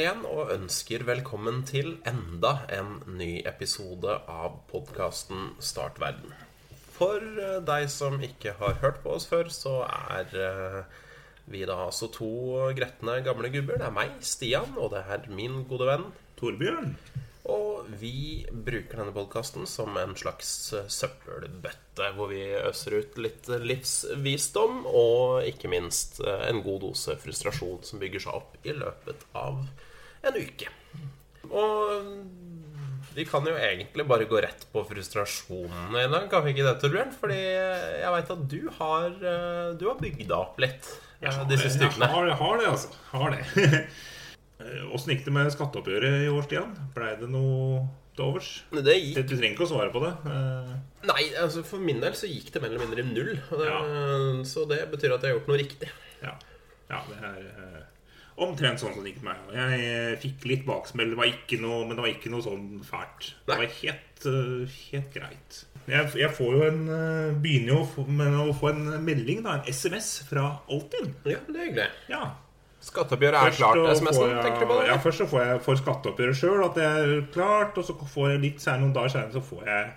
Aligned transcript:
her 0.00 0.06
igjen 0.06 0.22
og 0.32 0.50
ønsker 0.54 1.02
velkommen 1.04 1.58
til 1.68 1.98
enda 2.08 2.62
en 2.72 3.02
ny 3.18 3.42
episode 3.44 4.14
av 4.32 4.54
podkasten 4.70 5.50
Startverden. 5.60 6.32
For 6.96 7.20
eh, 7.20 7.58
deg 7.68 7.84
som 7.92 8.16
ikke 8.24 8.54
har 8.56 8.78
hørt 8.80 9.02
på 9.04 9.12
oss 9.18 9.26
før, 9.28 9.50
så 9.52 9.82
er 9.84 10.32
eh, 10.40 10.78
vi 11.52 11.66
da 11.68 11.76
altså 11.84 12.08
to 12.14 12.30
gretne 12.78 13.18
gamle 13.26 13.50
gubber. 13.52 13.76
Det 13.76 13.90
er 13.90 13.96
meg, 13.98 14.14
Stian, 14.24 14.72
og 14.78 14.94
det 14.94 15.02
er 15.04 15.26
min 15.28 15.66
gode 15.68 15.90
venn 15.90 16.06
Torbjørn. 16.40 16.94
Og 17.50 17.92
vi 18.00 18.46
bruker 18.48 19.02
denne 19.02 19.16
podkasten 19.16 19.68
som 19.68 20.00
en 20.00 20.16
slags 20.16 20.54
eh, 20.78 20.88
søppelbøtte, 20.88 22.08
hvor 22.16 22.32
vi 22.32 22.46
øser 22.62 23.02
ut 23.02 23.20
litt 23.20 23.52
livsvisdom 23.52 24.86
og 24.88 25.44
ikke 25.50 25.68
minst 25.76 26.22
en 26.24 26.64
god 26.64 26.86
dose 26.86 27.20
frustrasjon 27.20 27.84
som 27.84 28.00
bygger 28.00 28.28
seg 28.28 28.40
opp 28.40 28.60
i 28.64 28.78
løpet 28.80 29.28
av 29.36 29.60
en 30.26 30.36
uke. 30.36 30.68
Og 31.50 32.04
vi 33.14 33.24
kan 33.26 33.46
jo 33.46 33.56
egentlig 33.58 34.04
bare 34.06 34.26
gå 34.30 34.38
rett 34.44 34.66
på 34.70 34.82
frustrasjonen 34.86 35.96
i 35.98 36.06
dag, 36.12 36.28
kan 36.30 36.44
vi 36.44 36.54
ikke 36.54 36.66
det, 36.66 36.76
Torbjørn? 36.82 37.10
Fordi 37.18 37.38
jeg 37.40 38.12
veit 38.14 38.32
at 38.36 38.44
du 38.52 38.60
har, 38.76 39.08
eh, 39.10 39.70
du 39.80 39.88
har 39.88 39.98
bygd 39.98 40.30
opp 40.36 40.60
litt 40.62 40.86
Ja, 41.20 41.32
de 41.44 41.58
siste 41.58 41.84
Jeg 41.84 42.10
har, 42.12 42.28
jeg 42.28 42.38
har 42.38 42.60
det, 42.60 42.68
altså. 42.70 42.92
Har 43.10 43.34
det. 43.34 43.42
Åssen 44.94 45.14
gikk 45.14 45.24
det 45.26 45.34
med 45.34 45.50
skatteoppgjøret 45.52 46.26
i 46.26 46.30
år, 46.30 46.44
Stian? 46.46 46.72
Blei 46.94 47.10
det 47.18 47.28
noe 47.32 47.82
til 48.14 48.28
overs? 48.28 48.50
Det 48.70 48.96
gikk 49.00 49.18
Du 49.24 49.34
trenger 49.34 49.56
ikke 49.56 49.66
å 49.66 49.72
svare 49.72 49.92
på 49.94 50.04
det. 50.04 50.14
Eh, 50.30 50.72
Nei, 51.10 51.22
altså 51.40 51.64
for 51.66 51.82
min 51.82 52.02
del 52.02 52.14
så 52.18 52.30
gikk 52.30 52.52
det 52.54 52.62
mer 52.62 52.70
eller 52.70 52.84
mindre 52.84 53.02
i 53.02 53.10
null. 53.10 53.34
Ja. 53.64 53.80
Så 54.46 54.68
det 54.70 54.84
betyr 54.92 55.16
at 55.16 55.24
jeg 55.24 55.32
har 55.32 55.40
gjort 55.40 55.50
noe 55.50 55.60
riktig. 55.60 55.90
Ja, 56.22 56.36
ja 56.92 57.02
det 57.08 57.18
er 57.24 57.46
eh, 57.56 57.80
omtrent 58.46 58.80
sånn 58.82 58.94
som 58.94 59.04
det 59.04 59.12
gikk 59.14 59.22
med 59.26 59.36
meg. 59.46 59.56
Jeg 59.58 59.86
eh, 59.94 60.18
fikk 60.22 60.44
litt 60.50 60.62
baksmell, 60.68 61.12
det 61.14 61.18
noe, 61.62 61.82
men 61.86 61.96
det 61.98 62.04
var 62.04 62.12
ikke 62.12 62.32
noe 62.32 62.44
sånn 62.44 62.68
fælt. 62.86 63.32
Det 63.46 63.56
var 63.60 63.74
helt, 63.80 64.26
eh, 64.30 64.76
helt 64.92 65.10
greit. 65.16 65.64
Jeg, 65.90 66.10
jeg 66.20 66.30
får 66.36 66.52
jo 66.56 66.62
en 66.68 66.82
eh, 66.94 67.32
begynner 67.42 67.74
jo 67.74 67.80
å 67.82 67.88
få- 67.94 68.06
med 68.08 68.36
å 68.42 68.52
få 68.56 68.70
en 68.74 68.84
melding, 69.04 69.42
da, 69.46 69.58
en 69.58 69.72
SMS 69.72 70.12
fra 70.28 70.46
Altinn. 70.70 71.12
Ja, 71.24 71.38
det 71.48 71.56
er 71.56 71.66
hyggelig. 71.70 71.88
Ja, 72.12 72.24
Skatteoppgjøret 72.80 73.36
er 73.44 73.50
klart. 73.52 73.76
SMS-en, 73.92 74.38
tenker 74.40 74.62
du 74.64 74.70
på 74.70 74.76
det? 74.80 74.86
Ja, 74.88 74.94
først 75.04 75.20
så 75.20 75.26
får 75.28 75.42
jeg 75.44 75.58
for 75.66 75.76
skatteoppgjøret 75.76 76.38
sjøl 76.38 76.62
at 76.64 76.78
det 76.78 76.86
er 76.88 77.10
klart, 77.34 77.76
og 77.76 77.84
så 77.84 77.92
får 78.08 78.30
jeg 78.30 78.40
litt 78.46 78.62
senere, 78.64 78.86
noen 78.86 78.94
dager 78.96 79.12
senere 79.12 79.34
så 79.34 79.42
får 79.44 79.66
jeg 79.68 79.90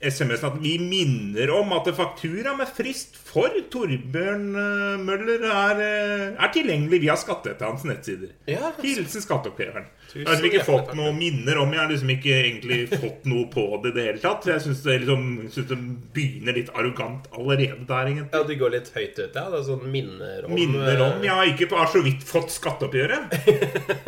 SMS-en 0.00 0.48
at 0.48 0.60
vi 0.62 0.78
minner 0.80 1.50
om 1.52 1.74
at 1.76 1.88
faktura 1.92 2.54
med 2.56 2.70
frist 2.72 3.18
for 3.20 3.52
Torbjørn 3.72 4.46
eh, 4.56 5.02
Møller 5.04 5.44
er, 5.44 5.82
eh, 5.84 6.22
er 6.40 6.52
tilgjengelig 6.54 7.02
via 7.02 7.16
Skatteetatens 7.20 7.84
nettsider. 7.84 8.32
Ja, 8.48 8.72
Hilsen 8.80 9.20
skatteoppgjøren. 9.20 9.90
Jeg 10.14 10.26
har 10.26 10.46
ikke 10.48 10.64
fått 10.66 10.94
noe 10.98 11.12
minner 11.14 11.60
om 11.62 11.70
Jeg 11.70 11.82
har 11.82 11.92
liksom 11.92 12.10
ikke 12.16 12.32
egentlig 12.32 12.80
fått 13.04 13.28
noe 13.28 13.44
på 13.52 13.66
det 13.84 13.92
i 13.92 13.96
det 13.98 14.06
hele 14.08 14.24
tatt. 14.24 14.48
Jeg 14.48 14.64
syns 14.64 14.82
det, 14.88 14.98
liksom, 15.04 15.30
synes 15.52 15.70
det 15.70 15.80
begynner 16.16 16.56
litt 16.56 16.72
arrogant 16.72 17.28
allerede 17.36 17.84
der, 17.84 18.10
egentlig. 18.14 18.28
Ja, 18.32 18.44
det 18.48 18.60
går 18.64 18.76
litt 18.78 18.92
høyt 18.96 19.20
ut, 19.20 19.24
ja. 19.36 19.46
Det 19.52 19.60
er 19.60 19.66
sånn 19.68 19.88
minner 19.92 20.46
om 20.48 20.56
Minner 20.56 21.04
om 21.10 21.18
eh, 21.20 21.26
Jeg 21.28 21.36
har 21.42 21.52
ikke 21.52 21.74
har 21.76 21.92
så 21.92 22.00
vidt 22.08 22.24
fått 22.24 22.56
skatteoppgjøret. 22.56 23.36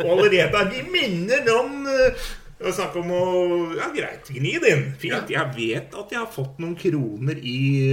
Og 0.01 0.15
allerede 0.17 0.65
er 0.65 0.73
vi 0.73 0.87
minner 0.89 1.53
om 1.53 1.83
eh, 2.63 2.71
er 2.71 2.75
snakke 2.77 3.01
om 3.03 3.09
å 3.13 3.23
Ja, 3.77 3.87
greit, 3.95 4.27
gni 4.31 4.53
det 4.61 4.69
inn. 4.71 4.85
Fint. 4.99 5.29
Jeg 5.31 5.47
vet 5.57 5.95
at 5.97 6.11
jeg 6.13 6.19
har 6.21 6.31
fått 6.31 6.59
noen 6.63 6.75
kroner 6.79 7.37
i 7.39 7.83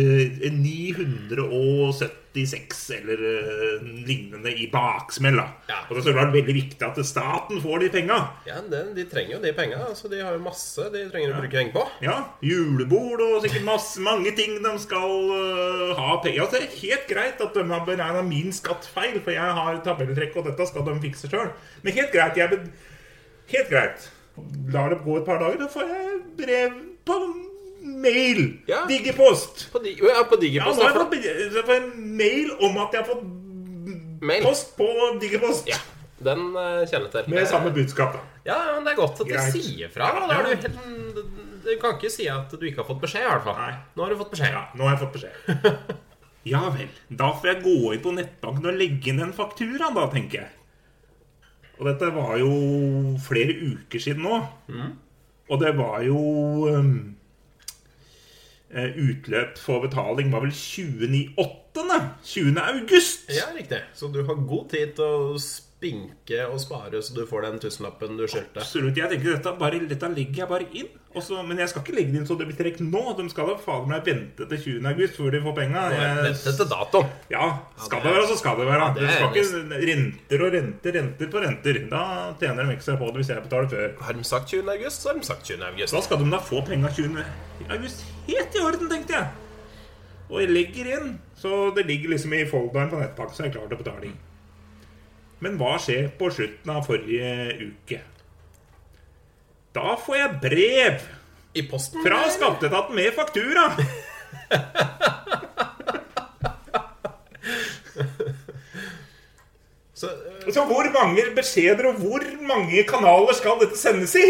eh, 0.41 0.53
976 0.55 2.91
eller 2.95 3.19
uh, 3.19 3.83
lignende 4.07 4.51
i 4.55 4.71
baksmell. 4.71 5.41
Ja. 5.71 5.79
Og 5.89 5.97
det 5.97 6.05
har 6.07 6.15
vært 6.21 6.37
veldig 6.37 6.55
viktig 6.55 6.87
at 6.87 7.07
staten 7.07 7.61
får 7.63 7.79
de 7.83 7.89
penga. 7.97 8.19
Ja, 8.47 8.61
det, 8.63 8.95
de 8.95 9.05
trenger 9.11 9.33
jo 9.37 9.41
de 9.43 9.53
penga. 9.57 9.79
Altså, 9.89 10.09
de 10.13 10.19
har 10.23 10.33
jo 10.37 10.43
masse 10.45 10.91
de 10.95 11.11
trenger 11.11 11.33
å 11.35 11.37
bruke 11.41 11.57
penger 11.57 11.75
på. 11.75 11.83
Ja, 12.07 12.17
julebord 12.45 13.21
og 13.27 13.43
sikkert 13.45 13.65
masse, 13.67 14.01
mange 14.05 14.31
ting 14.39 14.53
de 14.63 14.73
skal 14.85 15.11
uh, 15.33 15.99
ha 15.99 16.11
penger 16.23 16.41
altså, 16.47 16.57
Det 16.61 16.67
er 16.69 16.83
helt 16.85 17.07
greit 17.11 17.39
at 17.43 17.55
de 17.57 17.63
har 17.73 17.83
beregna 17.89 18.23
min 18.27 18.53
skatt 18.55 18.85
feil, 18.87 19.17
for 19.19 19.31
jeg 19.35 19.51
har 19.61 19.85
tabelltrekk, 19.87 20.33
og 20.39 20.45
dette 20.53 20.65
skal 20.71 20.83
de 20.87 20.93
fikse 21.03 21.27
sjøl. 21.33 21.51
Men 21.83 21.99
helt 21.99 22.13
greit. 22.15 22.37
Jeg 22.39 22.49
helt 23.51 23.71
greit. 23.71 24.20
Lar 24.75 24.93
det 24.93 25.01
gå 25.05 25.19
et 25.19 25.27
par 25.27 25.41
dager, 25.43 25.59
da 25.61 25.69
får 25.71 25.89
jeg 25.91 26.19
brev 26.39 26.75
på 27.09 27.21
mail. 27.81 28.43
Ja. 28.71 28.85
Digipost. 28.89 29.69
På, 29.73 29.83
di 29.85 29.97
ja, 29.99 30.25
på 30.29 30.39
digipost. 30.41 30.81
Ja, 30.81 30.91
nå 30.93 30.99
har 30.99 31.15
jeg 31.15 31.55
fått 31.55 31.71
får 31.71 31.87
mail 31.97 32.53
om 32.61 32.83
at 32.85 32.97
jeg 32.97 33.03
har 33.03 33.09
fått 33.09 33.25
Mail. 34.21 34.45
post 34.45 34.75
på 34.77 34.89
Digipost. 35.21 35.69
ja, 35.71 35.79
den 36.21 36.51
uh, 36.53 36.85
kjenner 36.85 37.09
jeg 37.09 37.15
til. 37.15 37.31
Med 37.33 37.49
samme 37.49 37.73
budskap, 37.73 38.19
da. 38.19 38.25
Ja, 38.45 38.59
men 38.75 38.85
det 38.85 38.95
er 38.95 39.01
godt 39.01 39.23
at 39.25 39.31
de 39.31 39.47
sier 39.55 39.93
fra. 39.93 40.11
Da. 40.17 40.29
Da 40.29 40.43
du, 40.45 40.51
helt, 40.53 41.33
du 41.65 41.73
kan 41.81 41.97
ikke 41.97 42.13
si 42.13 42.29
at 42.29 42.53
du 42.53 42.69
ikke 42.69 42.85
har 42.85 42.91
fått 42.91 43.01
beskjed, 43.03 43.25
i 43.25 43.33
hvert 43.33 43.49
fall. 43.49 43.59
Nei. 43.61 43.75
Nå 43.97 44.05
har 44.05 44.13
du 44.13 44.21
fått 44.21 44.37
beskjed. 44.37 44.55
Ja, 44.55 44.67
nå 44.77 44.89
har 44.89 44.97
jeg 44.97 45.03
fått 45.07 45.19
beskjed. 45.19 45.99
Ja 46.49 46.71
vel. 46.73 46.89
Da 47.13 47.35
får 47.37 47.51
jeg 47.51 47.59
gå 47.67 47.93
inn 47.93 48.01
på 48.01 48.13
nettbanken 48.17 48.71
og 48.71 48.79
legge 48.81 49.11
inn 49.13 49.21
en 49.21 49.35
faktura, 49.37 49.91
da, 49.93 50.07
tenker 50.13 50.39
jeg. 50.39 50.60
Og 51.81 51.87
dette 51.89 52.11
var 52.13 52.35
jo 52.37 52.51
flere 53.25 53.57
uker 53.57 54.03
siden 54.03 54.27
nå. 54.27 54.41
Og 55.51 55.63
det 55.63 55.73
var 55.79 56.03
jo 56.05 56.19
um, 56.69 57.17
eh, 58.71 58.93
Utløp 59.01 59.59
for 59.59 59.83
betaling 59.83 60.31
var 60.33 60.45
vel 60.45 60.53
29.8. 60.55 61.57
20. 62.25 62.59
august. 62.59 63.31
Ja, 63.31 63.49
riktig. 63.57 63.81
Så 63.95 64.11
du 64.13 64.21
har 64.27 64.35
god 64.35 64.69
tid 64.73 64.95
til 64.99 65.07
å 65.07 65.39
spinke 65.81 66.43
og 66.53 66.59
spare, 66.61 67.01
så 67.03 67.15
du 67.17 67.23
får 67.29 67.47
den 67.47 67.59
tusenlappen 67.63 68.19
du 68.19 68.27
skyldte. 68.29 68.61
Absolutt. 68.61 68.99
Jeg 69.01 69.09
tenker 69.15 69.33
dette, 69.39 69.53
bare, 69.59 69.79
dette 69.89 70.09
legger 70.13 70.43
jeg 70.43 70.49
bare 70.51 70.67
inn. 70.77 70.91
Også, 71.17 71.41
men 71.43 71.59
jeg 71.59 71.71
skal 71.73 71.83
ikke 71.83 71.95
legge 71.97 72.13
det 72.13 72.21
inn 72.21 72.27
så 72.29 72.37
det 72.39 72.47
blir 72.51 72.59
trukket 72.59 72.85
nå. 72.87 73.01
De 73.19 73.25
skal 73.33 73.49
da 73.49 73.55
fader 73.59 73.89
meg 73.91 74.05
vente 74.07 74.47
til 74.51 74.61
20. 74.61 74.87
august 74.93 75.17
før 75.19 75.33
de 75.35 75.41
får 75.47 75.57
penga. 75.57 75.87
Vente 76.23 76.53
til 76.61 76.69
datoen. 76.71 77.09
Ja, 77.33 77.47
skal 77.81 78.05
det 78.05 78.13
er- 78.13 78.15
være, 78.21 78.29
så 78.29 78.37
skal 78.39 78.61
det 78.61 78.67
være. 78.69 78.85
Ja, 78.85 78.95
det 78.95 79.03
er 79.09 79.17
skal 79.17 79.41
ikke 79.41 79.81
renter 79.89 80.45
og 80.47 80.53
renter, 80.55 80.93
renter 81.01 81.27
på 81.33 81.43
renter. 81.47 81.81
Da 81.91 82.05
tjener 82.39 82.63
de 82.69 82.77
ekstra 82.77 82.97
på 83.01 83.07
det 83.11 83.17
hvis 83.25 83.33
jeg 83.35 83.43
betaler 83.49 83.69
før. 83.75 83.89
Har 84.05 84.13
de 84.21 84.25
sagt 84.25 84.49
20. 84.53 84.69
august, 84.77 85.03
så 85.03 85.09
har 85.09 85.19
de 85.19 85.27
sagt 85.27 85.45
20. 85.49 85.65
august. 85.73 85.93
Da 85.97 86.01
skal 86.01 86.19
de 86.25 86.31
da 86.31 86.39
få 86.39 86.63
penga 86.69 86.89
20. 86.95 87.25
august. 87.71 88.05
Helt 88.29 88.55
i 88.55 88.59
orden, 88.69 88.89
tenkte 88.93 89.13
jeg. 89.17 89.29
Og 90.31 90.41
jeg 90.45 90.51
legger 90.55 90.93
inn. 91.01 91.19
Så 91.35 91.75
det 91.75 91.87
ligger 91.87 92.11
liksom 92.13 92.33
i 92.37 92.45
folderen 92.47 92.91
på 92.93 93.01
nettpakken, 93.01 93.35
så 93.35 93.43
er 93.43 93.49
jeg 93.51 93.55
klar 93.57 93.67
til 93.73 93.81
betaling. 93.83 94.19
Men 95.41 95.57
hva 95.61 95.77
skjer 95.81 96.11
på 96.21 96.29
slutten 96.35 96.73
av 96.75 96.85
forrige 96.89 97.31
uke? 97.71 98.01
Da 99.77 99.95
får 100.03 100.17
jeg 100.19 100.41
brev 100.43 101.05
I 101.55 101.63
posten? 101.71 102.03
fra 102.05 102.25
skatteetaten 102.35 102.95
med 102.99 103.15
faktura. 103.17 103.65
Så, 110.01 110.07
øh, 110.09 110.53
Så 110.55 110.65
hvor 110.65 110.87
mange 110.95 111.23
beskjeder 111.37 111.91
og 111.91 112.01
hvor 112.01 112.25
mange 112.49 112.85
kanaler 112.89 113.37
skal 113.37 113.61
dette 113.61 113.79
sendes 113.79 114.15
i? 114.17 114.29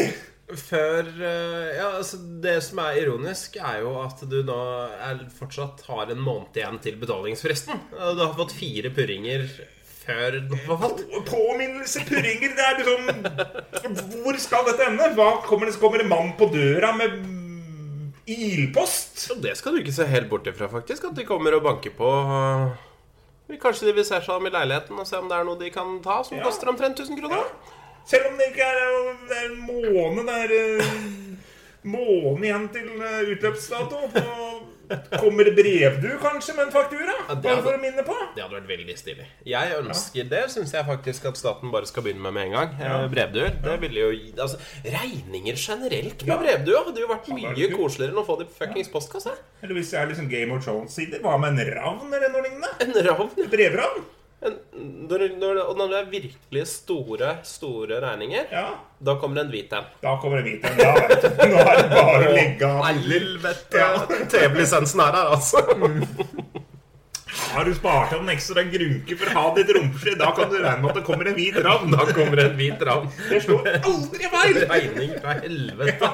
før 0.50 1.06
øh, 1.06 1.66
Ja, 1.77 1.97
altså 1.97 2.16
Det 2.42 2.56
som 2.66 2.78
er 2.83 2.97
ironisk, 3.04 3.56
er 3.56 3.77
jo 3.84 3.92
at 4.03 4.18
du 4.30 4.41
nå 4.42 4.56
er, 4.98 5.21
fortsatt 5.39 5.84
har 5.86 6.10
en 6.10 6.18
måned 6.27 6.56
igjen 6.59 6.80
til 6.83 6.97
betalingsfristen. 6.98 7.78
Du 7.95 8.24
har 8.24 8.34
fått 8.39 8.56
fire 8.59 8.91
purringer 8.91 9.47
før 10.04 10.36
den 10.38 10.58
har 10.66 10.78
falt. 10.80 11.02
Påminnelse, 11.28 12.02
purringer 12.08 12.54
Det 12.56 12.64
er 12.66 12.78
liksom 12.80 14.06
Hvor 14.24 14.38
skal 14.41 14.64
dette 14.70 14.86
ende? 14.88 15.10
Hva 15.18 15.30
Kommer 15.47 15.68
det, 15.70 15.76
kommer 15.82 15.98
det 16.02 16.08
mann 16.10 16.32
på 16.38 16.48
døra 16.54 16.92
med 16.97 17.18
ilpost? 18.30 19.26
Ja, 19.30 19.34
det 19.42 19.56
skal 19.58 19.74
du 19.74 19.80
ikke 19.82 19.94
se 19.97 20.06
helt 20.06 20.28
bort 20.30 20.47
ifra, 20.47 20.68
faktisk. 20.70 21.04
At 21.10 21.16
de 21.18 21.24
kommer 21.28 21.56
og 21.58 21.64
banker 21.66 21.94
på. 21.97 22.10
Kanskje 23.60 23.88
de 23.88 23.97
vil 23.97 24.06
se 24.06 24.20
seg 24.22 24.30
om 24.36 24.47
i 24.47 24.52
leiligheten 24.54 24.98
og 25.02 25.06
se 25.08 25.18
om 25.18 25.26
det 25.30 25.34
er 25.41 25.47
noe 25.48 25.58
de 25.58 25.70
kan 25.74 25.97
ta 26.04 26.20
som 26.22 26.36
Ja. 26.38 26.44
koster 26.46 26.70
omtrent 26.70 27.00
1000 27.00 27.18
kroner. 27.18 27.48
Selv 28.06 28.28
om 28.30 28.36
det 28.38 28.46
ikke 28.53 28.62
er, 28.62 28.78
det 29.28 29.36
er 29.36 29.48
en 29.50 29.60
måned 29.66 30.26
Det 30.26 30.36
er 30.38 30.53
en 30.54 31.38
måned 31.91 32.44
igjen 32.46 32.68
til 32.72 32.88
eh, 33.03 33.32
utløpsdato. 33.34 33.98
Og 34.14 34.69
Kommer 35.21 35.45
det 35.48 35.54
brevdu 35.57 36.09
kanskje 36.22 36.54
med 36.57 36.66
en 36.66 36.72
faktura? 36.75 37.15
Ja, 37.28 37.34
det 37.34 37.51
hadde- 37.51 37.63
for 37.63 37.77
å 37.77 37.81
minne 37.81 38.03
på? 38.07 38.16
Det 38.34 38.42
hadde 38.42 38.57
vært 38.59 38.69
veldig 38.71 38.97
stilig. 38.98 39.27
Jeg 39.47 39.72
ønsker 39.78 40.28
Det 40.31 40.45
syns 40.51 40.72
jeg 40.72 40.84
faktisk 40.89 41.28
at 41.31 41.37
staten 41.41 41.71
bare 41.71 41.87
skal 41.87 42.03
begynne 42.03 42.21
med 42.27 42.34
med 42.34 42.47
en 42.48 42.53
gang. 42.59 42.77
Ja. 42.81 43.01
Eh, 43.04 43.09
Brevduer. 43.09 43.57
Det 43.63 43.81
ville 43.81 44.01
jo 44.01 44.10
gi- 44.10 44.34
Altså, 44.41 44.59
regninger 44.84 45.57
generelt 45.57 46.25
med 46.27 46.34
Ja. 46.34 46.39
brevduer 46.42 46.84
hadde 46.84 47.01
jo 47.01 47.09
vært 47.09 47.28
mye 47.34 47.71
koseligere 47.77 48.10
enn 48.15 48.22
å 48.22 48.27
få 48.27 48.39
det 48.39 48.48
i 48.48 48.65
fuckings 48.65 48.89
postkasse. 48.91 49.33
Eller 49.63 49.75
hvis 49.75 49.91
jeg 49.92 50.03
er 50.03 50.07
liksom 50.13 50.28
Game 50.31 50.53
of 50.53 50.65
Thrones-sider, 50.65 51.21
hva 51.21 51.39
med 51.41 51.59
en 51.59 51.75
ravn 51.75 52.13
eller 52.13 52.28
noe 52.28 52.42
lignende? 52.42 52.71
En 52.81 52.92
ravn. 52.92 53.31
Brevravn? 53.51 54.04
En, 54.41 54.54
når, 55.10 55.27
når, 55.37 55.59
når 55.77 55.91
det 55.92 55.97
er 55.98 56.07
virkelig 56.15 56.63
store, 56.71 57.34
store 57.45 57.98
regninger, 58.01 58.47
Ja. 58.54 58.63
da 59.04 59.15
kommer 59.21 59.42
en 59.42 59.51
hvit 59.53 59.72
en. 59.77 59.84
Da 60.01 60.15
kommer 60.22 60.41
det 60.41 60.47
hvit 60.47 60.65
en. 60.65 60.78
Vet 60.81 61.27
du. 61.27 61.42
Nå 61.51 61.59
er 61.60 61.77
det 61.83 61.91
bare 61.92 62.31
å 62.31 62.33
ligge 62.39 62.71
av. 62.71 62.81
Helvete! 62.89 63.83
Ja. 63.83 63.91
TV-lisensen 64.33 65.03
er 65.04 65.19
her, 65.19 65.34
altså. 65.37 65.60
Har 67.51 67.65
du 67.69 67.72
spart 67.77 68.13
opp 68.16 68.22
en 68.25 68.33
ekstra 68.33 68.65
grunke 68.71 69.16
for 69.21 69.28
å 69.28 69.37
ha 69.37 69.45
ditt 69.59 69.71
romfri 69.77 70.13
da 70.19 70.31
kan 70.37 70.48
du 70.51 70.57
regne 70.60 70.81
med 70.83 70.91
at 70.92 70.98
det 71.01 71.04
kommer 71.07 71.28
en 71.31 71.37
hvit 71.37 71.57
ravn. 71.66 71.92
Da 71.98 72.09
kommer 72.16 72.42
en 72.47 72.57
hvit 72.59 72.83
ravn. 72.89 73.13
Det 73.28 73.41
slår 73.45 73.69
aldri 73.81 74.33
feil! 74.34 74.60
Regning 74.71 75.15
fra 75.21 75.37
helvete. 75.45 76.10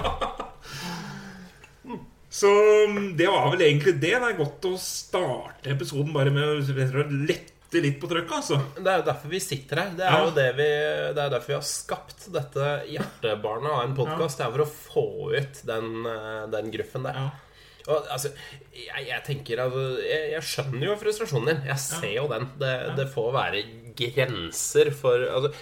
Så 2.37 2.51
mm, 2.91 3.13
det 3.17 3.29
var 3.33 3.47
vel 3.55 3.63
egentlig 3.69 3.95
det. 4.03 4.11
Det 4.19 4.29
er 4.33 4.35
godt 4.39 4.67
å 4.69 4.75
starte 4.81 5.71
episoden 5.73 6.11
bare 6.17 6.33
med 6.35 6.43
å 6.43 7.07
lette 7.31 7.55
litt 7.75 7.97
på 8.01 8.09
trøkket, 8.09 8.33
altså. 8.39 8.59
Det 8.77 8.87
er 8.93 9.01
jo 9.03 9.07
derfor 9.09 9.29
vi 9.33 9.41
sitter 9.43 9.77
her. 9.83 9.91
Det 9.99 10.05
er 10.07 10.13
Ja. 10.13 10.25
jo 10.25 10.31
det 10.37 10.47
vi, 10.57 10.69
det 11.17 11.23
er 11.25 11.31
derfor 11.35 11.47
vi 11.47 11.59
har 11.59 11.67
skapt 11.67 12.29
dette 12.33 12.69
hjertebarnet 12.93 13.73
av 13.73 13.83
en 13.85 13.97
podkast. 13.97 14.39
Det 14.39 14.47
er 14.47 14.55
for 14.55 14.65
å 14.65 14.71
få 14.71 15.07
ut 15.37 15.63
den, 15.67 16.07
eh, 16.07 16.47
den 16.55 16.71
gruffen 16.71 17.03
der. 17.03 17.15
Ja. 17.15 17.31
Og 17.89 18.07
altså, 18.11 18.33
jeg, 18.75 19.07
jeg 19.07 19.23
tenker 19.25 19.61
altså, 19.63 19.83
jeg, 20.03 20.31
jeg 20.33 20.43
skjønner 20.43 20.87
jo 20.89 20.97
frustrasjonen 20.99 21.47
din. 21.53 21.61
Jeg 21.69 21.79
ser 21.79 22.15
jo 22.17 22.27
den. 22.33 22.49
Det, 22.59 22.73
det 22.97 23.09
får 23.13 23.29
være 23.37 23.61
grenser 23.97 24.91
for 24.93 25.23
altså, 25.23 25.53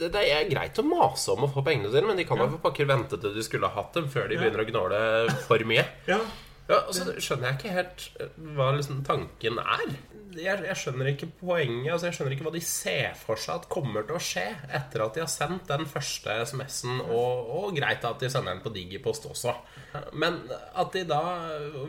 det, 0.00 0.08
det 0.14 0.22
er 0.32 0.48
greit 0.50 0.78
å 0.80 0.84
mase 0.88 1.30
om 1.34 1.44
å 1.44 1.50
få 1.52 1.62
pengene 1.66 1.92
sine, 1.92 2.06
men 2.08 2.16
de 2.18 2.24
kan 2.26 2.40
jo 2.40 2.48
for 2.56 2.62
pakker 2.70 2.88
vente 2.88 3.20
til 3.20 3.34
du 3.36 3.42
skulle 3.44 3.68
ha 3.68 3.82
hatt 3.82 3.92
dem, 3.94 4.08
før 4.10 4.28
de 4.28 4.38
begynner 4.40 4.64
å 4.64 4.68
gnåle 4.68 5.00
for 5.46 5.64
mye. 5.68 5.84
Ja. 6.10 6.20
Ja, 6.68 6.82
og 6.84 6.92
så 6.92 7.14
skjønner 7.16 7.48
jeg 7.48 7.56
ikke 7.62 7.70
helt 7.78 8.02
eh, 8.20 8.32
hva 8.56 8.66
liksom 8.76 8.98
tanken 9.06 9.56
er. 9.62 9.84
Jeg, 10.38 10.62
jeg 10.64 10.78
skjønner 10.78 11.10
ikke 11.12 11.28
poenget. 11.40 11.90
Altså 11.92 12.08
jeg 12.08 12.16
skjønner 12.16 12.34
ikke 12.36 12.46
hva 12.46 12.54
de 12.54 12.62
ser 12.64 13.14
for 13.18 13.40
seg 13.40 13.60
at 13.60 13.68
kommer 13.72 14.06
til 14.06 14.18
å 14.18 14.22
skje 14.22 14.46
etter 14.78 15.04
at 15.04 15.16
de 15.16 15.24
har 15.24 15.30
sendt 15.32 15.68
den 15.70 15.86
første 15.90 16.38
SMS-en, 16.48 17.02
og, 17.04 17.52
og 17.58 17.76
greit 17.76 18.06
at 18.06 18.22
de 18.22 18.30
sender 18.32 18.54
den 18.54 18.64
på 18.64 18.72
Digipost 18.74 19.28
også. 19.30 19.54
Men 20.12 20.40
at 20.48 20.92
de 20.94 21.04
da 21.08 21.22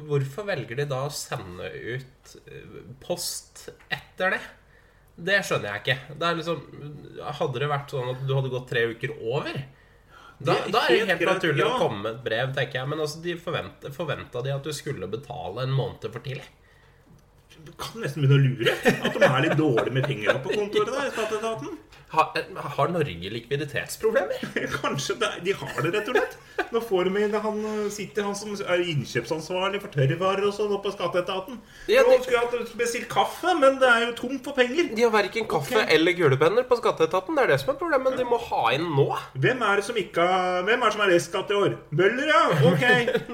Hvorfor 0.07 0.47
velger 0.47 0.79
de 0.79 0.87
da 0.89 1.03
å 1.05 1.13
sende 1.13 1.67
ut 1.69 2.37
eh, 2.45 2.79
post 3.03 3.67
etter 3.91 4.37
det? 4.37 4.43
Det 5.19 5.41
skjønner 5.43 5.73
jeg 5.73 5.83
ikke. 5.83 6.15
Det 6.15 6.27
er 6.27 6.37
liksom, 6.39 6.61
hadde 7.41 7.59
det 7.59 7.69
vært 7.69 7.91
sånn 7.91 8.13
at 8.13 8.23
du 8.23 8.31
hadde 8.37 8.53
gått 8.53 8.69
tre 8.71 8.85
uker 8.93 9.17
over, 9.19 9.59
da, 10.39 10.53
er 10.55 10.69
det 10.71 10.81
helt 10.87 11.09
helt 11.11 11.25
naturlig 11.27 11.65
ja. 11.65 11.71
å 11.73 11.79
komme 11.81 11.99
med 12.05 12.13
et 12.13 12.21
brev, 12.23 12.53
tenker 12.55 12.79
jeg. 12.79 12.89
Men 12.93 13.03
altså, 13.03 13.19
de 13.23 13.35
forventa 13.35 14.43
de 14.45 14.53
at 14.55 14.63
du 14.63 14.71
skulle 14.75 15.09
betale 15.11 15.65
en 15.65 15.75
måned 15.75 16.07
for 16.07 16.23
tidlig? 16.23 16.47
Kan 17.79 18.01
nesten 18.03 18.23
begynne 18.23 18.37
å 18.37 18.43
lure. 18.43 18.73
At 18.89 19.15
de 19.15 19.23
er 19.29 19.43
litt 19.45 19.57
dårlige 19.59 19.93
med 19.95 20.07
penger 20.09 20.39
på 20.43 20.55
kontoret 20.55 20.91
der. 20.95 21.07
i 21.07 21.13
Skatteetaten. 21.15 21.77
Har, 22.09 22.33
har 22.75 22.87
Norge 22.89 23.29
likviditetsproblemer? 23.29 24.41
Kanskje 24.81 25.15
det, 25.21 25.27
de 25.45 25.53
har 25.53 25.81
det, 25.83 25.91
rett 25.93 26.07
og 26.09 26.15
slett. 26.17 26.37
Nå 26.73 26.81
får 26.81 27.07
vi 27.13 27.21
inn 27.23 27.35
han 27.39 27.59
eh, 27.65 27.83
sitter 27.93 28.25
han 28.25 28.35
som 28.37 28.55
er 28.57 28.81
innkjøpsansvarlig 28.91 29.79
for 29.83 29.93
tørrvarer 29.93 30.47
og 30.49 30.55
sånn 30.55 30.73
på 30.81 30.91
Skatteetaten. 30.93 31.59
Ja, 31.89 32.03
Nå 32.07 32.17
skulle 32.19 32.41
jeg 32.41 32.49
hatt 32.49 32.73
bestilt 32.79 33.07
kaffe, 33.11 33.53
men 33.61 33.77
det 33.81 33.87
er 33.89 34.07
jo 34.07 34.15
tomt 34.17 34.41
for 34.45 34.57
penger. 34.57 34.89
De 34.97 35.05
har 35.05 35.13
verken 35.13 35.47
kaffe 35.49 35.77
okay. 35.77 35.87
eller 35.95 36.17
gulepenner 36.17 36.65
på 36.69 36.79
skatteetaten. 36.81 37.37
Det 37.37 37.45
er 37.45 37.53
det 37.53 37.59
som 37.63 37.73
er 37.75 37.79
problemet. 37.79 38.17
De 38.19 38.27
må 38.27 38.41
ha 38.49 38.65
inn 38.75 38.89
nå. 38.97 39.07
Hvem 39.45 39.63
er 39.69 39.79
det 39.81 39.87
som 39.87 40.01
ikke 40.01 40.25
har 40.33 40.67
Hvem 40.67 40.81
er 40.81 40.85
det 40.85 40.97
som 40.97 41.05
har 41.05 41.13
restskatt 41.13 41.53
i 41.53 41.59
år? 41.61 41.79
Møller, 41.95 42.29
ja. 42.33 42.43
Ok. 42.73 42.85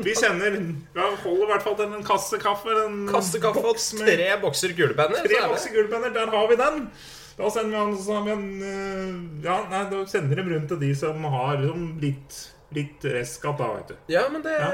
Vi 0.05 0.15
sender 0.19 0.59
ja, 0.59 1.09
Holder 1.23 1.45
i 1.47 1.51
hvert 1.53 1.65
fall 1.65 1.77
til 1.79 1.95
en 1.95 2.07
kasse 2.07 2.39
kaffe. 2.43 2.75
En 2.85 3.05
Kasse 3.09 3.41
kaffe 3.43 3.63
og 3.71 3.79
tre 3.79 4.31
bokser 4.43 4.75
gulepenner. 4.77 5.23
tre 5.23 5.39
er 5.41 5.51
bokser 5.51 5.75
gulepenner. 5.75 6.11
Der 6.15 6.35
har 6.35 6.51
vi 6.51 6.59
den. 6.59 6.89
Da 7.37 7.49
sender 7.51 7.71
vi 7.73 7.79
han, 7.81 7.95
så 7.99 8.13
har 8.15 8.23
vi 8.23 8.31
en 8.31 8.45
øh, 8.63 9.15
Ja, 9.43 9.55
nei, 9.71 9.83
da 9.91 10.03
sender 10.07 10.39
de 10.39 10.45
rundt 10.53 10.69
til 10.71 10.79
de 10.79 10.91
som 10.95 11.23
har 11.33 11.57
liksom, 11.59 11.87
litt, 11.99 12.37
litt 12.77 13.03
restskatt, 13.11 13.57
da, 13.59 13.71
veit 13.75 13.89
du. 13.91 13.95
Ja, 14.13 14.27
men 14.31 14.41
det, 14.45 14.53
Ja. 14.55 14.69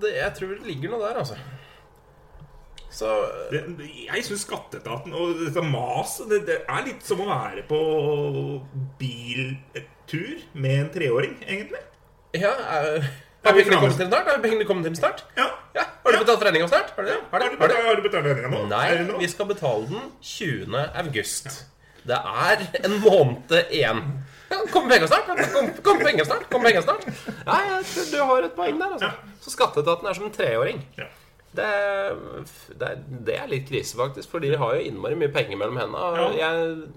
det 0.00 0.14
Jeg 0.16 0.34
tror 0.38 0.54
det 0.54 0.66
ligger 0.70 0.94
noe 0.94 1.02
der, 1.08 1.18
altså. 1.20 1.36
Så 2.90 3.06
Det, 3.52 3.60
jeg 4.08 4.24
syns 4.26 4.42
Skatteetaten 4.48 5.12
og 5.14 5.36
dette 5.44 5.62
maset 5.62 6.26
det, 6.32 6.40
det 6.48 6.56
er 6.66 6.86
litt 6.88 7.04
som 7.06 7.20
å 7.22 7.28
være 7.28 7.62
på 7.68 7.78
biltur 8.98 10.40
med 10.54 10.78
en 10.80 10.88
treåring, 10.94 11.36
egentlig. 11.46 11.80
Ja, 12.34 12.50
er, 12.50 13.04
har 13.44 13.54
pengene 13.56 13.76
kommet 13.80 13.96
til 13.98 14.08
snart? 14.10 14.26
Har 14.30 14.42
pengene 14.42 14.66
kommet 14.68 14.86
til 14.88 14.96
snart? 14.98 15.22
Ja. 15.38 15.46
Ja, 15.74 15.84
Har 16.04 16.12
du 16.12 16.16
Ja. 16.18 16.22
betalt 16.24 16.42
regninga 16.48 16.68
snart? 16.68 16.90
Har 16.96 17.02
du 17.04 17.08
det? 17.10 17.18
Har 17.30 17.38
du, 17.38 17.44
Har 17.60 17.68
du 17.68 17.74
har 17.86 17.96
du? 17.96 18.02
betalt, 18.08 18.24
regninga 18.26 18.50
nå? 18.50 18.66
Nei, 18.68 19.18
vi 19.20 19.28
skal 19.28 19.46
betale 19.46 19.86
den 19.86 20.10
20. 20.20 20.74
august. 21.04 21.66
Det 22.06 22.16
er 22.16 22.66
en 22.84 22.98
måned 23.02 23.70
igjen. 23.70 24.02
Kom 24.72 24.88
penger 24.90 25.06
snart? 25.06 25.28
Kom, 25.52 25.68
kom 25.84 25.98
penger 26.02 26.24
snart? 26.26 26.46
Kom 26.50 26.64
penger 26.64 26.82
snart? 26.82 27.04
Ja, 27.46 27.58
ja, 27.68 27.80
du 28.10 28.16
har 28.32 28.46
et 28.48 28.56
poeng 28.56 28.80
der, 28.80 28.96
altså. 28.96 29.10
Så 29.44 29.52
skatteetaten 29.54 30.08
er 30.10 30.16
som 30.18 30.26
en 30.26 30.34
treåring. 30.34 30.80
Ja. 30.98 31.06
Det, 31.50 31.66
det, 32.78 32.86
er, 32.86 32.98
det 33.26 33.34
er 33.34 33.48
litt 33.50 33.64
krise, 33.66 33.96
faktisk, 33.98 34.30
for 34.30 34.42
de 34.44 34.52
har 34.54 34.76
jo 34.76 34.84
innmari 34.86 35.16
mye 35.18 35.32
penger 35.34 35.58
mellom 35.58 35.80
hendene. 35.80 36.28
Ja. 36.38 36.50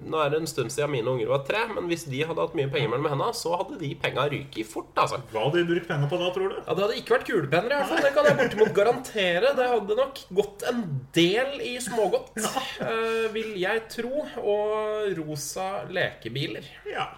Nå 0.06 0.20
er 0.22 0.30
det 0.30 0.42
en 0.44 0.50
stund 0.52 0.70
siden 0.74 0.92
mine 0.94 1.10
unger 1.10 1.32
var 1.32 1.42
tre, 1.48 1.64
men 1.74 1.88
hvis 1.90 2.06
de 2.06 2.20
hadde 2.22 2.38
hatt 2.38 2.54
mye 2.60 2.70
penger 2.70 2.92
mellom 2.92 3.08
hendene, 3.10 3.34
så 3.38 3.56
hadde 3.58 3.80
de 3.82 3.90
penga 4.04 4.28
ryket 4.30 4.70
fort, 4.70 4.92
altså. 5.02 5.18
Hva 5.32 5.48
hadde 5.48 5.64
de 5.64 5.66
brukt 5.72 5.90
penga 5.90 6.10
på 6.12 6.20
da, 6.22 6.30
tror 6.36 6.54
du? 6.54 6.60
Ja, 6.60 6.76
Det 6.78 6.86
hadde 6.86 7.00
ikke 7.02 7.16
vært 7.16 7.26
kulepenner, 7.32 7.74
i 7.74 7.80
hvert 7.80 7.90
fall. 7.96 8.04
Det 8.06 8.14
kan 8.20 8.30
jeg 8.30 8.40
bortimot 8.44 8.76
garantere. 8.78 9.56
Det 9.58 9.72
hadde 9.74 9.98
nok 10.04 10.22
gått 10.42 10.68
en 10.70 10.86
del 11.18 11.66
i 11.66 11.74
smågodt, 11.88 12.38
eh, 12.44 13.26
vil 13.34 13.52
jeg 13.64 13.84
tro. 13.98 14.14
Og 14.44 15.18
rosa 15.18 15.68
lekebiler. 15.90 16.70
Ja. 16.94 17.10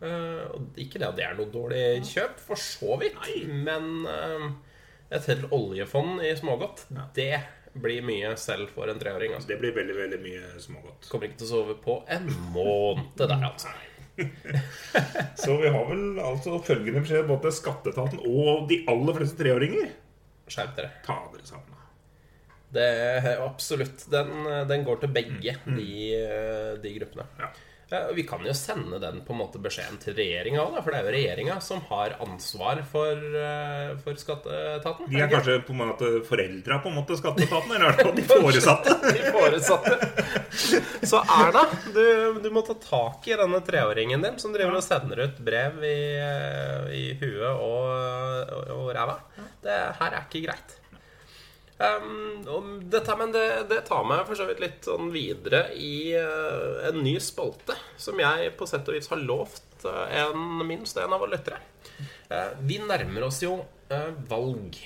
Eh, 0.00 0.56
ikke 0.80 0.96
det 0.96 1.10
at 1.10 1.16
det 1.20 1.26
er 1.28 1.36
noe 1.36 1.52
dårlig 1.52 1.84
kjøp, 2.08 2.40
for 2.48 2.56
så 2.56 2.96
vidt, 3.04 3.20
men 3.68 3.90
eh, 4.08 4.48
et 5.10 5.30
helt 5.30 5.52
oljefond 5.52 6.22
i 6.22 6.34
smågodt, 6.38 6.86
det 7.14 7.40
blir 7.72 8.02
mye 8.02 8.32
selv 8.38 8.70
for 8.74 8.90
en 8.90 8.98
treåring. 8.98 9.34
Altså. 9.34 9.52
Det 9.52 9.60
blir 9.60 9.74
veldig, 9.76 9.96
veldig 9.96 10.18
mye 10.22 10.50
smågodt. 10.62 11.08
Kommer 11.10 11.30
ikke 11.30 11.40
til 11.42 11.48
å 11.48 11.52
sove 11.54 11.78
på 11.82 12.00
en 12.10 12.28
måned 12.54 13.14
der, 13.18 13.36
altså. 13.46 13.72
Så 15.40 15.56
vi 15.62 15.70
har 15.72 15.86
vel 15.88 16.18
altså 16.20 16.58
følgende 16.66 17.02
beskjed 17.04 17.28
både 17.28 17.46
til 17.46 17.56
Skatteetaten 17.56 18.22
og 18.28 18.66
de 18.70 18.82
aller 18.90 19.16
fleste 19.16 19.38
treåringer. 19.40 19.92
Skjerp 20.50 20.74
dere. 20.76 20.92
Ta 21.06 21.16
dere 21.32 21.46
sammen. 21.46 21.76
Det 22.70 22.86
er 22.86 23.40
absolutt. 23.42 24.04
Den, 24.12 24.44
den 24.70 24.84
går 24.86 25.00
til 25.02 25.14
begge 25.14 25.56
de, 25.66 25.88
de 26.82 26.92
gruppene. 26.98 27.26
Ja. 27.40 27.50
Ja, 27.90 28.04
vi 28.14 28.22
kan 28.22 28.44
jo 28.46 28.52
sende 28.54 29.00
den 29.02 29.20
på 29.26 29.34
en 29.34 29.40
måte 29.40 29.58
beskjeden 29.62 29.96
til 29.98 30.14
regjeringa 30.14 30.62
òg, 30.62 30.76
for 30.78 30.94
det 30.94 31.00
er 31.00 31.08
jo 31.08 31.14
regjeringa 31.16 31.56
som 31.64 31.80
har 31.88 32.14
ansvar 32.22 32.84
for, 32.86 33.18
eh, 33.18 33.96
for 34.04 34.20
skatteetaten. 34.20 35.08
De 35.10 35.18
er 35.18 35.30
kanskje 35.32 35.56
på 35.66 35.74
en 35.74 35.80
måte 35.82 36.10
foreldra 36.28 36.78
på 36.84 36.92
en 36.92 36.98
måte 37.00 37.18
Skatteetaten, 37.18 37.74
eller 37.74 37.88
i 37.88 37.90
hvert 37.90 38.04
fall 38.06 38.14
de 38.14 38.26
foresatte. 38.30 38.94
De 39.10 39.34
foresatte. 39.34 39.96
Så 41.10 41.18
Erna, 41.34 41.64
du, 41.94 42.04
du 42.44 42.50
må 42.54 42.62
ta 42.66 42.78
tak 42.78 43.26
i 43.26 43.38
denne 43.42 43.58
treåringen 43.66 44.22
din 44.22 44.38
som 44.38 44.54
driver 44.54 44.78
og 44.78 44.86
sender 44.86 45.24
ut 45.26 45.42
brev 45.42 45.82
i, 45.82 45.98
i 46.94 47.04
huet 47.18 47.50
og, 47.50 48.54
og, 48.54 48.74
og 48.76 48.92
ræva. 48.94 49.18
Det 49.66 49.80
her 49.98 50.14
er 50.14 50.28
ikke 50.28 50.46
greit. 50.46 50.79
Um, 51.80 52.80
dette, 52.90 53.16
men 53.16 53.30
det, 53.32 53.46
det 53.70 53.78
tar 53.88 54.04
meg 54.04 54.26
for 54.28 54.36
så 54.36 54.44
vidt 54.50 54.58
litt 54.60 54.84
sånn 54.84 55.06
videre 55.14 55.62
i 55.72 56.12
uh, 56.12 56.82
en 56.90 56.98
ny 57.00 57.14
spalte 57.24 57.72
som 57.96 58.20
jeg 58.20 58.50
på 58.58 58.68
sett 58.68 58.88
og 58.90 58.98
vis 58.98 59.08
har 59.08 59.22
lovt 59.24 59.86
uh, 59.88 60.04
en, 60.12 60.60
minst 60.68 61.00
en 61.00 61.14
av 61.16 61.22
våre 61.22 61.38
lyttere. 61.38 61.62
Uh, 62.28 62.52
vi 62.68 62.76
nærmer 62.84 63.24
oss 63.30 63.40
jo 63.46 63.62
valg 64.28 64.76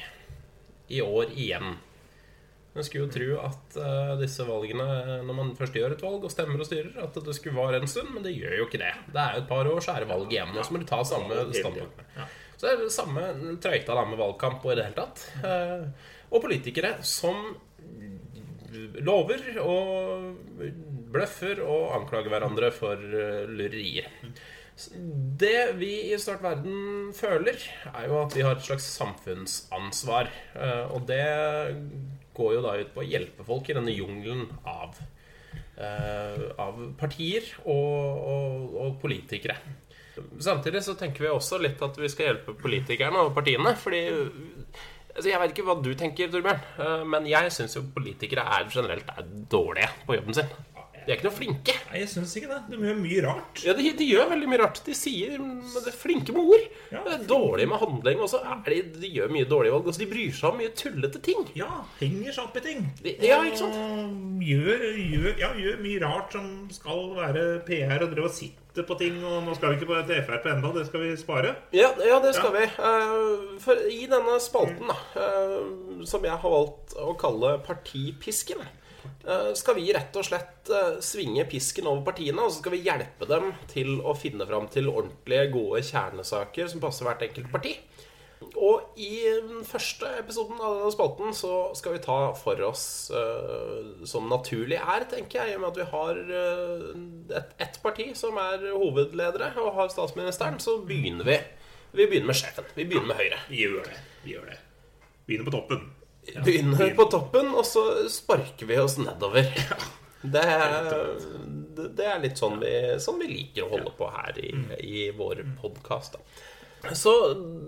i 0.94 1.00
år 1.02 1.34
igjen. 1.34 1.74
En 2.74 2.86
skulle 2.86 3.04
jo 3.04 3.10
tro 3.12 3.26
at 3.44 3.76
disse 4.18 4.46
valgene, 4.48 4.86
når 5.26 5.36
man 5.36 5.50
først 5.58 5.76
gjør 5.76 5.92
et 5.92 6.00
valg 6.02 6.24
og 6.24 6.32
stemmer 6.32 6.62
og 6.62 6.66
styrer, 6.66 6.94
at 7.04 7.18
det 7.26 7.34
skulle 7.36 7.58
vare 7.58 7.82
en 7.82 7.90
stund, 7.90 8.14
men 8.14 8.24
det 8.24 8.32
gjør 8.32 8.56
jo 8.62 8.64
ikke 8.70 8.80
det. 8.80 8.94
Det 9.12 9.20
er 9.20 9.36
jo 9.36 9.42
et 9.42 9.50
par 9.50 9.68
år, 9.68 9.82
så 9.84 9.92
er 9.92 10.02
det 10.02 10.08
valg 10.08 10.32
igjen, 10.32 10.56
og 10.56 10.64
så 10.64 10.72
må 10.72 10.80
du 10.80 10.88
ta 10.88 11.02
samme 11.04 11.42
standpunkt. 11.52 12.00
Så 12.56 12.64
det 12.64 12.72
er 12.72 12.80
det 12.80 12.96
samme 12.96 13.28
trøyta 13.60 13.98
da 13.98 14.06
med 14.08 14.22
valgkamp 14.24 14.64
og 14.64 14.72
i 14.72 14.78
det 14.80 14.88
hele 14.88 15.04
tatt. 15.04 15.28
Og 16.34 16.42
politikere 16.42 16.96
som 17.06 17.54
lover 19.06 19.44
og 19.62 20.34
bløffer 21.14 21.60
og 21.62 21.92
anklager 22.00 22.32
hverandre 22.32 22.72
for 22.74 22.98
eh, 22.98 23.44
lurerier. 23.46 24.08
Det 25.38 25.76
vi 25.78 25.92
i 26.10 26.16
Start 26.18 26.42
verden 26.42 27.12
føler, 27.14 27.60
er 27.92 28.08
jo 28.10 28.16
at 28.24 28.34
vi 28.34 28.42
har 28.42 28.56
et 28.56 28.66
slags 28.66 28.88
samfunnsansvar. 28.96 30.30
Eh, 30.58 30.90
Og 30.90 31.06
det 31.06 31.22
går 32.34 32.56
jo 32.56 32.64
da 32.64 32.74
ut 32.80 32.90
på 32.96 33.04
å 33.04 33.06
hjelpe 33.06 33.46
folk 33.46 33.70
i 33.70 33.76
denne 33.78 33.94
jungelen 33.94 34.48
av, 34.66 34.98
eh, 35.78 36.42
av 36.58 36.82
partier 36.98 37.46
og, 37.62 38.26
og, 38.34 38.74
og 38.82 38.98
politikere. 39.04 39.60
Samtidig 40.42 40.82
så 40.86 40.94
tenker 40.98 41.26
vi 41.26 41.30
også 41.30 41.58
litt 41.62 41.80
at 41.82 41.96
vi 41.98 42.10
skal 42.10 42.32
hjelpe 42.32 42.54
politikerne 42.58 43.22
og 43.22 43.32
partiene. 43.38 43.76
Fordi 43.78 44.02
altså 45.14 45.30
Jeg 45.30 45.40
vet 45.40 45.54
ikke 45.54 45.66
hva 45.71 45.78
du 45.83 45.90
tenker, 45.94 46.30
Torbjørn, 46.35 46.62
eh, 46.85 47.02
men 47.14 47.26
jeg 47.30 47.50
syns 47.54 47.76
jo 47.78 47.87
politikere 47.94 48.44
er 48.59 48.68
generelt 48.73 49.11
er 49.16 49.26
dårlige 49.50 49.90
på 50.06 50.18
jobben 50.18 50.35
sin. 50.40 50.54
De 51.04 51.12
er 51.12 51.18
ikke 51.18 51.26
noe 51.26 51.37
flinke. 51.37 51.73
Nei, 51.90 51.99
jeg 52.00 52.09
syns 52.14 52.30
ikke 52.40 52.49
det. 52.49 52.59
De 52.73 52.78
gjør 52.80 52.94
mye 52.97 53.23
rart. 53.26 53.61
Ja, 53.66 53.75
de, 53.76 53.90
de 53.99 54.06
gjør 54.09 54.30
veldig 54.30 54.47
mye 54.49 54.61
rart. 54.62 54.78
De 54.87 54.94
sier 54.97 55.35
de 55.37 55.83
er 55.90 55.92
flinke 56.00 56.33
med 56.33 56.49
ord. 56.54 56.62
Ja. 56.94 57.02
Det 57.04 57.12
er 57.18 57.26
dårlige 57.28 57.68
med 57.68 57.83
handling. 57.83 58.23
Og 58.25 58.30
så 58.33 58.40
er 58.40 58.62
de, 58.73 58.78
de 59.02 59.11
gjør 59.18 59.35
mye 59.37 59.44
dårlige 59.50 59.75
valg. 59.75 59.90
Altså, 59.92 60.00
de 60.00 60.09
bryr 60.14 60.33
seg 60.33 60.49
om 60.49 60.56
mye 60.62 60.73
tullete 60.80 61.21
ting. 61.26 61.44
Ja, 61.61 61.68
henger 62.00 62.33
seg 62.38 62.47
opp 62.47 62.56
i 62.56 62.64
ting. 62.64 62.80
De- 63.04 63.14
ja, 63.21 63.42
ikke 63.44 63.61
sant? 63.61 63.76
Og 63.76 64.49
gjør, 64.49 64.87
gjør, 64.97 65.28
ja, 65.44 65.52
gjør 65.61 65.85
mye 65.85 66.00
rart 66.06 66.38
som 66.38 66.49
skal 66.73 67.04
være 67.21 67.44
PR, 67.68 68.06
og 68.09 68.14
drive 68.16 68.30
og 68.30 68.37
sitte 68.74 68.86
på 68.88 68.96
ting. 68.98 69.22
Og 69.24 69.42
nå 69.44 69.54
skal 69.54 69.72
vi 69.72 69.78
ikke 69.78 69.90
på 69.90 70.00
til 70.08 70.22
Frp 70.26 70.48
ennå, 70.50 70.72
det 70.74 70.86
skal 70.88 71.04
vi 71.04 71.16
spare. 71.16 71.54
Ja, 71.72 71.92
ja 72.02 72.20
det 72.20 72.34
skal 72.34 72.52
vi. 72.54 72.64
Eh, 72.64 73.58
For 73.62 73.74
i 73.88 74.06
denne 74.10 74.38
spalten, 74.40 74.88
da, 74.90 74.96
eh, 75.14 76.04
som 76.04 76.24
jeg 76.24 76.34
har 76.34 76.50
valgt 76.50 76.96
å 76.98 77.14
kalle 77.16 77.58
Partipisken, 77.64 78.60
eh, 78.64 79.52
skal 79.54 79.74
vi 79.78 79.92
rett 79.92 80.16
og 80.16 80.24
slett 80.24 80.70
svinge 81.00 81.44
pisken 81.48 81.86
over 81.86 82.02
partiene, 82.10 82.40
og 82.40 82.50
så 82.50 82.62
skal 82.62 82.72
vi 82.72 82.84
hjelpe 82.84 83.28
dem 83.28 83.52
til 83.68 84.00
å 84.00 84.16
finne 84.16 84.46
fram 84.46 84.66
til 84.68 84.88
ordentlige, 84.88 85.52
gode 85.52 85.82
kjernesaker 85.82 86.68
som 86.68 86.80
passer 86.80 87.04
hvert 87.04 87.22
enkelt 87.22 87.52
parti. 87.52 87.78
Og 88.54 88.98
i 89.00 89.24
den 89.42 89.64
første 89.66 90.08
episoden 90.20 90.60
av 90.60 90.78
denne 90.78 90.92
spalten 90.94 91.34
så 91.36 91.52
skal 91.78 91.96
vi 91.96 92.02
ta 92.04 92.18
for 92.38 92.60
oss, 92.66 92.84
uh, 93.14 94.04
som 94.08 94.28
naturlig 94.30 94.78
er, 94.80 95.06
tenker 95.10 95.40
jeg, 95.42 95.54
i 95.54 95.58
og 95.58 95.64
med 95.64 95.72
at 95.72 95.80
vi 95.80 95.88
har 95.90 96.20
eh, 96.40 97.42
et, 97.66 97.80
parti 97.84 98.10
som 98.18 98.38
er 98.40 98.68
hovedledere 98.72 99.52
og 99.62 99.74
har 99.78 99.90
statsministeren, 99.92 100.60
så 100.62 100.78
begynner 100.86 101.26
vi. 101.28 101.40
Vi 101.94 102.06
begynner 102.06 102.32
med 102.32 102.38
sjefen. 102.38 102.70
Vi 102.74 102.86
begynner 102.88 103.12
med 103.12 103.20
Høyre. 103.20 103.42
Vi 103.50 103.60
gjør 103.64 103.84
det. 103.86 103.98
Vi 104.24 104.34
gjør 104.34 104.48
det. 104.50 104.56
Begynner 105.26 105.50
på 105.50 105.56
toppen. 105.56 105.84
Ja, 106.30 106.40
Begynner 106.44 106.94
på 106.96 107.04
toppen, 107.12 107.52
og 107.54 107.66
så 107.68 107.84
sparker 108.10 108.68
vi 108.68 108.80
oss 108.80 108.96
nedover. 109.00 109.50
Det 110.24 110.40
er, 110.40 110.86
det 111.76 112.06
er 112.08 112.20
litt 112.22 112.40
sånn 112.40 112.56
vi, 112.62 112.72
sånn 113.02 113.18
vi 113.20 113.28
liker 113.28 113.66
å 113.66 113.74
holde 113.74 113.92
på 113.98 114.08
her 114.08 114.38
i, 114.40 114.52
i 114.80 115.02
vår 115.16 115.42
podkast. 115.60 116.16
Så 116.92 117.12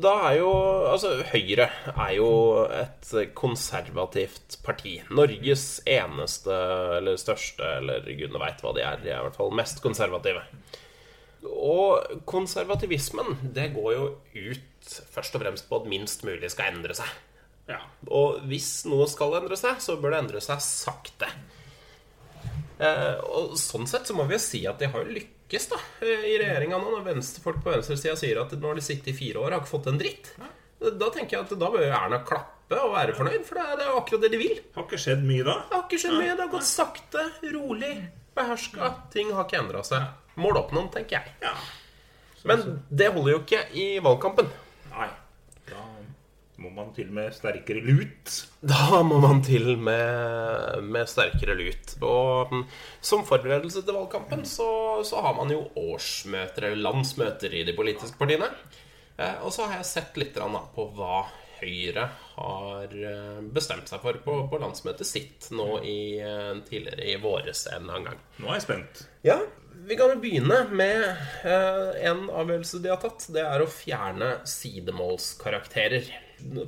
da 0.02 0.12
er 0.28 0.38
jo 0.40 0.50
Altså, 0.90 1.12
Høyre 1.30 1.68
er 1.92 2.12
jo 2.16 2.30
et 2.68 3.12
konservativt 3.36 4.58
parti. 4.64 4.98
Norges 5.10 5.80
eneste 5.88 6.56
eller 6.98 7.18
største, 7.20 7.64
eller 7.80 8.06
gudene 8.06 8.42
veit 8.42 8.62
hva 8.64 8.74
de 8.76 8.84
er. 8.84 9.00
De 9.02 9.12
er 9.12 9.20
i 9.20 9.26
hvert 9.26 9.38
fall 9.38 9.54
mest 9.56 9.82
konservative. 9.84 10.44
Og 11.46 12.22
konservativismen, 12.28 13.38
det 13.54 13.70
går 13.76 13.92
jo 13.94 14.06
ut 14.34 14.96
først 15.12 15.36
og 15.36 15.44
fremst 15.44 15.68
på 15.68 15.80
at 15.80 15.88
minst 15.90 16.24
mulig 16.26 16.50
skal 16.52 16.74
endre 16.74 16.96
seg. 16.96 17.10
Ja. 17.70 17.80
Og 18.14 18.42
hvis 18.46 18.84
noe 18.86 19.08
skal 19.10 19.36
endre 19.40 19.58
seg, 19.58 19.80
så 19.82 19.98
bør 20.00 20.14
det 20.14 20.22
endre 20.24 20.42
seg 20.44 20.62
sakte. 20.62 21.30
Eh, 22.76 23.16
og 23.24 23.56
sånn 23.58 23.88
sett 23.88 24.08
så 24.08 24.14
må 24.16 24.26
vi 24.28 24.36
jo 24.36 24.42
si 24.42 24.62
at 24.68 24.80
de 24.80 24.90
har 24.92 25.02
jo 25.02 25.14
lykkes 25.46 25.68
da 25.70 25.78
eh, 26.02 26.26
i 26.32 26.38
regjeringa 26.38 26.78
nå. 26.78 26.90
Når 26.90 27.06
venstre, 27.06 27.42
folk 27.42 27.62
på 27.62 27.70
venstresida 27.70 28.16
sier 28.18 28.40
at 28.42 28.52
nå 28.58 28.68
har 28.68 28.78
de 28.78 28.84
sittet 28.84 29.12
i 29.12 29.16
fire 29.16 29.38
år 29.38 29.50
og 29.50 29.54
har 29.54 29.62
ikke 29.62 29.74
fått 29.76 29.88
en 29.92 30.00
dritt. 30.00 30.32
Da 30.80 31.08
tenker 31.14 31.38
jeg 31.38 31.46
at 31.46 31.56
da 31.58 31.70
bør 31.72 31.86
Erna 31.86 32.20
klappe 32.26 32.76
og 32.82 32.92
være 32.92 33.14
fornøyd, 33.16 33.44
for 33.46 33.56
det 33.56 33.64
er, 33.78 33.88
jo 33.88 33.98
akkurat 34.00 34.26
det 34.26 34.32
de 34.34 34.40
vil. 34.40 34.60
Har 34.74 34.86
ikke 34.86 34.98
skjedd 35.00 35.22
mye 35.24 35.46
da. 35.46 35.56
Det 35.70 35.76
har 35.76 35.84
ikke 35.86 36.00
skjedd 36.02 36.16
mye. 36.18 36.32
Det 36.34 36.44
har 36.44 36.52
gått 36.52 36.68
sakte, 36.68 37.26
rolig, 37.54 37.92
beherska. 38.36 38.92
Ting 39.14 39.30
har 39.32 39.46
ikke 39.46 39.60
endra 39.62 39.84
seg. 39.86 40.08
Mål 40.36 40.60
oppnådd, 40.64 40.90
tenker 40.98 41.20
jeg. 41.20 41.54
Men 42.46 42.66
det 42.90 43.12
holder 43.14 43.36
jo 43.36 43.38
ikke 43.44 43.62
i 43.78 43.86
valgkampen. 44.02 44.50
Nei. 44.92 45.08
Må 46.66 46.72
man 46.74 46.88
til 46.96 47.12
med 47.14 47.34
sterkere 47.36 47.82
lut. 47.84 48.32
Da 48.66 48.98
må 49.06 49.20
man 49.22 49.44
til 49.46 49.76
med, 49.78 50.82
med 50.82 51.06
sterkere 51.06 51.54
lut. 51.54 51.94
Og 52.02 52.50
mm, 52.50 52.64
som 53.00 53.22
forberedelse 53.28 53.84
til 53.86 53.94
valgkampen 53.94 54.42
så, 54.48 54.66
så 55.06 55.22
har 55.22 55.36
man 55.38 55.52
jo 55.54 55.62
årsmøter 55.78 56.72
eller 56.72 56.82
landsmøter 56.88 57.54
i 57.54 57.62
de 57.68 57.76
politiske 57.76 58.18
partiene. 58.18 58.50
Eh, 59.16 59.42
og 59.44 59.52
så 59.54 59.66
har 59.66 59.80
jeg 59.80 59.88
sett 59.88 60.16
litt 60.20 60.36
på 60.36 60.88
hva 60.96 61.26
Høyre 61.56 62.02
har 62.34 62.90
eh, 62.92 63.38
bestemt 63.48 63.88
seg 63.88 64.02
for 64.02 64.18
på, 64.20 64.34
på 64.50 64.58
landsmøtet 64.60 65.08
sitt 65.08 65.46
nå 65.56 65.78
i, 65.88 66.18
eh, 66.20 66.52
tidligere 66.68 67.06
i 67.14 67.14
våres 67.22 67.64
en 67.72 67.88
gang. 67.88 68.18
Nå 68.42 68.50
er 68.50 68.58
jeg 68.58 68.66
spent. 68.66 69.06
Ja, 69.24 69.38
vi 69.88 69.96
kan 69.96 70.12
jo 70.12 70.20
begynne 70.20 70.66
med 70.68 71.06
en 71.46 72.26
avgjørelse 72.28 72.82
de 72.84 72.92
har 72.92 73.00
tatt. 73.00 73.28
Det 73.32 73.44
er 73.44 73.64
å 73.64 73.70
fjerne 73.72 74.34
sidemålskarakterer. 74.52 76.12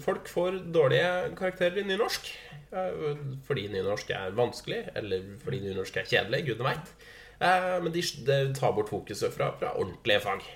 Folk 0.01 0.29
får 0.33 0.63
dårlige 0.75 1.35
karakterer 1.39 1.83
i 1.83 1.87
nynorsk 1.87 2.31
eh, 2.73 3.19
fordi 3.47 3.67
nynorsk 3.73 4.11
er 4.17 4.37
vanskelig, 4.37 4.83
eller 4.97 5.27
fordi 5.45 5.61
nynorsk 5.67 6.01
er 6.01 6.09
kjedelig. 6.09 6.45
Gudene 6.49 6.71
veit. 6.71 6.95
Eh, 7.39 7.75
men 7.85 7.93
de, 7.95 8.03
de 8.27 8.39
tar 8.57 8.73
bort 8.77 8.91
fokuset 8.91 9.35
fra, 9.35 9.53
fra 9.61 9.75
ordentlige 9.79 10.25
fag. 10.25 10.47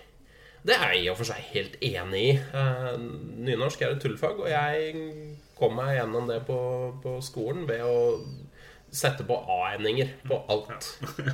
Det 0.63 0.75
er 0.79 0.93
jeg 0.95 1.05
i 1.05 1.11
og 1.11 1.19
for 1.19 1.27
seg 1.27 1.43
helt 1.53 1.77
enig 1.83 2.23
i. 2.23 2.35
Eh, 2.39 2.93
Nynorsk 3.49 3.83
er 3.83 3.97
et 3.97 4.03
tullfag, 4.05 4.39
og 4.45 4.51
jeg 4.51 5.07
kom 5.59 5.75
meg 5.79 5.97
gjennom 5.97 6.29
det 6.31 6.41
på, 6.47 6.59
på 7.03 7.17
skolen 7.25 7.67
ved 7.69 7.83
å 7.87 7.97
sette 8.93 9.25
på 9.25 9.37
A-endinger 9.49 10.13
på 10.29 10.43
alt. 10.53 10.91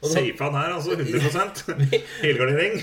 Ja. 0.00 0.08
Safe 0.08 0.40
han 0.40 0.54
her, 0.56 0.70
altså. 0.72 0.94
100 0.96 2.00
Helgardering. 2.22 2.78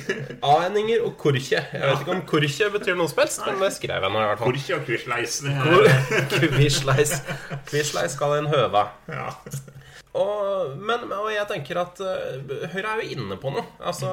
A-endinger 0.45 1.05
og 1.07 1.15
korkje. 1.17 1.57
Jeg 1.57 1.81
vet 1.81 2.03
ikke 2.03 2.13
om 2.13 2.23
korkje 2.29 2.67
betyr 2.73 2.97
noe 2.99 3.09
som 3.09 3.21
helst, 3.23 3.41
men 3.47 3.61
det 3.63 3.69
skrev 3.73 4.05
jeg 4.05 4.13
nå 4.13 4.21
i 4.21 4.27
hvert 4.29 4.41
fall. 4.41 4.51
Korkje 4.51 4.77
og 4.77 4.83
quisleis. 4.89 5.39
Quisleis. 6.57 7.15
Quisleis 7.69 8.17
skal 8.17 8.35
en 8.41 8.49
høva. 8.51 8.83
Ja. 9.09 9.31
Og, 10.13 10.75
men, 10.77 11.07
og 11.09 11.31
jeg 11.33 11.45
tenker 11.49 11.79
at 11.81 11.97
uh, 12.05 12.51
Høyre 12.69 12.91
er 12.91 13.01
jo 13.01 13.15
inne 13.15 13.37
på 13.41 13.49
noe. 13.55 13.65
Altså, 13.81 14.11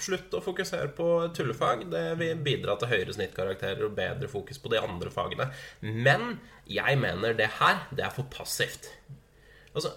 Slutt 0.00 0.32
å 0.36 0.40
fokusere 0.44 0.88
på 0.96 1.10
tullefag. 1.36 1.84
Det 1.92 2.06
vil 2.20 2.40
bidra 2.46 2.78
til 2.80 2.94
høyere 2.94 3.16
snittkarakterer 3.16 3.84
og 3.84 3.96
bedre 3.98 4.30
fokus 4.32 4.60
på 4.62 4.72
de 4.72 4.80
andre 4.80 5.12
fagene. 5.12 5.50
Men 5.84 6.38
jeg 6.64 6.96
mener 7.02 7.36
det 7.36 7.50
her, 7.60 7.84
det 7.92 8.08
er 8.08 8.16
for 8.16 8.28
passivt. 8.32 8.88
Altså, 9.76 9.92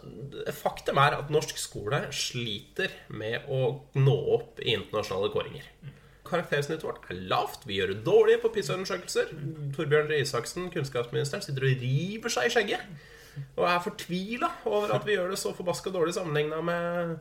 Faktum 0.59 0.99
er 0.99 1.15
at 1.15 1.31
norsk 1.31 1.59
skole 1.61 2.01
sliter 2.15 2.91
med 3.15 3.47
å 3.47 3.61
nå 3.95 4.17
opp 4.35 4.59
i 4.59 4.73
internasjonale 4.75 5.31
kåringer. 5.31 5.69
Karaktersnittet 6.27 6.85
vårt 6.85 7.07
er 7.09 7.21
lavt. 7.31 7.63
Vi 7.65 7.79
gjør 7.79 7.93
det 7.93 8.03
dårlig 8.05 8.37
på 8.43 8.51
PISA-undersøkelser. 8.53 9.31
Torbjørn 9.77 10.11
Røe 10.11 10.25
Isaksen, 10.25 10.67
kunnskapsministeren, 10.73 11.45
sitter 11.45 11.65
og 11.65 11.85
river 11.85 12.33
seg 12.33 12.49
i 12.49 12.53
skjegget. 12.53 13.05
Og 13.55 13.63
er 13.65 13.83
fortvila 13.85 14.49
over 14.67 14.93
at 14.97 15.07
vi 15.07 15.15
gjør 15.15 15.31
det 15.33 15.39
så 15.39 15.53
forbaska 15.55 15.93
dårlig 15.95 16.13
sammenligna 16.17 16.59
med, 16.65 17.15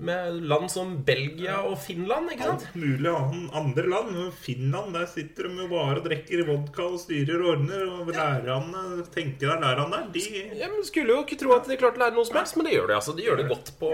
med 0.00 0.36
land 0.48 0.70
som 0.72 0.94
Belgia 1.04 1.58
og 1.68 1.74
Finland. 1.82 2.30
ikke 2.32 2.46
sant? 2.48 2.62
Alt 2.70 2.76
mulig 2.80 3.10
andre 3.60 3.84
land. 3.92 4.18
Finland, 4.40 4.94
der 4.96 5.06
sitter 5.10 5.48
de 5.48 5.58
jo 5.60 5.66
bare 5.68 5.98
og 6.00 6.06
drikker 6.06 6.42
vodka 6.48 6.86
og 6.88 7.00
styrer 7.02 7.42
og 7.44 7.50
ordner. 7.54 7.84
Og 7.92 8.08
lærerne 8.14 9.04
tenker 9.12 9.52
er 9.54 9.60
lærerne 9.60 9.98
der. 9.98 10.08
De 10.14 10.24
Ja, 10.60 10.70
men 10.72 10.84
Skulle 10.88 11.12
jo 11.14 11.24
ikke 11.26 11.38
tro 11.42 11.52
at 11.56 11.68
de 11.68 11.76
klarte 11.80 12.00
å 12.00 12.04
lære 12.06 12.16
noe 12.16 12.28
som 12.28 12.40
helst, 12.40 12.56
men 12.56 12.66
det 12.66 12.74
gjør 12.78 12.88
de. 12.88 12.96
altså. 12.96 13.16
De 13.16 13.26
gjør 13.26 13.42
det 13.42 13.48
godt 13.50 13.72
på, 13.80 13.92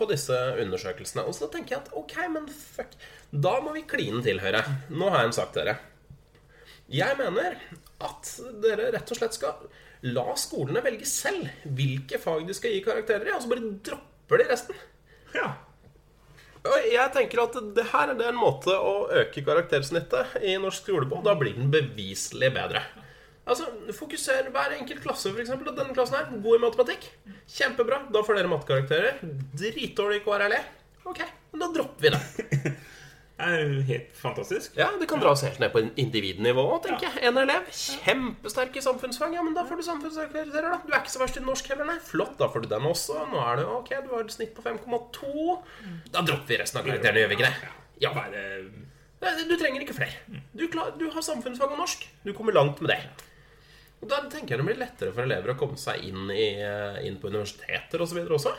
på 0.00 0.10
disse 0.10 0.40
undersøkelsene. 0.64 1.26
Og 1.28 1.38
så 1.38 1.50
tenker 1.52 1.76
jeg 1.76 1.84
at 1.86 1.92
ok, 2.02 2.16
men 2.34 2.50
fuck. 2.50 2.98
Da 3.30 3.58
må 3.62 3.76
vi 3.76 3.86
kline 3.86 4.22
til, 4.26 4.40
Høyre. 4.42 4.64
Nå 4.90 5.10
har 5.12 5.22
jeg 5.22 5.32
en 5.32 5.38
sak 5.38 5.54
til 5.54 5.64
dere. 5.68 5.78
Jeg 6.88 7.18
mener 7.18 7.58
at 8.00 8.30
dere 8.64 8.90
rett 8.94 9.10
og 9.12 9.18
slett 9.18 9.36
skal 9.36 9.66
la 10.08 10.28
skolene 10.38 10.80
velge 10.84 11.04
selv 11.10 11.48
hvilke 11.76 12.20
fag 12.22 12.46
de 12.48 12.54
skal 12.56 12.72
gi 12.72 12.84
karakterer 12.84 13.28
i, 13.28 13.34
og 13.34 13.42
så 13.44 13.50
bare 13.50 13.72
dropper 13.84 14.40
de 14.40 14.46
resten. 14.48 14.78
Ja. 15.36 15.54
Jeg 16.88 17.12
tenker 17.14 17.44
at 17.44 17.56
det 17.76 17.84
her 17.92 18.10
er 18.12 18.24
en 18.28 18.38
måte 18.38 18.74
å 18.74 19.06
øke 19.22 19.44
karaktersnittet 19.46 20.40
i 20.44 20.56
norsk 20.60 20.88
skole 20.88 21.08
på. 21.08 21.20
Da 21.24 21.36
blir 21.38 21.56
den 21.56 21.70
beviselig 21.72 22.50
bedre. 22.56 22.82
Altså, 23.48 23.70
Fokuser 23.96 24.50
hver 24.52 24.74
enkelt 24.76 25.00
klasse, 25.04 25.30
f.eks. 25.32 25.54
At 25.54 25.70
denne 25.70 25.94
klassen 25.96 26.18
her, 26.18 26.26
god 26.44 26.58
i 26.58 26.62
matematikk. 26.66 27.06
Kjempebra. 27.48 28.02
Da 28.12 28.20
får 28.26 28.40
dere 28.40 28.52
mattekarakterer. 28.52 29.22
Dritdårlig 29.56 30.20
i 30.20 30.24
KRLE. 30.26 30.60
Ok, 31.08 31.22
men 31.54 31.62
da 31.62 31.70
dropper 31.72 32.04
vi 32.04 32.12
det. 32.12 32.74
Er 33.38 33.68
helt 33.86 34.16
fantastisk. 34.18 34.72
Ja, 34.74 34.88
Det 34.98 35.06
kan 35.08 35.20
dras 35.22 35.44
helt 35.46 35.60
ned 35.62 35.70
på 35.70 35.84
individnivå, 35.94 36.64
tenker 36.82 37.06
jeg. 37.06 37.22
En 37.28 37.36
elev. 37.38 37.68
Kjempesterk 37.70 38.74
i 38.76 38.82
samfunnsfag. 38.82 39.36
Ja, 39.36 39.44
men 39.46 39.54
da 39.54 39.62
får 39.68 39.78
du 39.78 39.84
samfunnskarakterer, 39.86 40.66
da. 40.66 40.80
Du 40.82 40.90
er 40.90 40.98
ikke 41.04 41.12
så 41.12 41.22
verst 41.22 41.38
i 41.38 41.44
norsk 41.46 41.70
heller, 41.70 41.86
nei. 41.86 41.98
Flott, 42.02 42.34
da 42.40 42.48
får 42.50 42.64
du 42.66 42.68
den 42.72 42.88
også. 42.90 43.20
Nå 43.30 43.38
er 43.44 43.60
det 43.60 43.66
ok, 43.70 43.92
du 44.08 44.10
har 44.16 44.24
et 44.26 44.34
snitt 44.34 44.56
på 44.56 44.64
5,2. 44.66 45.58
Da 46.10 46.24
dropper 46.26 46.50
vi 46.50 46.58
resten 46.64 46.80
av 46.80 46.88
karakterene, 46.90 47.22
gjør 47.22 47.30
vi 47.30 47.38
ikke 47.38 47.46
det? 47.52 47.70
Ja, 48.02 48.12
Bare 48.14 49.46
Du 49.46 49.54
trenger 49.58 49.82
ikke 49.86 49.96
flere. 49.98 50.42
Du, 50.54 50.66
du 50.98 51.06
har 51.10 51.22
samfunnsfag 51.26 51.72
og 51.74 51.80
norsk. 51.80 52.08
Du 52.26 52.32
kommer 52.34 52.54
langt 52.58 52.82
med 52.82 52.90
det. 52.94 53.00
Og 54.02 54.10
Da 54.10 54.20
tenker 54.30 54.54
jeg 54.54 54.60
det 54.62 54.66
blir 54.68 54.82
lettere 54.82 55.14
for 55.14 55.26
elever 55.26 55.54
å 55.54 55.58
komme 55.58 55.78
seg 55.78 56.02
inn, 56.06 56.26
i, 56.30 56.50
inn 57.06 57.18
på 57.22 57.30
universiteter 57.30 58.02
osv. 58.02 58.20
også. 58.26 58.52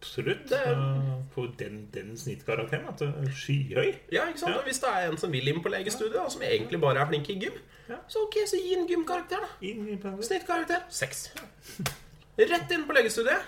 Absolutt 0.00 0.48
Det- 0.48 0.76
uh, 0.76 1.22
På 1.34 1.46
den, 1.58 1.88
den 1.94 2.16
snittkarakteren. 2.16 2.88
At 2.88 3.02
skyhøy. 3.34 3.94
Ja, 4.12 4.26
ikke 4.28 4.38
sant? 4.38 4.52
Ja. 4.54 4.58
Og 4.58 4.64
Hvis 4.64 4.78
det 4.80 4.88
er 4.94 5.10
en 5.10 5.16
som 5.18 5.32
vil 5.32 5.48
inn 5.48 5.62
på 5.62 5.68
legestudiet, 5.68 6.16
og 6.24 6.30
som 6.32 6.42
egentlig 6.42 6.80
bare 6.80 7.00
er 7.00 7.06
flink 7.06 7.28
i 7.30 7.38
gym, 7.38 7.52
Ja. 7.88 7.96
så 8.08 8.18
ok, 8.26 8.36
så 8.46 8.56
gi 8.60 8.74
en 8.74 8.86
gymkarakter, 8.88 9.36
da. 9.40 10.12
Snittkarakter 10.22 10.82
seks. 10.90 11.30
Rett 12.38 12.70
inn 12.72 12.84
på 12.86 12.92
legestudiet. 12.92 13.42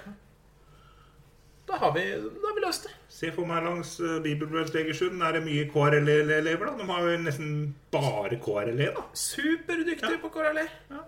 Da 1.68 1.76
har 1.78 1.92
vi, 1.94 2.00
da 2.10 2.48
har 2.48 2.54
vi 2.56 2.62
løst 2.66 2.82
det. 2.88 2.90
Se 3.08 3.30
for 3.32 3.46
meg 3.46 3.62
langs 3.62 3.92
uh, 4.00 4.16
Bibelbrøds 4.24 4.74
Egersund. 4.74 5.22
Er 5.22 5.32
det 5.36 5.42
mye 5.44 5.68
KRL-elever, 5.70 6.66
da? 6.66 6.72
De 6.80 6.86
har 6.88 7.04
jo 7.06 7.18
nesten 7.22 7.74
bare 7.92 8.38
KRLE, 8.42 8.88
da. 8.96 9.04
Superdyktige 9.14 10.18
på 10.22 10.28
KRL. 10.34 10.58
Ja. 10.90 11.04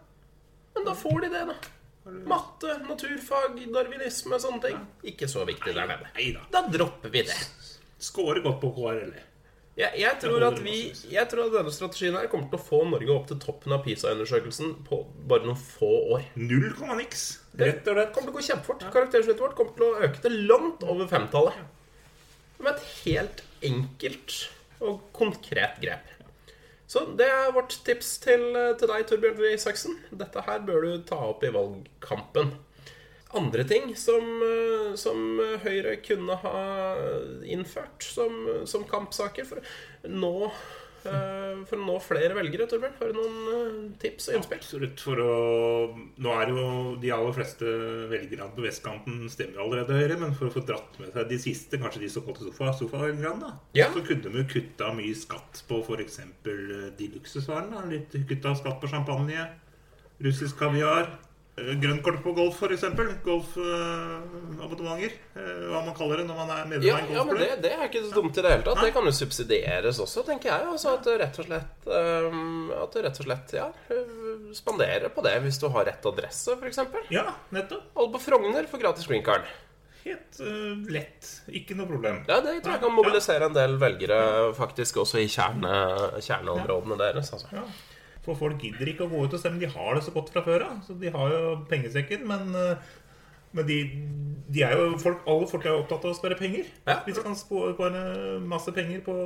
Men 0.77 0.87
da 0.87 0.95
får 0.95 1.21
de 1.25 1.31
det, 1.35 1.43
da. 1.51 1.57
Matte, 2.05 2.79
naturfag, 2.89 3.61
darwinisme, 3.75 4.39
sånne 4.43 4.63
ting. 4.65 4.79
Ikke 5.13 5.29
så 5.31 5.45
viktig 5.47 5.75
der 5.77 5.87
nede. 5.87 6.09
Da. 6.51 6.65
Dropper 6.73 7.13
vi 7.15 7.23
det. 7.29 7.37
Skårer 8.03 8.43
godt 8.43 8.59
på 8.63 8.73
KRL. 8.75 9.13
Jeg, 9.73 9.97
jeg, 10.03 10.17
tror 10.21 10.43
at 10.45 10.59
vi, 10.61 10.75
jeg 11.09 11.29
tror 11.31 11.47
at 11.47 11.55
denne 11.55 11.71
strategien 11.73 12.17
her 12.19 12.27
kommer 12.29 12.51
til 12.53 12.59
å 12.59 12.65
få 12.67 12.83
Norge 12.91 13.15
opp 13.15 13.31
til 13.31 13.39
toppen 13.41 13.73
av 13.73 13.81
PISA-undersøkelsen 13.87 14.75
på 14.85 14.99
bare 15.31 15.47
noen 15.47 15.57
få 15.57 15.93
år. 16.19 16.27
Null 16.37 16.75
komma 16.77 16.99
niks. 16.99 17.23
Rett 17.57 17.87
og 17.87 17.97
slett. 17.97 18.11
kommer 18.13 18.29
til 18.29 18.35
å 18.35 18.37
gå 18.37 18.45
kjempefort. 18.51 18.85
Karaktersnittet 18.93 19.41
vårt 19.41 19.57
kommer 19.57 19.79
til 19.79 19.87
å 19.87 20.09
øke 20.09 20.25
til 20.27 20.37
langt 20.51 20.85
over 20.85 21.09
femtallet. 21.09 21.63
Med 22.61 22.75
et 22.75 22.85
helt 23.07 23.41
enkelt 23.65 24.37
og 24.83 25.01
konkret 25.17 25.81
grep. 25.81 26.13
Så 26.91 27.07
det 27.17 27.29
er 27.31 27.55
vårt 27.55 27.79
tips 27.87 28.19
til, 28.25 28.51
til 28.79 28.91
deg, 28.91 29.07
Torbjørn 29.09 29.55
Isaksen. 29.55 29.97
Dette 30.11 30.43
her 30.45 30.61
bør 30.67 30.85
du 30.85 30.93
ta 31.09 31.19
opp 31.31 31.45
i 31.47 31.53
valgkampen. 31.55 32.53
Andre 33.33 33.65
ting 33.65 33.95
som, 33.97 34.27
eh, 34.45 34.93
som 35.01 35.41
Høyre 35.63 35.97
kunne 36.05 36.37
ha 36.43 36.59
innført 37.49 38.05
som, 38.05 38.45
som 38.69 38.85
kampsaker 38.85 39.49
for 39.49 39.65
nå 40.05 40.35
eh, 40.51 40.82
for 41.03 41.77
å 41.79 41.87
nå 41.87 41.95
flere 42.03 42.35
velgere, 42.37 42.67
Torbjørn? 42.71 42.95
Har 43.01 43.11
du 43.13 43.19
noen 43.19 43.39
eh, 43.53 43.97
tips 44.03 44.29
og 44.31 44.37
innspill? 44.39 44.61
Absolutt. 44.63 45.03
For 45.03 45.23
å 45.23 45.33
Nå 46.23 46.35
er 46.39 46.53
jo 46.53 46.65
de 47.03 47.11
aller 47.15 47.35
fleste 47.37 47.67
velgerne 48.13 48.49
på 48.55 48.63
vestkanten 48.65 49.25
stemmer 49.33 49.63
allerede 49.65 49.97
Høyre, 49.99 50.19
men 50.21 50.35
for 50.39 50.49
å 50.49 50.55
få 50.55 50.63
dratt 50.69 50.99
med 51.03 51.11
seg 51.17 51.29
de 51.33 51.39
siste, 51.43 51.81
kanskje 51.83 52.05
de 52.05 52.13
såkalte 52.13 52.47
sofa, 52.47 52.71
sofavelgerne, 52.79 53.41
da, 53.43 53.53
Ja. 53.79 53.89
så 53.95 54.05
kunne 54.07 54.23
de 54.29 54.43
jo 54.43 54.49
kutta 54.55 54.93
mye 54.95 55.15
skatt 55.19 55.65
på 55.69 55.83
f.eks. 55.83 56.21
de 56.45 57.11
luksusvarene. 57.17 57.85
Litt 57.91 58.15
kutta 58.29 58.55
skatt 58.59 58.81
på 58.83 58.91
champagne, 58.93 59.49
russisk 60.23 60.59
kaviar. 60.63 61.11
Eh, 61.57 61.73
Grønnkort 61.83 62.19
på 62.25 62.33
golf, 62.37 62.57
f.eks. 62.63 62.85
Golfabonnementer. 63.27 65.13
hva 65.69 65.81
man 65.85 65.95
kaller 65.97 66.17
det 66.23 66.27
når 66.29 66.37
man 66.43 66.51
er 66.55 66.63
medlem 66.71 66.89
Ja, 66.89 66.95
av 66.99 67.01
en 67.05 67.15
ja, 67.17 67.23
men 67.29 67.35
det, 67.41 67.51
det 67.65 67.73
er 67.77 67.85
ikke 67.89 68.05
så 68.07 68.13
dumt 68.17 68.37
i 68.37 68.43
det 68.45 68.51
hele 68.55 68.67
tatt. 68.69 68.83
Det 68.85 68.93
kan 68.97 69.05
jo 69.09 69.15
subsidieres 69.17 69.97
også, 70.07 70.25
tenker 70.29 70.47
jeg. 70.53 70.63
Altså 70.77 70.89
at 70.99 71.05
rett 71.25 71.37
og 71.43 71.45
slett 71.49 71.73
At 72.83 72.91
du 72.95 72.99
rett 73.09 73.19
og 73.19 73.27
slett 73.29 73.49
ja, 73.59 73.69
spanderer 74.57 75.09
på 75.15 75.21
det 75.27 75.37
hvis 75.47 75.59
du 75.63 75.67
har 75.75 75.83
rett 75.91 76.03
adresse, 76.13 76.51
f.eks. 76.61 76.79
Ja, 77.15 77.27
nettopp. 77.55 77.85
Alle 77.97 78.11
på 78.17 78.25
Frogner 78.31 78.65
får 78.71 78.79
gratis 78.87 79.07
green 79.11 79.25
card. 79.27 79.45
Helt 80.03 80.41
eh, 80.43 80.91
lett. 80.91 81.29
Ikke 81.55 81.77
noe 81.79 81.87
problem. 81.87 82.23
Ja, 82.27 82.41
det 82.43 82.57
tror 82.65 82.75
jeg 82.75 82.83
kan 82.83 82.95
mobilisere 82.95 83.47
en 83.47 83.55
del 83.55 83.77
velgere 83.79 84.19
faktisk 84.57 84.99
også 85.05 85.21
i 85.23 85.29
kjerne, 85.31 85.71
kjerneområdene 86.19 86.99
deres. 86.99 87.31
Altså. 87.37 87.53
Ja. 87.55 87.63
For 88.23 88.39
folk 88.39 88.61
gidder 88.63 88.93
ikke 88.93 89.07
å 89.07 89.11
gå 89.11 89.25
ut 89.25 89.35
og 89.35 89.41
stemme. 89.43 89.61
De 89.63 89.71
har 89.71 89.97
det 89.97 90.05
så 90.07 90.15
godt 90.15 90.31
fra 90.35 90.45
før 90.47 90.67
av. 90.69 90.83
Så 90.87 90.95
de 90.99 91.11
har 91.11 91.33
jo 91.35 91.55
pengesekken, 91.71 92.23
men, 92.29 92.55
eh, 92.55 92.93
men 93.53 93.67
de, 93.69 93.79
de 94.53 94.63
er 94.63 94.77
jo 94.79 94.93
folk, 95.03 95.25
alle 95.29 95.49
folk 95.51 95.67
er 95.67 95.75
opptatt 95.75 96.07
av 96.07 96.15
å 96.15 96.19
spare 96.19 96.39
penger. 96.39 96.71
Ja. 96.87 97.01
Hvis 97.07 97.19
du 97.19 97.25
kan 97.27 97.39
spare 97.39 98.39
masse 98.47 98.75
penger 98.75 99.03
på 99.07 99.17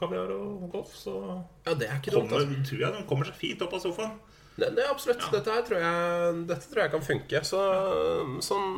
kaviar 0.00 0.34
og 0.36 0.68
golf, 0.74 0.92
så 0.98 1.16
Ja, 1.64 1.74
det 1.74 1.88
er 1.88 1.98
ikke 1.98 2.14
dumt. 2.14 2.32
Altså. 2.32 2.62
tror 2.68 2.80
jeg 2.86 2.94
de 2.94 3.04
kommer 3.08 3.28
seg 3.30 3.36
fint 3.40 3.62
opp 3.64 3.76
av 3.76 3.84
sofaen. 3.84 4.16
Det, 4.54 4.68
det 4.76 4.84
absolutt. 4.86 5.24
Dette, 5.34 5.50
her 5.50 5.64
tror 5.66 5.80
jeg, 5.82 6.34
dette 6.46 6.68
tror 6.70 6.82
jeg 6.84 6.90
kan 6.92 7.02
funke. 7.02 7.40
Så 7.42 7.60
sånn 8.46 8.74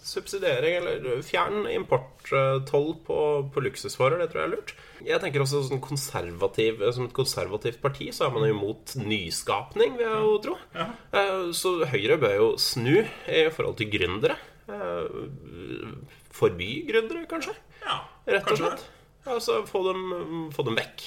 subsidiering 0.00 0.78
eller 0.78 1.18
fjern 1.26 1.66
importtoll 1.68 2.94
på, 3.04 3.18
på 3.52 3.64
luksusvarer, 3.66 4.22
det 4.22 4.30
tror 4.32 4.40
jeg 4.40 4.48
er 4.48 4.54
lurt. 4.54 4.72
Jeg 5.04 5.20
tenker 5.20 5.44
også 5.44 5.60
sånn 5.68 5.82
konservativ, 5.84 6.80
Som 6.96 7.10
et 7.10 7.16
konservativt 7.16 7.82
parti 7.84 8.08
så 8.16 8.28
er 8.28 8.32
man 8.36 8.46
jo 8.48 8.54
imot 8.54 8.94
nyskapning, 9.00 9.98
vil 9.98 10.08
jeg 10.08 10.22
jo 10.24 10.38
tro. 10.46 10.56
Ja. 10.78 10.86
Ja. 11.12 11.26
Så 11.56 11.74
Høyre 11.92 12.16
bør 12.22 12.36
jo 12.38 12.48
snu 12.60 12.94
i 13.02 13.42
forhold 13.52 13.76
til 13.82 13.92
gründere. 13.92 14.38
Eh, 14.70 16.00
Forby 16.32 16.70
gründere, 16.88 17.26
kanskje. 17.28 17.52
Ja, 17.84 18.00
Rett 18.30 18.48
og 18.54 18.62
slett. 18.62 18.88
Altså 19.28 19.60
få 19.68 19.84
dem, 19.90 20.48
få 20.54 20.64
dem 20.64 20.80
vekk. 20.80 21.04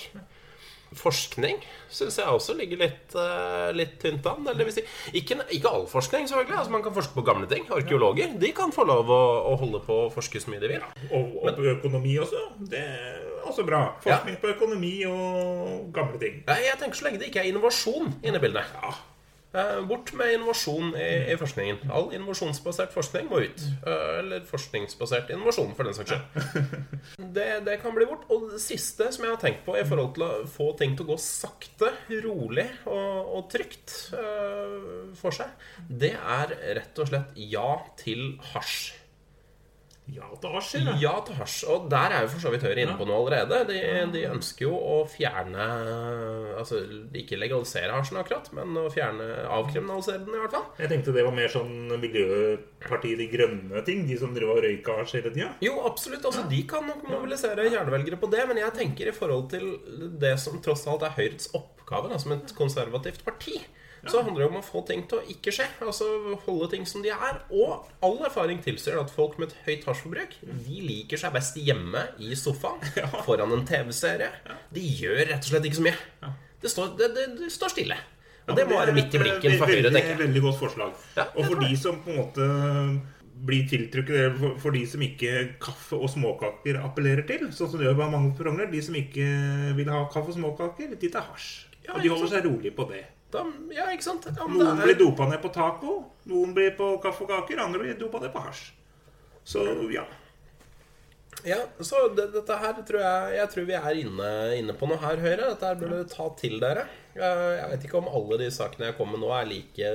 Forskning 0.98 1.60
syns 1.94 2.18
jeg 2.20 2.28
også 2.30 2.56
ligger 2.58 2.82
litt, 2.84 3.16
eh, 3.20 3.70
litt 3.76 3.96
tynt 4.02 4.26
an. 4.30 4.48
Si, 4.74 4.84
ikke, 5.20 5.40
ikke 5.56 5.70
all 5.72 5.86
forskning, 5.90 6.28
selvfølgelig. 6.30 6.58
Altså, 6.60 6.74
man 6.74 6.84
kan 6.86 6.96
forske 6.96 7.14
på 7.18 7.26
gamle 7.28 7.50
ting. 7.50 7.68
Arkeologer 7.74 8.34
de 8.40 8.52
kan 8.56 8.74
få 8.76 8.86
lov 8.90 9.12
å, 9.14 9.22
å 9.52 9.56
holde 9.62 9.84
på 9.86 10.00
å 10.06 10.12
forske 10.14 10.42
så 10.42 10.54
mye 10.54 10.64
de 10.64 10.74
vil. 10.76 10.82
Ja, 10.84 11.08
Og, 11.14 11.38
og 11.44 11.58
på 11.60 11.70
økonomi 11.76 12.18
også. 12.24 12.44
Det 12.74 12.82
er 12.82 13.24
også 13.46 13.66
bra. 13.68 13.86
Forskning 14.04 14.40
på 14.42 14.54
økonomi 14.56 14.94
og 15.10 15.90
gamle 15.96 16.20
ting. 16.22 16.44
Nei, 16.48 16.62
Jeg 16.68 16.80
tenker 16.82 16.98
Så 16.98 17.08
lenge 17.08 17.20
det 17.22 17.32
ikke 17.32 17.44
er 17.44 17.52
innovasjon 17.52 18.14
inne 18.24 18.40
i 18.40 18.44
bildet. 18.44 18.70
Ja, 18.82 18.94
Bort 19.88 20.10
med 20.18 20.34
innovasjon 20.34 20.96
i, 20.98 21.10
i 21.30 21.36
forskningen. 21.38 21.84
All 21.94 22.08
innovasjonsbasert 22.16 22.94
forskning 22.96 23.28
må 23.30 23.44
ut. 23.46 23.66
Eh, 23.86 24.08
Eller 24.24 24.42
forskningsbasert 24.50 25.30
innovasjon, 25.30 25.76
for 25.78 25.86
den 25.86 25.94
saks 25.98 26.16
skyld. 26.16 26.88
Det, 27.36 27.46
det 27.68 27.78
kan 27.84 27.94
bli 27.94 28.08
bort. 28.10 28.26
Og 28.34 28.48
det 28.56 28.62
siste 28.64 29.12
som 29.14 29.28
jeg 29.28 29.36
har 29.36 29.42
tenkt 29.42 29.62
på 29.68 29.78
i 29.78 29.86
forhold 29.86 30.16
til 30.16 30.26
å 30.26 30.32
få 30.50 30.72
ting 30.80 30.98
til 30.98 31.06
å 31.06 31.14
gå 31.14 31.20
sakte, 31.22 31.92
rolig 32.26 32.66
og, 32.90 33.38
og 33.38 33.48
trygt 33.54 33.94
uh, 34.18 35.14
for 35.18 35.36
seg, 35.36 35.54
det 35.90 36.16
er 36.18 36.58
rett 36.80 37.02
og 37.04 37.10
slett 37.12 37.38
ja 37.38 37.70
til 38.02 38.34
hasj. 38.54 39.03
Ja 40.12 40.28
til 40.42 40.52
hasj, 40.52 40.74
eller? 40.82 40.98
Ja 41.00 41.14
til 41.24 41.38
hasj. 41.38 41.62
Og 41.72 41.86
der 41.92 42.12
er 42.12 42.26
jo 42.26 42.32
for 42.34 42.44
så 42.44 42.52
vidt 42.52 42.66
Høyre 42.68 42.84
inne 42.84 42.96
på 43.00 43.06
noe 43.08 43.22
allerede. 43.22 43.62
De, 43.70 43.78
de 44.12 44.24
ønsker 44.28 44.66
jo 44.66 44.76
å 44.76 44.98
fjerne 45.08 45.68
Altså 46.60 46.82
ikke 47.16 47.40
legalisere 47.40 47.94
hasjen 47.96 48.20
akkurat, 48.20 48.50
men 48.56 48.76
å 48.82 48.90
fjerne 48.92 49.28
avkriminalisere 49.48 50.26
den 50.26 50.36
i 50.36 50.42
hvert 50.42 50.56
fall. 50.58 50.66
Jeg 50.82 50.92
tenkte 50.92 51.16
det 51.16 51.24
var 51.26 51.36
mer 51.36 51.52
sånn 51.52 51.94
Miljøpartiet 52.02 53.22
De 53.22 53.30
Grønne-ting. 53.32 54.04
De 54.10 54.18
som 54.20 54.36
driver 54.36 54.60
og 54.60 54.68
røyka 54.68 54.98
hasj 55.00 55.18
hele 55.20 55.32
tida. 55.36 55.52
Jo, 55.64 55.78
absolutt. 55.88 56.28
altså 56.28 56.44
De 56.52 56.60
kan 56.68 56.84
nok 56.90 57.06
mobilisere 57.08 57.70
kjernevelgere 57.70 58.20
på 58.20 58.32
det. 58.34 58.44
Men 58.50 58.60
jeg 58.66 58.78
tenker 58.82 59.12
i 59.12 59.16
forhold 59.16 59.48
til 59.56 59.70
det 60.20 60.36
som 60.44 60.60
tross 60.64 60.84
alt 60.92 61.08
er 61.08 61.16
Høyres 61.16 61.52
oppgave 61.56 62.12
da, 62.12 62.20
som 62.20 62.36
et 62.36 62.54
konservativt 62.58 63.24
parti, 63.26 63.62
så 64.10 64.22
handler 64.24 64.44
det 64.44 64.50
om 64.50 64.58
å 64.60 64.66
få 64.66 64.82
ting 64.88 65.06
til 65.08 65.22
å 65.22 65.26
ikke 65.32 65.54
skje. 65.56 65.68
Altså 65.84 66.08
holde 66.46 66.70
ting 66.74 66.88
som 66.90 67.04
de 67.04 67.12
er. 67.14 67.38
Og 67.56 67.86
all 68.04 68.18
erfaring 68.28 68.60
tilsier 68.64 69.00
at 69.00 69.14
folk 69.14 69.38
med 69.40 69.52
et 69.52 69.60
høyt 69.68 69.86
hasjforbruk 69.88 70.36
De 70.44 70.80
liker 70.84 71.22
seg 71.22 71.36
best 71.36 71.60
hjemme 71.60 72.02
i 72.20 72.34
sofaen 72.40 72.84
foran 73.28 73.54
en 73.56 73.68
TV-serie. 73.68 74.32
De 74.74 74.84
gjør 75.04 75.24
rett 75.32 75.40
og 75.40 75.54
slett 75.54 75.70
ikke 75.70 75.80
så 75.80 75.88
mye. 75.88 76.34
Det 76.64 76.72
står, 76.72 76.94
det, 77.00 77.10
det, 77.16 77.30
det 77.40 77.52
står 77.52 77.74
stille. 77.76 77.98
Og 78.44 78.58
det 78.60 78.68
må 78.68 78.76
være 78.76 78.94
midt 78.96 79.16
i 79.16 79.20
blinken 79.22 79.58
for 79.60 79.72
Høyre, 79.72 79.88
tenker 79.88 80.14
jeg. 80.14 80.20
Veldig 80.26 80.44
godt 80.44 80.60
forslag. 80.60 80.96
Og 81.32 81.46
for 81.48 81.64
de 81.64 81.76
som 81.80 82.00
på 82.04 82.12
en 82.12 82.20
måte 82.20 82.48
blir 83.44 83.66
tiltrukket 83.68 84.38
for, 84.40 84.58
for 84.62 84.76
de 84.76 84.84
som 84.88 85.04
ikke 85.04 85.32
kaffe 85.64 85.98
og 85.98 86.12
småkaker 86.12 86.80
appellerer 86.84 87.26
til, 87.28 87.48
sånn 87.56 87.72
som 87.72 87.80
det 87.80 87.90
gjør 87.90 88.04
mange 88.04 88.32
på 88.38 88.56
de 88.72 88.84
som 88.84 88.96
ikke 89.00 89.28
vil 89.80 89.92
ha 89.92 90.04
kaffe 90.12 90.32
og 90.32 90.38
småkaker, 90.38 90.96
de 91.00 91.12
tar 91.12 91.28
hasj. 91.32 91.50
Og 91.92 92.00
de 92.04 92.12
holder 92.12 92.32
seg 92.32 92.48
rolig 92.48 92.72
på 92.76 92.88
det. 92.92 93.04
Da, 93.34 93.44
ja, 93.74 93.88
ikke 93.90 94.06
sant? 94.06 94.28
Ja, 94.30 94.46
Noen 94.46 94.78
er... 94.78 94.84
blir 94.86 95.00
dopa 95.00 95.26
ned 95.30 95.42
på 95.42 95.50
taco, 95.54 95.96
noen 96.30 96.54
blir 96.54 96.76
på 96.78 96.92
kaffe 97.02 97.26
og 97.26 97.32
kaker, 97.32 97.64
andre 97.64 97.82
blir 97.82 97.96
dopa 97.98 98.22
ned 98.22 98.34
på 98.34 98.44
hasj. 98.46 98.68
Så 99.44 99.66
ja. 99.92 100.06
Ja, 101.48 101.60
så 101.84 102.08
det, 102.16 102.30
dette 102.36 102.58
her 102.62 102.78
tror 102.88 103.02
jeg 103.04 103.38
Jeg 103.40 103.50
tror 103.54 103.66
vi 103.68 103.78
er 103.80 104.02
inne, 104.04 104.30
inne 104.60 104.76
på 104.80 104.88
noe 104.90 105.02
her, 105.02 105.18
Høyre. 105.24 105.50
Dette 105.54 105.72
her 105.72 105.80
burde 105.82 106.04
ta 106.12 106.30
til 106.40 106.60
dere. 106.64 106.86
Eh, 107.14 107.50
Jeg 107.60 107.68
vet 107.74 107.84
ikke 107.86 108.00
om 108.00 108.08
alle 108.10 108.40
de 108.42 108.48
sakene 108.54 108.88
jeg 108.90 108.98
kommer 108.98 109.20
med 109.20 109.28
nå, 109.28 109.34
er 109.38 109.50
like 109.50 109.92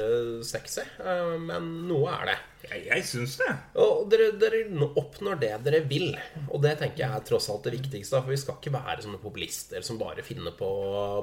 sexy, 0.46 0.84
eh, 1.02 1.32
men 1.42 1.88
noe 1.88 2.12
er 2.14 2.30
det. 2.30 2.36
Jeg, 2.68 2.82
jeg 2.88 3.04
syns 3.06 3.36
det. 3.40 3.48
Og 3.80 4.04
dere, 4.12 4.28
dere 4.38 4.60
oppnår 5.00 5.38
det 5.40 5.50
dere 5.64 5.80
vil. 5.88 6.10
Og 6.50 6.60
det 6.62 6.74
tenker 6.80 7.04
jeg 7.04 7.16
er 7.16 7.24
tross 7.26 7.46
alt 7.52 7.64
det 7.64 7.72
viktigste. 7.78 8.18
For 8.20 8.34
vi 8.34 8.38
skal 8.40 8.58
ikke 8.58 8.74
være 8.74 9.04
sånne 9.06 9.20
populister 9.22 9.84
som 9.86 9.98
bare 10.00 10.24
finner 10.26 10.52
på 10.58 10.68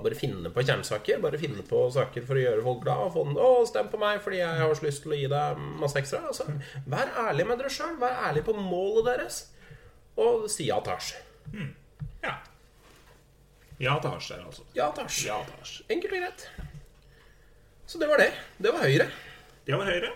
Bare 0.02 0.18
finner 0.18 0.50
på 0.56 0.64
kjernesaker. 0.66 1.20
Bare 1.22 1.38
finner 1.42 1.68
på 1.68 1.84
saker 1.94 2.26
for 2.26 2.40
å 2.40 2.46
gjøre 2.46 2.64
folk 2.66 2.82
glad. 2.86 3.04
Og 3.06 3.14
få 3.14 3.26
den 3.28 3.36
'Å, 3.38 3.68
stem 3.70 3.92
på 3.92 4.00
meg 4.02 4.24
fordi 4.24 4.40
jeg 4.42 4.62
har 4.64 4.74
så 4.80 4.88
lyst 4.88 5.04
til 5.04 5.12
å 5.14 5.20
gi 5.20 5.28
deg 5.36 5.60
masse 5.84 6.00
ekstra'. 6.02 6.24
Altså, 6.32 6.48
vær 6.88 7.12
ærlig 7.28 7.48
med 7.48 7.60
dere 7.62 7.70
sjøl. 7.78 8.00
Vær 8.00 8.16
ærlig 8.32 8.44
på 8.48 8.56
målet 8.56 9.06
deres. 9.12 9.44
Og 10.18 10.46
si 10.52 10.68
ja 10.70 10.80
tasj. 10.86 11.14
Hmm. 11.52 11.74
Ja. 12.24 12.36
Ja 13.80 13.98
tasj 14.04 14.30
der, 14.34 14.46
altså. 14.48 14.64
Ja 14.78 14.90
tasj. 14.96 15.26
Ja 15.28 15.42
til. 15.50 15.82
Enkelt 15.92 16.14
og 16.14 16.22
greit. 16.24 16.48
Så 17.86 18.00
det 18.02 18.08
var 18.10 18.18
det. 18.24 18.32
Det 18.58 18.72
var 18.74 18.82
Høyre. 18.88 19.10
Det 19.68 19.76
var 19.78 19.86
Høyre. 19.92 20.12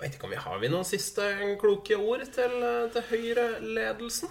Vet 0.00 0.14
ikke 0.14 0.24
om 0.28 0.30
vi 0.34 0.36
Har 0.36 0.58
vi 0.60 0.68
noen 0.68 0.84
siste 0.84 1.24
kloke 1.60 1.96
ord 1.96 2.20
til, 2.32 2.56
til 2.92 3.02
Høyre-ledelsen? 3.10 4.28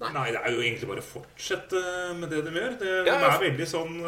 Nei, 0.00 0.30
det 0.32 0.38
er 0.40 0.54
jo 0.54 0.62
egentlig 0.64 0.86
bare 0.88 1.02
å 1.02 1.04
fortsette 1.04 1.80
med 2.16 2.30
det 2.32 2.38
de 2.46 2.52
gjør. 2.56 2.76
Det, 2.80 2.92
Ja, 3.04 3.18
de 3.18 3.24
ja. 3.26 3.32
er 3.34 3.42
veldig 3.42 3.66
sånn 3.68 3.98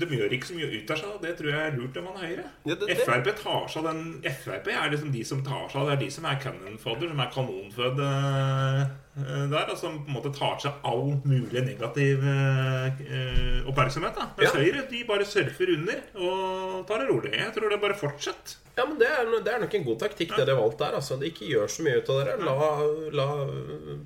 De 0.00 0.08
gjør 0.10 0.32
ikke 0.34 0.48
så 0.48 0.56
mye 0.56 0.70
ut 0.72 0.90
av 0.90 0.98
seg. 0.98 1.12
og 1.14 1.20
Det 1.22 1.34
tror 1.38 1.50
jeg 1.52 1.60
er 1.68 1.76
lurt 1.78 1.96
om 2.00 2.08
man 2.08 2.16
er 2.18 2.24
Høyre. 2.26 2.46
Ja, 2.66 2.74
det- 2.74 2.88
det- 2.88 2.96
Frp 3.06 3.28
tar 3.38 3.68
seg 3.70 3.84
av 3.84 3.94
den 3.94 4.00
Frp 4.40 4.66
er 4.74 4.90
liksom 4.90 5.12
de 5.14 5.22
som 5.24 5.44
tar 5.44 5.68
seg 5.70 5.76
av 5.80 5.86
Det 5.86 5.92
er 5.94 6.02
de 6.04 6.10
som 6.10 6.24
er 6.26 6.40
cannon 6.42 6.78
fodder, 6.78 7.08
som 7.12 7.20
er 7.20 7.30
kanonfødd 7.36 8.00
øh, 8.02 8.90
der. 9.50 9.70
Og 9.72 9.78
som 9.80 9.98
på 10.04 10.10
en 10.12 10.16
måte 10.18 10.30
tar 10.36 10.56
seg 10.62 10.78
all 10.86 11.16
mulig 11.24 11.62
negativ 11.66 12.22
øh, 12.22 13.02
øh, 13.04 13.68
oppmerksomhet. 13.70 14.14
da 14.18 14.28
Mens 14.38 14.54
Ja. 14.54 14.60
Høyre 14.60 14.84
de 14.90 15.02
bare 15.08 15.26
surfer 15.28 15.72
under 15.74 16.00
og 16.14 16.86
tar 16.88 17.02
det 17.02 17.08
rolig. 17.10 17.32
Jeg 17.34 17.52
tror 17.56 17.68
det 17.74 17.80
bare 17.82 17.98
fortsetter. 17.98 18.56
Ja, 18.78 18.84
men 18.86 18.98
det 19.00 19.08
er, 19.10 19.26
det 19.42 19.52
er 19.52 19.58
nok 19.64 19.74
en 19.74 19.84
god 19.84 19.98
taktikk, 20.04 20.36
det 20.36 20.46
de 20.46 20.54
har 20.54 20.60
valgt 20.62 20.78
der. 20.78 20.94
Altså. 21.00 21.16
De 21.18 21.26
ikke 21.32 21.48
gjør 21.50 21.66
så 21.74 21.82
mye 21.82 21.98
ut 21.98 22.10
av 22.14 22.20
dere. 22.22 22.36
La, 22.46 22.70
la 23.18 23.26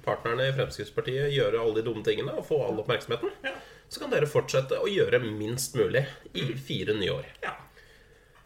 partnerne 0.06 0.48
i 0.48 0.54
Fremskrittspartiet 0.56 1.32
gjøre 1.34 1.60
alle 1.60 1.76
de 1.80 1.84
dumme 1.90 2.04
tingene 2.06 2.32
og 2.32 2.46
få 2.48 2.62
all 2.66 2.80
oppmerksomheten. 2.80 3.34
Ja. 3.44 3.52
Så 3.92 4.00
kan 4.00 4.10
dere 4.14 4.24
fortsette 4.30 4.78
å 4.80 4.88
gjøre 4.88 5.20
minst 5.20 5.76
mulig 5.76 6.06
i 6.32 6.46
fire 6.56 6.96
nye 6.96 7.12
år. 7.20 7.26
ja. 7.44 7.52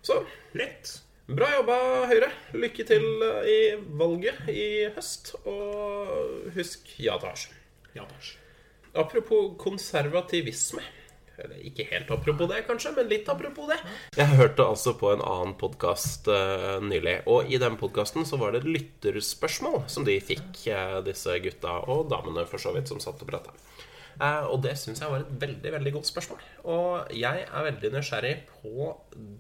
Så 0.03 0.21
Lett. 0.55 1.03
Bra 1.27 1.49
jobba, 1.51 1.77
Høyre. 2.11 2.29
Lykke 2.55 2.85
til 2.87 3.07
eh, 3.27 3.47
i 3.51 3.59
valget 3.99 4.51
i 4.53 4.67
høst. 4.95 5.35
Og 5.45 6.53
husk 6.55 6.93
ja-tasj. 7.03 7.49
Ja, 7.97 8.07
Apropos 8.97 9.57
konservativisme. 9.61 10.85
Eller 11.37 11.59
ikke 11.69 11.85
helt 11.91 12.11
apropos 12.15 12.49
det, 12.49 12.63
kanskje, 12.69 12.95
men 12.97 13.11
litt 13.11 13.27
apropos 13.29 13.69
det. 13.69 13.77
Jeg 14.17 14.39
hørte 14.39 14.65
altså 14.65 14.95
på 14.97 15.11
en 15.13 15.21
annen 15.21 15.53
podkast 15.61 16.31
nylig, 16.81 17.19
og 17.29 17.51
i 17.53 17.59
den 17.61 17.77
podkasten 17.77 18.25
så 18.25 18.39
var 18.41 18.55
det 18.57 18.65
lytterspørsmål 18.65 19.83
som 19.93 20.07
de 20.09 20.17
fikk, 20.25 20.63
uh, 20.73 21.03
disse 21.05 21.37
gutta 21.45 21.75
og 21.93 22.09
damene 22.09 22.47
for 22.49 22.63
så 22.63 22.73
vidt, 22.73 22.89
som 22.89 23.03
satt 23.05 23.21
og 23.21 23.29
prata. 23.29 23.53
Uh, 24.17 24.49
og 24.49 24.63
det 24.65 24.79
syns 24.81 25.03
jeg 25.03 25.13
var 25.13 25.27
et 25.27 25.35
veldig 25.43 25.75
veldig 25.77 25.93
godt 25.99 26.09
spørsmål. 26.09 26.41
Og 26.73 27.13
jeg 27.13 27.45
er 27.45 27.69
veldig 27.69 27.93
nysgjerrig 27.93 28.35
på 28.55 28.89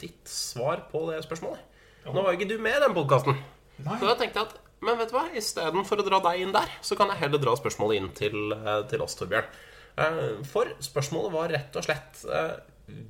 ditt 0.03 0.29
svar 0.29 0.85
på 0.93 1.07
det 1.09 1.23
spørsmålet. 1.25 1.65
Nå 2.07 2.23
var 2.23 2.33
jo 2.33 2.39
ikke 2.39 2.51
du 2.53 2.59
med 2.63 2.77
i 2.79 2.83
den 2.85 2.95
podkasten, 2.97 3.39
så 3.83 4.07
da 4.07 4.15
tenkte 4.19 4.41
jeg 4.41 4.47
at 4.47 4.61
men 4.85 4.99
vet 5.01 5.09
du 5.11 5.17
hva, 5.17 5.25
istedenfor 5.35 6.03
å 6.03 6.05
dra 6.07 6.19
deg 6.29 6.43
inn 6.45 6.53
der, 6.55 6.71
så 6.85 6.99
kan 6.99 7.09
jeg 7.11 7.23
heller 7.23 7.41
dra 7.43 7.55
spørsmålet 7.59 7.99
inn 7.99 8.11
til, 8.17 8.53
eh, 8.53 8.83
til 8.91 9.03
oss, 9.03 9.17
Torbjørn. 9.17 9.49
Eh, 9.97 10.45
For 10.45 10.69
spørsmålet 10.85 11.33
var 11.33 11.49
rett 11.55 11.79
og 11.81 11.87
slett 11.87 12.21
eh, 12.29 12.59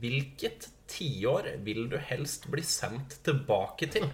Hvilket 0.00 0.68
tiår 0.88 1.48
vil 1.66 1.88
du 1.90 1.98
helst 1.98 2.46
bli 2.48 2.62
sendt 2.62 3.18
tilbake 3.26 3.90
til? 3.92 4.06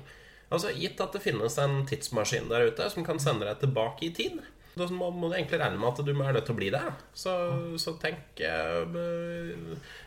Altså 0.51 0.73
Gitt 0.75 1.01
at 1.05 1.13
det 1.15 1.23
finnes 1.23 1.59
en 1.61 1.85
tidsmaskin 1.87 2.49
der 2.51 2.73
ute 2.73 2.89
som 2.91 3.05
kan 3.07 3.21
sende 3.23 3.47
deg 3.47 3.61
tilbake 3.61 4.09
i 4.09 4.11
tid, 4.17 4.41
da 4.73 4.87
må, 4.89 5.11
må 5.13 5.29
du 5.29 5.35
egentlig 5.37 5.59
regne 5.61 5.77
med 5.77 5.91
at 5.91 6.01
du 6.01 6.11
er 6.15 6.33
nødt 6.33 6.47
til 6.49 6.55
å 6.55 6.57
bli 6.57 6.69
der. 6.73 6.93
Så, 7.13 7.33
så 7.81 7.93
tenk 8.01 8.41
eh, 8.41 8.79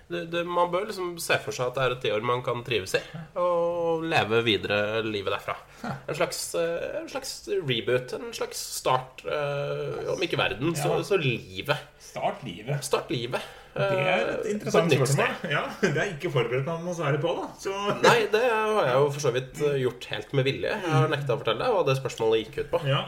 det, 0.09 0.23
det, 0.33 0.41
Man 0.49 0.71
bør 0.73 0.87
liksom 0.89 1.11
se 1.21 1.37
for 1.43 1.53
seg 1.53 1.69
at 1.69 1.77
det 1.77 1.83
er 1.83 1.93
et 1.93 2.01
tiår 2.07 2.25
man 2.25 2.41
kan 2.45 2.63
trives 2.65 2.95
i, 2.97 3.01
og 3.41 4.05
leve 4.09 4.41
videre 4.45 5.03
livet 5.05 5.35
derfra. 5.35 5.57
En 5.85 6.17
slags, 6.17 6.39
eh, 6.57 6.87
en 7.03 7.11
slags 7.11 7.35
reboot, 7.51 8.15
en 8.17 8.33
slags 8.33 8.63
start, 8.79 9.21
eh, 9.29 10.09
om 10.15 10.25
ikke 10.25 10.41
verden, 10.41 10.73
så, 10.79 10.97
så 11.05 11.21
livet. 11.21 11.85
Start 12.01 12.41
livet. 12.47 12.81
Start 12.85 13.13
livet. 13.13 13.45
Det 13.75 13.85
er 13.85 14.19
et 14.31 14.45
interessant 14.53 14.93
spørsmål. 14.95 15.31
Ja, 15.51 15.65
Det 15.83 15.93
er 15.93 16.13
ikke 16.13 16.31
forberedt 16.31 16.65
man 16.65 16.85
noe 16.87 16.95
særlig 16.95 17.19
på, 17.21 17.35
da. 17.37 17.49
Så 17.59 17.75
Nei, 18.01 18.17
det 18.33 18.41
har 18.47 18.87
jeg 18.87 18.97
jo 18.97 19.09
for 19.11 19.27
så 19.27 19.35
vidt 19.35 19.61
gjort 19.83 20.09
helt 20.15 20.35
med 20.39 20.47
vilje. 20.47 20.73
Jeg 20.73 20.95
har 20.95 21.11
nekta 21.11 21.35
å 21.35 21.41
fortelle 21.43 21.71
hva 21.75 21.85
det 21.85 21.99
spørsmålet 21.99 22.45
gikk 22.47 22.61
ut 22.63 22.77
på. 22.77 22.85
ja. 22.89 23.03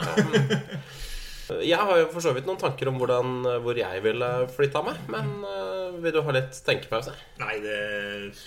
Jeg 1.63 1.77
har 1.79 1.99
jo 2.01 2.07
for 2.11 2.23
så 2.23 2.33
vidt 2.35 2.47
noen 2.49 2.59
tanker 2.61 2.89
om 2.91 2.97
hvordan, 2.99 3.37
eh, 3.47 3.59
hvor 3.63 3.77
jeg 3.79 4.03
ville 4.03 4.29
flytta 4.53 4.81
meg, 4.85 4.99
men 5.11 5.29
eh, 5.47 5.97
vil 6.03 6.13
du 6.13 6.21
ha 6.25 6.35
litt 6.35 6.57
tenkepause? 6.65 7.13
Nei, 7.41 7.57
det 7.63 7.77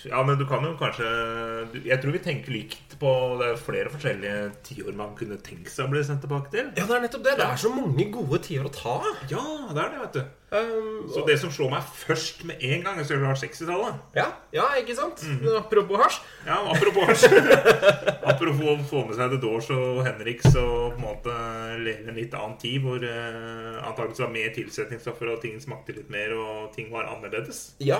Ja, 0.07 0.21
men 0.23 0.37
du 0.39 0.45
kan 0.47 0.63
jo 0.63 0.75
kanskje 0.79 1.07
Jeg 1.85 1.97
tror 2.01 2.13
vi 2.13 2.19
tenker 2.23 2.53
likt 2.53 2.93
på 3.01 3.11
Det 3.39 3.47
er 3.51 3.59
flere 3.59 3.91
forskjellige 3.91 4.51
tiår 4.67 4.93
man 4.95 5.15
kunne 5.17 5.39
tenkt 5.41 5.71
seg 5.73 5.87
å 5.87 5.91
bli 5.93 6.03
sendt 6.05 6.21
tilbake 6.25 6.51
til. 6.53 6.69
Ja, 6.77 6.85
det 6.85 6.95
er 6.97 7.03
nettopp 7.07 7.25
det. 7.25 7.37
Det 7.39 7.47
er 7.47 7.59
så 7.59 7.71
mange 7.73 8.05
gode 8.13 8.39
tider 8.45 8.69
å 8.69 8.73
ta 8.75 8.99
av. 9.01 9.25
Ja, 9.31 9.43
det 9.71 9.81
er 9.81 9.95
det, 9.95 10.03
vet 10.05 10.19
du. 10.19 10.37
Um, 10.51 11.07
Så 11.07 11.21
det 11.23 11.37
som 11.39 11.51
slår 11.53 11.69
meg 11.71 11.85
først 11.95 12.41
med 12.43 12.59
en 12.59 12.81
gang, 12.83 12.97
er 12.99 13.05
at 13.05 13.11
vi 13.11 13.23
har 13.23 13.37
60-tallet. 13.39 14.01
ja, 14.19 14.25
ja, 14.51 14.65
ikke 14.81 14.97
sant? 14.97 15.23
Apropos 15.55 16.01
hasj. 16.01 16.17
Ja, 16.43 16.57
apropos 16.73 17.23
Apropos 18.33 18.67
å 18.73 18.75
få 18.89 19.05
med 19.07 19.15
seg 19.15 19.31
The 19.31 19.39
Doors 19.39 19.69
og 19.71 20.01
Henriks 20.05 20.49
og 20.51 20.97
på 20.97 20.99
en 20.99 21.05
måte 21.05 21.37
leve 21.85 22.11
en 22.11 22.19
litt 22.19 22.35
annen 22.35 22.57
tid 22.59 22.83
hvor 22.91 23.07
eh, 23.07 23.77
antakeligvis 23.81 24.25
var 24.25 24.33
mer 24.35 24.49
tilsetningsstoffer 24.55 25.27
og 25.31 25.43
ting 25.43 25.55
smakte 25.63 25.95
litt 25.95 26.09
mer 26.13 26.29
og 26.37 26.73
ting 26.75 26.87
var 26.93 27.09
annerledes. 27.09 27.57
Ja, 27.81 27.99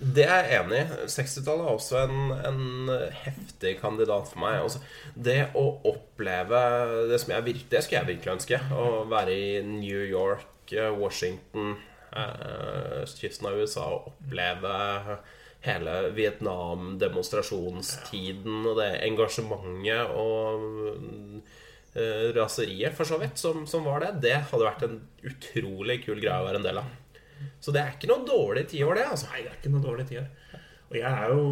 det 0.00 0.24
er 0.24 0.46
jeg 0.48 0.62
enig 0.62 0.78
i. 0.80 0.84
60-tallet 1.12 1.66
er 1.66 1.74
også 1.76 1.98
en, 2.06 2.30
en 2.48 2.88
heftig 3.20 3.72
kandidat 3.82 4.24
for 4.30 4.38
meg. 4.40 4.54
Altså, 4.62 4.78
det 5.12 5.52
å 5.60 5.64
oppleve 5.90 6.60
det 7.10 7.18
som 7.20 7.32
jeg 7.34 7.46
virkelig 7.50 7.68
Det 7.68 7.82
skulle 7.84 8.00
jeg 8.00 8.10
virkelig 8.14 8.36
ønske. 8.38 8.56
Å 8.72 9.04
være 9.10 9.32
i 9.36 9.60
New 9.66 10.02
York, 10.08 10.72
eh, 10.72 10.96
Washington, 10.96 11.76
eh, 12.16 13.02
østkysten 13.02 13.46
av 13.50 13.56
USA 13.60 13.84
og 13.92 14.06
oppleve 14.14 14.74
hele 15.66 15.94
Vietnam-demonstrasjonstiden 16.16 18.56
og 18.64 18.74
det 18.80 19.04
engasjementet 19.04 20.08
og 20.16 20.64
eh, 20.88 21.44
raseriet, 22.36 22.94
for 22.96 23.08
så 23.08 23.18
vidt, 23.20 23.38
som, 23.40 23.64
som 23.66 23.86
var 23.88 24.04
det, 24.04 24.12
det 24.22 24.36
hadde 24.50 24.66
vært 24.66 24.84
en 24.86 24.98
utrolig 25.26 26.00
kul 26.04 26.20
greie 26.22 26.38
å 26.38 26.46
være 26.46 26.60
en 26.60 26.68
del 26.68 26.82
av. 26.82 26.92
Så 27.60 27.72
det 27.74 27.82
er 27.82 27.96
ikke 27.96 28.10
noe 28.10 28.26
dårlig 28.28 28.66
tiår, 28.70 29.00
det. 29.00 29.08
altså 29.10 29.30
Nei, 29.32 29.42
det 29.46 29.50
er 29.50 29.58
ikke 29.58 29.72
noe 29.72 29.84
dårlig 29.84 30.06
tiår. 30.10 30.28
Og 30.90 30.96
jeg 30.98 31.06
er 31.06 31.28
jo 31.30 31.42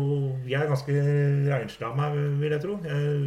Jeg 0.51 0.59
er 0.59 0.71
ganske 0.73 0.95
renslig 1.49 1.87
av 1.87 1.99
meg, 1.99 2.17
vil 2.41 2.55
jeg 2.55 2.63
tro. 2.65 2.79
Jeg, 2.85 3.21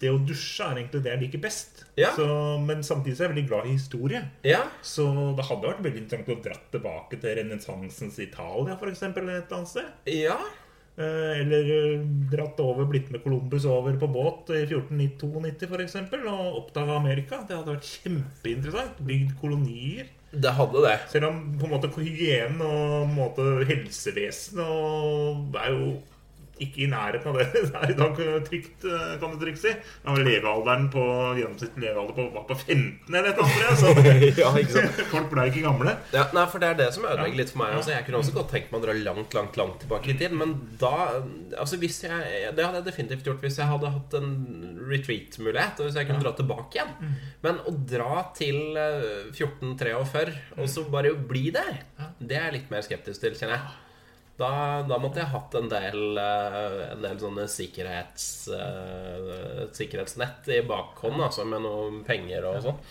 det 0.00 0.10
å 0.12 0.18
dusje 0.28 0.64
er 0.64 0.80
egentlig 0.82 1.00
det 1.04 1.12
jeg 1.14 1.22
liker 1.22 1.42
best. 1.46 1.82
Ja. 1.96 2.10
Så, 2.16 2.26
men 2.60 2.82
samtidig 2.84 3.16
så 3.16 3.24
er 3.24 3.30
jeg 3.30 3.34
veldig 3.36 3.46
glad 3.48 3.68
i 3.68 3.76
historie. 3.78 4.22
Ja, 4.44 4.66
Så 4.84 5.06
det 5.38 5.46
hadde 5.48 5.70
vært 5.70 5.84
veldig 5.86 6.02
interessant 6.04 6.32
å 6.34 6.38
dra 6.44 6.58
tilbake 6.74 7.20
til 7.22 7.36
renessansens 7.40 8.20
Italia, 8.20 8.76
f.eks. 8.76 9.04
et 9.08 9.16
annet 9.56 9.72
sted. 9.72 9.92
ja. 10.12 10.36
Eh, 10.96 11.40
Eller 11.42 11.70
eh, 11.76 12.04
dratt 12.32 12.60
over, 12.64 12.88
blitt 12.88 13.10
med 13.12 13.22
Columbus 13.24 13.66
over 13.68 13.98
på 14.00 14.08
båt 14.08 14.52
i 14.56 14.62
1492 14.64 15.68
f.eks. 15.68 15.96
og 16.24 16.60
oppdaga 16.62 16.96
Amerika. 16.96 17.42
Det 17.44 17.58
hadde 17.58 17.74
vært 17.74 17.90
kjempeinteressant. 17.90 19.02
Bygd 19.04 19.34
kolonier. 19.42 20.08
Det 20.32 20.52
hadde 20.56 20.82
det. 20.84 20.96
Selv 21.12 21.30
om 21.30 21.42
på 21.60 21.68
en 21.68 21.74
måte 21.76 21.92
hygienen 21.96 22.60
og 22.64 22.80
på 22.96 23.02
en 23.04 23.16
måte 23.16 23.48
helsevesen 23.68 24.60
og 24.64 25.56
er 25.60 25.76
jo 25.76 25.90
ikke 26.62 26.84
i 26.86 26.88
nærheten 26.88 27.28
av 27.30 27.36
det 27.38 27.46
det 27.54 27.80
er 27.80 27.92
i 27.92 27.96
dag 27.98 28.20
trygt, 28.46 28.84
eh, 28.88 29.12
kan 29.20 29.32
du 29.32 29.40
trygt 29.40 29.60
si. 29.60 29.72
Men 30.06 30.22
levealderen 30.24 30.88
på 30.92 31.04
gjennomsnittlig 31.36 31.84
levealder 31.84 32.16
på, 32.16 32.26
var 32.34 32.46
på 32.48 32.56
15 32.56 33.12
eller 33.12 33.30
et 33.30 33.40
eller 33.42 33.68
annet. 33.68 33.82
Så 33.82 34.40
ja, 34.42 34.52
ikke 34.62 34.76
sant? 34.78 35.02
folk 35.14 35.30
ble 35.32 35.46
ikke 35.50 35.64
gamle. 35.66 35.96
Ja, 36.16 36.26
nei, 36.36 36.46
for 36.52 36.62
det 36.62 36.72
er 36.72 36.80
det 36.80 36.88
som 36.96 37.06
ødelegger 37.08 37.42
litt 37.42 37.52
for 37.52 37.62
meg. 37.62 37.76
Altså, 37.80 37.92
jeg 37.94 38.08
kunne 38.08 38.22
også 38.22 38.36
godt 38.38 38.52
tenkt 38.54 38.72
meg 38.72 38.80
å 38.80 38.86
dra 38.86 38.96
langt, 39.10 39.36
langt 39.36 39.60
langt 39.60 39.80
tilbake 39.84 40.12
i 40.14 40.18
tid. 40.22 40.36
Men 40.36 40.56
da 40.80 40.94
altså, 41.16 41.80
hvis 41.82 42.02
jeg, 42.06 42.52
Det 42.56 42.64
hadde 42.64 42.80
jeg 42.80 42.88
definitivt 42.88 43.28
gjort 43.28 43.44
hvis 43.44 43.60
jeg 43.60 43.70
hadde 43.70 43.92
hatt 43.98 44.18
en 44.20 44.30
retreat-mulighet. 44.88 45.80
Og 45.80 45.90
hvis 45.90 46.00
jeg 46.00 46.08
kunne 46.10 46.24
dra 46.24 46.34
tilbake 46.38 46.80
igjen. 46.80 47.16
Men 47.44 47.60
å 47.68 47.74
dra 47.76 48.26
til 48.36 48.78
eh, 48.80 49.26
1443 49.32 50.38
og 50.56 50.70
så 50.70 50.86
bare 50.90 51.12
bli 51.28 51.50
der, 51.54 51.82
det 52.18 52.38
er 52.38 52.48
jeg 52.48 52.60
litt 52.60 52.72
mer 52.72 52.84
skeptisk 52.86 53.22
til, 53.22 53.36
kjenner 53.38 53.60
jeg. 53.60 53.82
Da, 54.36 54.82
da 54.84 54.98
måtte 55.00 55.22
jeg 55.22 55.32
hatt 55.32 55.54
en 55.56 55.70
del, 55.72 56.18
eh, 56.20 56.80
en 56.92 57.04
del 57.04 57.20
sånne 57.22 57.46
sikkerhets, 57.48 58.26
eh, 58.52 59.62
sikkerhetsnett 59.72 60.50
i 60.52 60.60
bakhånd, 60.68 61.22
altså, 61.24 61.46
med 61.48 61.64
noen 61.64 62.02
penger 62.04 62.44
og 62.50 62.58
sånn. 62.66 62.82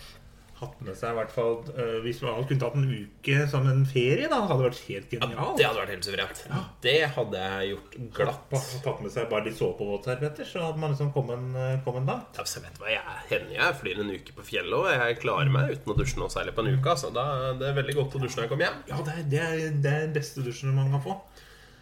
Hatt 0.55 0.81
med 0.87 0.95
seg 0.97 1.11
i 1.11 1.17
hvert 1.17 1.33
fall 1.35 1.57
uh, 1.75 1.97
Hvis 2.05 2.21
man 2.23 2.45
kunne 2.47 2.61
tatt 2.61 2.77
en 2.79 2.85
uke 2.87 3.41
som 3.51 3.65
en 3.67 3.81
ferie, 3.89 4.29
da 4.31 4.41
hadde 4.45 4.59
det 4.61 4.69
vært 4.69 4.83
helt 4.87 5.13
genialt. 5.13 5.35
Ja, 5.35 5.47
Det 5.59 5.65
hadde 5.67 5.81
vært 5.81 5.93
helt 5.93 6.07
suverent. 6.07 6.43
Det 6.85 6.97
hadde 7.17 7.45
jeg 7.45 7.71
gjort 7.73 7.97
glatt. 8.19 8.45
Hadde 8.55 8.83
Tatt 8.85 9.01
med 9.03 9.13
seg 9.13 9.27
bare 9.31 9.47
litt 9.49 9.59
såpevåtservietter, 9.59 10.47
så 10.47 10.67
hadde 10.69 10.81
man 10.81 10.95
liksom 10.95 11.11
kommet, 11.15 11.43
en 11.43 12.07
dag 12.07 12.15
langt. 12.15 12.39
Ja, 12.39 12.45
så 12.47 12.61
vet 12.63 12.79
hva, 12.79 12.89
jeg 12.91 13.21
hender 13.31 13.55
jeg 13.55 13.77
flyr 13.81 14.01
en 14.03 14.11
uke 14.13 14.35
på 14.35 14.45
fjellet, 14.47 14.75
og 14.77 14.89
jeg 14.91 15.19
klarer 15.21 15.51
meg 15.53 15.73
uten 15.75 15.93
å 15.93 15.97
dusje 15.97 16.19
noe 16.21 16.31
særlig 16.33 16.55
på 16.55 16.65
en 16.65 16.71
uke. 16.73 16.93
Altså. 16.93 17.11
Da, 17.15 17.25
det 17.59 17.69
er 17.69 17.79
veldig 17.79 17.97
godt 17.99 18.17
å 18.17 18.21
dusje 18.23 18.39
når 18.39 18.45
jeg 18.45 18.53
kommer 18.53 18.67
hjem. 18.67 18.79
Ja, 18.91 19.01
det 19.07 19.15
er, 19.15 19.25
det 19.31 19.41
er, 19.45 19.65
det 19.83 19.93
er 19.93 20.05
den 20.07 20.15
beste 20.15 20.45
dusjen 20.45 20.75
man 20.75 20.91
kan 20.93 21.03
få. 21.03 21.17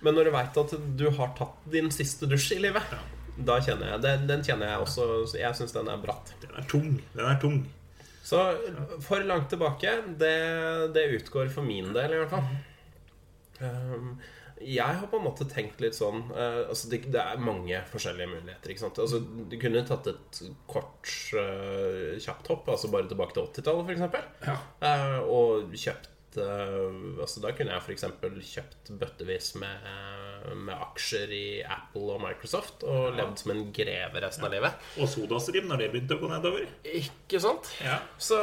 Men 0.04 0.18
når 0.18 0.28
du 0.28 0.34
veit 0.36 0.58
at 0.64 0.74
du 1.00 1.06
har 1.20 1.36
tatt 1.38 1.70
din 1.72 1.92
siste 1.94 2.28
dusj 2.30 2.58
i 2.58 2.64
livet, 2.66 2.98
da 3.34 3.56
kjenner 3.66 3.96
jeg 3.96 4.02
Den, 4.04 4.26
den 4.30 4.44
kjenner 4.46 4.68
jeg 4.70 4.82
også 4.84 5.06
Jeg 5.40 5.58
syns 5.58 5.72
den 5.74 5.88
er 5.90 6.02
bratt. 6.02 6.36
Den 6.44 6.52
er 6.60 6.68
tung. 6.70 6.92
Den 7.16 7.26
er 7.26 7.40
tung. 7.42 7.64
Så 8.24 8.40
for 9.04 9.26
langt 9.28 9.50
tilbake, 9.52 9.98
det, 10.20 10.38
det 10.96 11.10
utgår 11.18 11.52
for 11.52 11.66
min 11.68 11.92
del, 11.96 12.16
i 12.16 12.22
hvert 12.22 12.32
fall. 12.32 12.48
Um, 13.60 14.16
jeg 14.64 14.96
har 15.00 15.08
på 15.12 15.20
en 15.20 15.26
måte 15.26 15.46
tenkt 15.50 15.82
litt 15.84 15.96
sånn 15.96 16.24
eh, 16.32 16.62
Altså 16.70 16.90
det, 16.92 17.04
det 17.14 17.20
er 17.20 17.42
mange 17.42 17.80
forskjellige 17.92 18.30
muligheter. 18.32 18.72
ikke 18.72 18.84
sant? 18.86 19.02
Altså 19.02 19.20
Du 19.20 19.56
kunne 19.60 19.84
tatt 19.88 20.10
et 20.12 20.42
kort, 20.70 21.10
eh, 21.40 22.16
kjapt 22.24 22.52
hopp, 22.52 22.70
altså 22.72 22.92
bare 22.94 23.10
tilbake 23.12 23.36
til 23.36 23.50
80-tallet, 23.50 23.92
f.eks. 23.92 24.48
Ja. 24.48 24.58
Uh, 24.84 25.20
og 25.28 25.76
kjøpt 25.76 26.40
eh, 26.40 27.00
Altså 27.24 27.44
Da 27.44 27.54
kunne 27.58 27.76
jeg 27.76 27.86
f.eks. 27.88 28.08
kjøpt 28.54 28.94
bøttevis 29.02 29.54
med, 29.62 29.90
med 30.56 30.76
aksjer 30.76 31.32
i 31.34 31.46
Apple 31.64 32.16
og 32.16 32.22
Microsoft 32.24 32.84
og 32.88 33.16
levd 33.18 33.40
som 33.42 33.54
en 33.54 33.64
greve 33.76 34.24
resten 34.24 34.48
av 34.48 34.54
livet. 34.54 34.88
Og 35.00 35.10
sodastream 35.10 35.70
når 35.70 35.84
det 35.84 35.90
begynte 35.94 36.18
å 36.18 36.22
gå 36.24 36.32
nedover. 36.32 36.68
Ikke 37.00 37.42
sant? 37.44 37.70
Ja. 37.84 38.00
Så, 38.18 38.40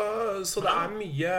så 0.48 0.62
det 0.64 0.72
er 0.72 0.94
mye 0.94 1.34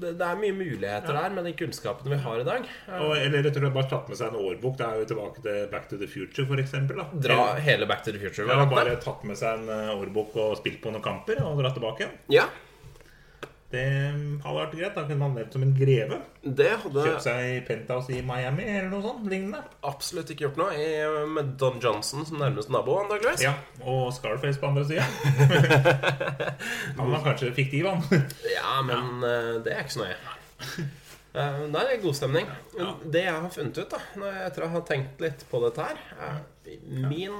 Det 0.00 0.14
det 0.16 0.26
er 0.26 0.40
mye 0.40 0.56
muligheter 0.56 1.16
der 1.16 1.34
med 1.36 1.46
de 1.48 1.54
kunnskapene 1.58 2.14
vi 2.14 2.20
har 2.24 2.42
i 2.42 2.46
dag. 2.46 2.68
Og, 2.98 3.12
eller 3.16 3.48
jeg 3.48 3.56
tror 3.56 3.68
jeg 3.68 3.76
bare 3.76 3.90
tatt 3.90 4.10
med 4.10 4.20
seg 4.20 4.32
en 4.32 4.46
årbok. 4.50 4.76
Det 4.78 4.86
er 4.86 5.00
jo 5.02 5.08
tilbake 5.12 5.44
til 5.46 5.58
Back 5.72 5.88
to 5.90 6.00
the 6.00 6.10
Future, 6.10 6.46
for 6.48 7.00
da. 7.00 7.08
Dra 7.28 7.40
hele 7.62 7.88
Back 7.88 8.04
to 8.06 8.14
the 8.14 8.22
Future. 8.22 8.48
Ja, 8.50 8.66
bare 8.70 8.96
tatt 9.02 9.24
med 9.28 9.38
seg 9.38 9.60
en 9.60 9.72
eh, 9.72 9.94
årbok 9.96 10.36
og 10.42 10.56
spilt 10.60 10.80
på 10.82 10.92
noen 10.92 11.04
kamper 11.04 11.42
og 11.44 11.60
dratt 11.60 11.76
tilbake 11.78 12.04
igjen. 12.04 12.16
Ja, 12.38 12.46
Det 13.76 14.42
hadde 14.42 14.56
vært 14.56 14.74
greit. 14.78 14.96
Da 14.96 15.04
kunne 15.04 15.20
man 15.20 15.38
levd 15.38 15.56
som 15.56 15.66
en 15.66 15.74
greve. 15.76 16.20
det 16.42 16.70
hadde 16.82 17.06
Kjøpt 17.06 17.26
seg 17.26 17.62
penthouse 17.68 18.14
i 18.16 18.22
Miami 18.24 18.66
eller 18.66 18.90
noe 18.92 19.04
sånt 19.04 19.28
lignende. 19.30 19.62
absolutt 19.86 20.32
ikke 20.32 20.48
gjort 20.48 20.60
noe. 20.62 20.74
I, 20.80 20.88
med 21.36 21.54
Don 21.60 21.80
Johnson 21.82 22.26
som 22.28 22.40
nærmeste 22.40 22.72
nabo, 22.74 22.98
antakeligvis. 23.04 23.44
Ja, 23.44 23.54
Og 23.84 24.08
Scarface 24.16 24.62
på 24.62 24.70
andre 24.70 24.86
sida. 24.88 25.06
Han 26.98 27.12
var 27.12 27.24
kanskje 27.26 27.52
fiktiv, 27.56 27.86
han. 27.86 28.02
Ja, 28.50 28.78
men 28.86 29.20
ja. 29.22 29.58
det 29.64 29.74
er 29.74 29.84
ikke 29.84 29.98
så 29.98 30.06
nøye. 30.06 30.86
Eh, 31.36 31.58
nei, 31.68 31.82
det 31.84 31.96
er 31.98 32.00
god 32.00 32.16
stemning. 32.16 32.46
Det 33.12 33.22
jeg 33.26 33.32
har 33.34 33.50
funnet 33.52 33.80
ut, 33.82 33.90
da 33.92 33.98
når 34.16 34.30
jeg, 34.30 34.44
etter 34.48 34.64
å 34.64 34.70
ha 34.72 34.80
tenkt 34.88 35.20
litt 35.20 35.42
på 35.50 35.60
dette 35.66 35.84
her 35.84 35.98
eh, 36.16 36.38
Min, 37.10 37.34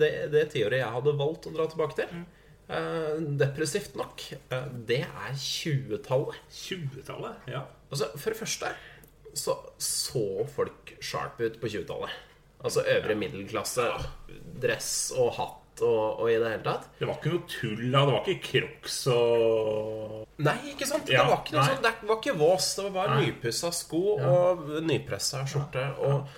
Det, 0.00 0.10
det 0.32 0.42
tiåret 0.54 0.80
jeg 0.80 0.94
hadde 0.96 1.14
valgt 1.20 1.46
å 1.46 1.52
dra 1.54 1.68
tilbake 1.70 1.94
til, 2.00 2.10
eh, 2.10 2.35
depressivt 2.68 3.94
nok, 3.98 4.22
eh, 4.50 4.68
det 4.88 5.02
er 5.06 5.34
20-tallet. 5.38 6.38
20-tallet. 6.50 7.48
Ja. 7.52 7.64
Altså, 7.90 8.10
For 8.18 8.34
det 8.34 8.40
første 8.40 8.72
så 9.36 9.52
så 9.78 10.46
folk 10.48 10.94
sharp 11.04 11.40
ut 11.40 11.60
på 11.60 11.68
20-tallet. 11.68 12.10
Altså 12.64 12.82
øvre 12.88 13.14
middelklasse, 13.14 13.84
dress 14.62 15.12
og 15.16 15.34
hatt 15.36 15.82
og, 15.84 16.22
og 16.22 16.30
i 16.32 16.38
det 16.40 16.54
hele 16.54 16.64
tatt. 16.64 16.86
Det 16.98 17.06
var 17.06 17.18
ikke 17.18 17.34
noe 17.34 17.50
tull 17.52 17.82
da. 17.92 18.00
Det 18.00 18.14
var 18.14 18.30
ikke 18.32 18.46
Crocs 18.48 18.96
og 19.12 20.22
Nei, 20.46 20.56
ikke 20.72 20.88
sant? 20.88 21.12
Ja, 21.12 21.26
det 21.26 21.32
var 21.34 21.42
ikke 21.44 21.56
noe 21.56 21.66
sånt. 21.68 21.84
Det 21.84 22.08
var 22.08 22.18
ikke 22.22 22.36
vås. 22.40 22.70
Det 22.78 22.86
var 22.86 22.94
bare 22.96 23.20
nypussa 23.22 23.70
sko 23.76 24.02
og 24.16 24.66
nypressa 24.88 25.44
skjorte. 25.48 25.84
Og 26.08 26.32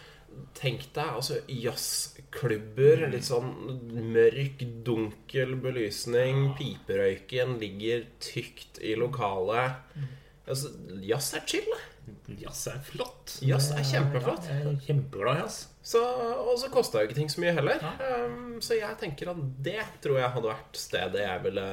tenk 0.59 0.88
deg 0.96 1.18
altså 1.20 1.40
jazzklubber. 1.46 3.05
Mm. 3.05 3.12
Litt 3.14 3.29
sånn 3.29 3.53
mørk, 4.14 4.64
dunkel 4.87 5.57
belysning. 5.62 6.53
Piperøyken 6.59 7.59
ligger 7.62 8.07
tykt 8.24 8.81
i 8.85 8.94
lokalet. 8.98 9.81
Mm. 9.94 10.11
Altså, 10.48 10.72
jazz 11.05 11.35
er 11.37 11.46
chill. 11.48 11.72
Jazz 12.38 12.66
er 12.71 12.79
flott. 12.85 13.35
Jazz 13.44 13.71
er 13.73 13.85
kjempeflott. 13.87 14.47
Ja, 14.49 14.61
jeg 14.61 14.71
er 14.75 14.81
kjempeglad 14.87 15.38
i 15.38 15.42
jazz. 15.42 15.59
Så, 15.88 16.01
og 16.05 16.59
så 16.61 16.68
kosta 16.68 17.01
jo 17.01 17.09
ikke 17.09 17.16
ting 17.16 17.31
så 17.33 17.40
mye 17.40 17.55
heller. 17.57 17.81
Um, 18.03 18.59
så 18.64 18.77
jeg 18.77 18.99
tenker 19.01 19.31
at 19.33 19.38
det 19.64 19.81
tror 20.05 20.18
jeg 20.21 20.33
hadde 20.35 20.51
vært 20.51 20.81
stedet 20.81 21.23
jeg 21.23 21.44
ville, 21.47 21.66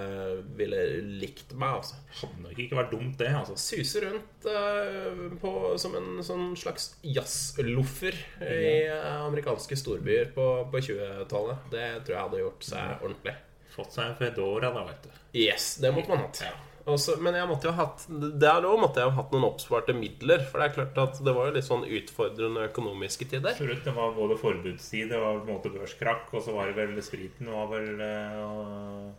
ville 0.55 0.83
likt 1.23 1.51
meg. 1.51 1.81
Altså. 1.81 1.99
Hadde 2.21 2.45
nok 2.45 2.61
ikke 2.65 2.79
vært 2.79 2.93
dumt, 2.93 3.17
det. 3.19 3.31
altså 3.35 3.57
Suse 3.59 4.03
rundt 4.05 4.47
uh, 4.47 5.25
på, 5.41 5.51
som 5.81 5.97
en 5.99 6.23
sånn 6.23 6.53
slags 6.59 6.93
jazzloffer 7.03 8.21
i 8.45 8.69
uh, 8.87 9.25
amerikanske 9.25 9.79
storbyer 9.81 10.31
på, 10.37 10.47
på 10.71 10.85
20-tallet. 10.91 11.67
Det 11.73 11.89
tror 12.05 12.17
jeg 12.17 12.23
hadde 12.29 12.45
gjort 12.45 12.69
seg 12.69 13.03
ordentlig. 13.03 13.35
Fått 13.75 13.97
seg 13.97 14.13
en 14.13 14.15
Fedora, 14.21 14.71
da, 14.71 14.85
vet 14.87 15.03
du. 15.09 15.19
Yes, 15.35 15.73
det 15.83 15.91
måtte 15.91 16.13
man 16.13 16.23
hatt. 16.23 16.45
Også, 16.85 17.15
men 17.17 17.33
jeg 17.33 17.49
måtte 17.49 17.65
jo 17.65 17.73
ha 17.73 17.87
hatt 17.87 18.03
der 18.37 18.65
òg 18.69 18.77
måtte 18.77 19.01
jeg 19.01 19.09
ha 19.09 19.17
hatt 19.17 19.31
noen 19.33 19.47
oppsparte 19.47 19.95
midler. 19.97 20.43
For 20.45 20.61
det 20.61 20.67
er 20.67 20.75
klart 20.75 20.99
at 21.01 21.21
det 21.25 21.33
var 21.33 21.49
jo 21.49 21.55
litt 21.55 21.65
sånn 21.65 21.85
utfordrende 21.87 22.67
økonomiske 22.69 23.25
tider. 23.31 23.55
Absolutt. 23.55 23.81
Det 23.87 23.93
var 23.95 24.13
både 24.13 24.37
forbudstid, 24.37 25.07
det 25.09 25.21
var 25.21 25.39
på 25.39 25.49
en 25.49 25.55
måte 25.55 25.71
børskrakk, 25.73 26.29
og 26.35 26.45
så 26.45 26.53
var 26.53 26.69
det 26.69 26.77
vel 26.77 27.01
spriten 27.05 27.49
var 27.49 27.71
vel 27.73 28.03
uh, 28.03 29.09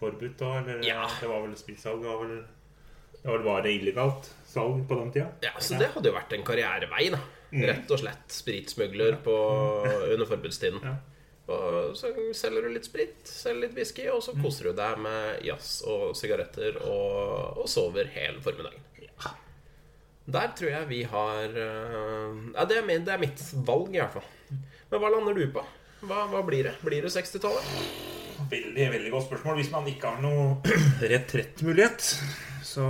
forbudt 0.00 0.36
da? 0.42 0.50
eller 0.60 0.84
Ja. 0.84 1.06
Det 1.20 1.30
var 1.30 1.46
vel 1.46 1.56
spritsalg 1.56 2.04
var 2.04 2.20
vel 2.26 2.36
Det 3.22 3.30
var 3.30 3.46
bare 3.46 3.72
illegalt 3.72 4.28
salg 4.44 4.84
på 4.88 5.00
den 5.00 5.14
tida. 5.16 5.30
Ja, 5.46 5.54
Så 5.58 5.80
det 5.80 5.94
hadde 5.94 6.12
jo 6.12 6.18
vært 6.18 6.36
en 6.36 6.44
karrierevei, 6.44 7.08
da. 7.14 7.24
Rett 7.54 7.90
og 7.94 8.00
slett 8.02 8.32
spritsmugler 8.34 9.16
på, 9.24 9.34
under 10.12 10.26
forbudstiden. 10.28 10.82
Ja. 10.84 10.96
Og 11.44 11.92
så 11.98 12.08
selger 12.32 12.64
du 12.64 12.72
litt 12.72 12.86
sprit, 12.88 13.18
selger 13.28 13.66
litt 13.66 13.76
whisky, 13.76 14.06
og 14.08 14.22
så 14.24 14.32
koser 14.38 14.70
du 14.70 14.78
deg 14.78 15.00
med 15.04 15.44
jazz 15.44 15.82
og 15.84 16.14
sigaretter 16.16 16.78
og, 16.86 17.60
og 17.60 17.68
sover 17.68 18.08
hele 18.14 18.40
formiddagen. 18.44 18.80
Der 20.24 20.54
tror 20.56 20.70
jeg 20.70 20.88
vi 20.88 21.02
har 21.04 21.52
eh, 21.52 22.36
Ja, 22.54 22.64
det 22.64 22.78
er, 22.78 22.86
min, 22.88 23.04
det 23.04 23.12
er 23.12 23.20
mitt 23.20 23.40
valg, 23.66 23.90
i 23.92 24.00
hvert 24.00 24.14
fall. 24.14 24.28
Men 24.88 25.02
hva 25.02 25.10
lander 25.12 25.36
du 25.36 25.44
på? 25.52 25.64
Hva, 26.04 26.24
hva 26.32 26.40
blir 26.46 26.64
det? 26.64 26.78
Blir 26.84 27.04
det 27.04 27.12
60-tallet? 27.12 27.66
Veldig, 28.50 28.86
veldig 28.94 29.12
godt 29.12 29.26
spørsmål. 29.28 29.58
Hvis 29.60 29.72
man 29.72 29.90
ikke 29.90 30.14
har 30.14 30.24
noe 30.24 30.46
retrettmulighet, 31.12 32.08
så 32.64 32.86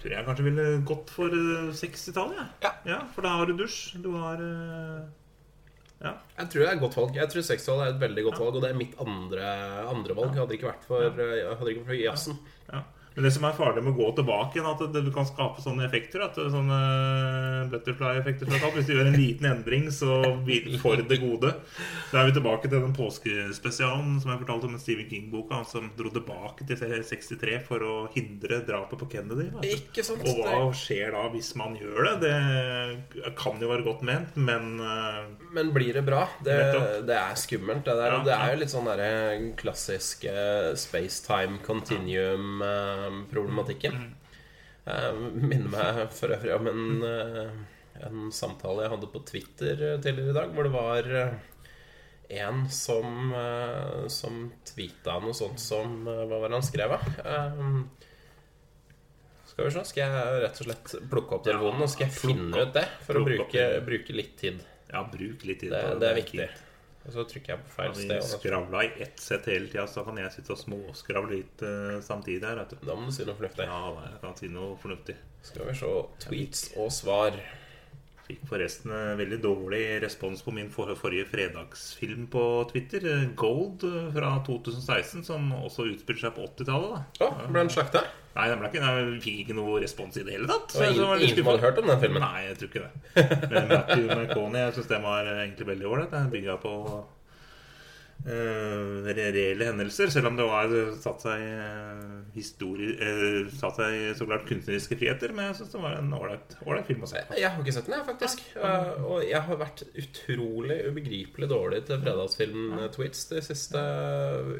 tror 0.00 0.14
jeg 0.14 0.26
kanskje 0.28 0.46
ville 0.50 0.66
gått 0.88 1.14
for 1.16 1.32
eh, 1.32 1.72
60-tallet. 1.80 2.60
Ja. 2.66 2.74
ja. 2.88 3.00
For 3.14 3.24
da 3.24 3.38
har 3.40 3.48
du 3.48 3.56
dusj. 3.56 3.96
Du 4.04 4.12
har 4.20 4.44
eh, 4.44 5.08
Ja. 6.00 6.14
Jeg 6.38 6.48
tror 6.48 6.62
det 6.62 6.68
er 6.68 6.76
et 6.78 6.82
godt 6.84 6.96
valg. 6.96 7.16
Jeg 7.18 7.28
tror 7.32 7.44
60-tallet 7.44 7.84
er 7.84 7.92
et 7.94 8.00
veldig 8.00 8.22
godt 8.30 8.40
valg, 8.40 8.54
og 8.56 8.62
det 8.64 8.70
er 8.70 8.78
mitt 8.78 8.94
andre, 9.04 9.50
andre 9.90 10.16
valg. 10.16 10.32
Hadde 10.38 10.48
det 10.48 10.56
ikke 10.60 10.70
vært 10.70 10.86
for, 10.88 11.04
eh, 11.04 11.50
hadde 11.50 11.74
ikke 11.74 11.82
vært 11.82 11.92
for 11.92 12.00
jazzen. 12.00 12.38
Ja. 12.70 12.82
Men 13.14 13.26
det 13.26 13.32
som 13.34 13.44
er 13.46 13.56
farlig 13.56 13.82
med 13.82 13.92
å 13.92 13.98
gå 13.98 14.08
tilbake 14.20 14.58
igjen, 14.58 14.68
at 14.70 14.82
det, 14.94 15.02
du 15.02 15.10
kan 15.14 15.26
skape 15.26 15.62
sånne 15.64 15.82
effekter. 15.88 16.22
At 16.22 16.38
sånne 16.38 16.78
butterfly-effekter 17.72 18.46
er. 18.46 18.66
Hvis 18.76 18.86
du 18.86 18.94
gjør 18.94 19.10
en 19.10 19.18
liten 19.18 19.48
endring, 19.50 19.88
så 19.94 20.20
blir 20.46 20.68
det 20.68 20.78
for 20.82 21.00
det 21.00 21.18
gode. 21.22 21.50
Da 22.12 22.20
er 22.20 22.30
vi 22.30 22.36
tilbake 22.36 22.70
til 22.70 22.84
den 22.84 22.94
påskespesialen 22.94 24.20
som 24.22 24.30
jeg 24.32 24.42
fortalte 24.44 24.70
om 24.70 24.76
Stephen 24.78 25.08
King-boka. 25.10 25.62
Som 25.68 25.90
dro 25.98 26.12
tilbake 26.14 26.66
til 26.68 26.78
63 26.78 27.58
for 27.66 27.82
å 27.82 27.96
hindre 28.14 28.60
drapet 28.68 29.02
på 29.02 29.10
Kennedy. 29.16 29.48
Ikke 29.66 30.06
sant? 30.06 30.22
Og 30.30 30.44
hva 30.44 30.62
skjer 30.76 31.10
da 31.16 31.26
hvis 31.34 31.50
man 31.58 31.74
gjør 31.80 32.12
det? 32.22 32.22
Det 32.22 33.34
kan 33.38 33.58
jo 33.58 33.72
være 33.72 33.86
godt 33.86 34.06
ment, 34.06 34.38
men 34.38 34.78
eh, 34.84 35.20
Men 35.56 35.74
blir 35.74 35.98
det 35.98 36.04
bra? 36.06 36.22
Det, 36.46 36.56
det 37.08 37.18
er 37.18 37.34
skummelt. 37.38 37.82
Det, 37.84 37.98
der. 37.98 38.14
Ja, 38.14 38.22
det 38.24 38.36
er 38.38 38.54
jo 38.54 38.62
litt 38.62 38.72
sånn 38.72 38.86
derre 38.86 39.10
klassisk 39.58 40.24
space-time 40.78 41.58
continuum-problematikken. 43.00 44.00
Minner 45.40 45.70
meg 45.70 46.00
for 46.16 46.32
øvrig 46.34 46.54
om 46.56 46.66
en, 46.70 47.02
eh, 47.04 47.50
en 48.06 48.30
samtale 48.32 48.82
jeg 48.86 48.90
hadde 48.94 49.10
på 49.12 49.22
Twitter 49.28 49.82
eh, 49.92 49.98
tidligere 50.02 50.30
i 50.32 50.36
dag, 50.38 50.54
hvor 50.54 50.64
det 50.66 50.72
var 50.74 51.10
eh, 51.20 51.34
en 52.40 52.62
som, 52.72 53.32
eh, 53.34 54.06
som 54.08 54.46
tweeta 54.64 55.18
noe 55.20 55.34
sånt 55.36 55.60
som 55.60 56.06
eh, 56.08 56.24
Hva 56.30 56.40
var 56.40 56.48
det 56.48 56.58
han 56.60 56.66
skrev, 56.66 56.94
da? 56.96 57.00
Eh, 57.24 57.60
Skal 59.50 59.66
vi 59.66 59.70
se, 59.74 59.84
skal 59.84 60.02
jeg 60.06 60.42
rett 60.46 60.60
og 60.62 60.66
slett 60.70 60.96
plukke 61.10 61.34
opp 61.36 61.44
telefonen 61.44 61.82
og 61.84 61.90
skal 61.90 62.06
jeg 62.08 62.16
finne 62.16 62.64
ut 62.64 62.74
det? 62.74 62.86
For 63.06 63.18
å 63.20 63.24
bruke, 63.26 63.64
bruke 63.86 64.14
litt 64.16 64.36
tid. 64.40 64.60
ja, 64.90 65.02
bruk 65.10 65.44
litt 65.44 65.60
tid 65.60 65.72
Det, 65.74 65.84
det 66.00 66.08
er 66.10 66.18
viktig. 66.22 66.48
Og 67.10 67.16
så 67.16 67.24
trykker 67.26 67.56
jeg 67.56 67.62
på 67.64 67.72
feil 67.74 67.88
Har 67.90 67.96
vi 67.98 68.04
sted. 68.06 68.26
skravla 68.38 68.82
i 68.86 68.90
ett 69.02 69.18
sett 69.18 69.48
hele 69.50 69.66
tida, 69.66 69.86
så 69.90 70.04
kan 70.06 70.20
jeg 70.20 70.30
sitte 70.36 70.54
og 70.54 70.60
småskravle 70.60 71.40
litt 71.40 71.64
uh, 71.66 71.96
samtidig 72.06 72.46
her. 72.46 72.60
Da 72.86 72.94
må 72.94 73.08
du 73.08 73.16
si 73.16 73.26
noe 73.26 73.34
fornuftig. 73.34 73.66
Ja, 73.66 73.80
da, 73.96 74.04
jeg 74.12 74.20
kan 74.22 74.38
si 74.38 74.50
noe 74.54 74.76
fornuftig. 74.78 75.16
Skal 75.42 75.66
vi 75.66 75.74
se 75.80 75.90
tweets 76.22 76.68
og 76.78 76.92
svar. 76.94 77.40
Fikk 78.30 78.46
forresten 78.46 78.92
veldig 79.18 79.40
dårlig 79.42 79.82
respons 80.04 80.44
på 80.46 80.54
min 80.54 80.70
for 80.70 80.94
forrige 80.98 81.26
fredagsfilm 81.32 82.28
på 82.30 82.46
Twitter. 82.70 83.06
Gold 83.38 83.82
fra 84.14 84.32
2016, 84.46 85.24
som 85.26 85.50
også 85.58 85.88
utspilte 85.90 86.28
seg 86.28 86.36
på 86.36 86.46
80-tallet. 86.46 86.96
da. 87.18 87.26
Å, 87.26 87.48
ble 87.50 87.64
den 87.64 87.72
slakta? 87.74 88.04
Nei, 88.36 88.44
den 88.46 88.60
ble 88.60 88.68
ikke, 88.70 88.82
den 88.86 89.16
fikk 89.24 89.38
ikke 89.42 89.56
noe 89.58 89.80
respons 89.82 90.14
i 90.20 90.22
det 90.22 90.36
hele 90.36 90.46
tatt. 90.46 90.70
Så 90.70 90.84
var 90.84 90.92
ingen, 91.18 91.34
som 91.34 91.48
hadde 91.50 91.64
hørt 91.64 91.80
om 91.82 91.88
den 91.90 92.02
filmen? 92.04 92.22
Nei, 92.22 92.44
jeg 92.46 92.58
tror 92.60 92.70
ikke 92.70 92.84
det. 92.84 93.24
Men 93.50 93.72
Matthew 93.72 94.04
McConey, 94.14 94.60
jeg 94.62 94.76
syns 94.76 94.92
den 94.92 95.08
var 95.08 95.30
egentlig 95.32 95.66
veldig 95.72 95.88
ålreit. 95.90 96.12
Den 96.14 96.30
bygga 96.36 96.60
på 96.62 96.74
eh, 98.26 99.10
re- 99.10 99.30
reelle 99.34 99.68
hendelser. 99.70 100.10
Selv 100.12 100.30
om 100.30 100.38
det 100.38 100.46
var 100.48 100.72
satt 101.00 101.24
seg 101.24 101.40
uh, 101.40 102.20
eh, 102.30 103.48
satt 103.56 103.78
seg 103.78 103.96
så 104.18 104.26
klart 104.28 104.46
kunstneriske 104.48 104.98
friheter. 105.00 105.34
Men 105.36 105.50
jeg 105.50 105.60
syns 105.60 105.74
det 105.74 105.82
var 105.82 105.96
en 105.98 106.12
ålreit 106.16 106.56
film 106.88 107.06
å 107.06 107.10
se 107.10 107.22
på. 107.26 107.38
Jeg 107.38 107.50
har 107.50 107.62
ikke 107.62 107.76
sett 107.76 107.88
den, 107.88 107.96
jeg, 107.98 108.06
faktisk. 108.08 108.44
Uh, 108.56 108.92
og 109.14 109.24
jeg 109.26 109.42
har 109.48 109.60
vært 109.60 109.84
utrolig 109.88 110.78
ubegripelig 110.90 111.50
dårlig 111.50 111.82
til 111.88 112.02
fredagsfilm-tweets 112.04 113.24
de 113.32 113.44
siste 113.44 113.84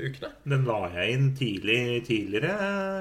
ukene. 0.01 0.33
Den 0.55 0.67
la 0.69 0.81
jeg 0.97 1.17
inn 1.17 1.31
tidlig 1.39 1.81
tidligere, 2.09 2.55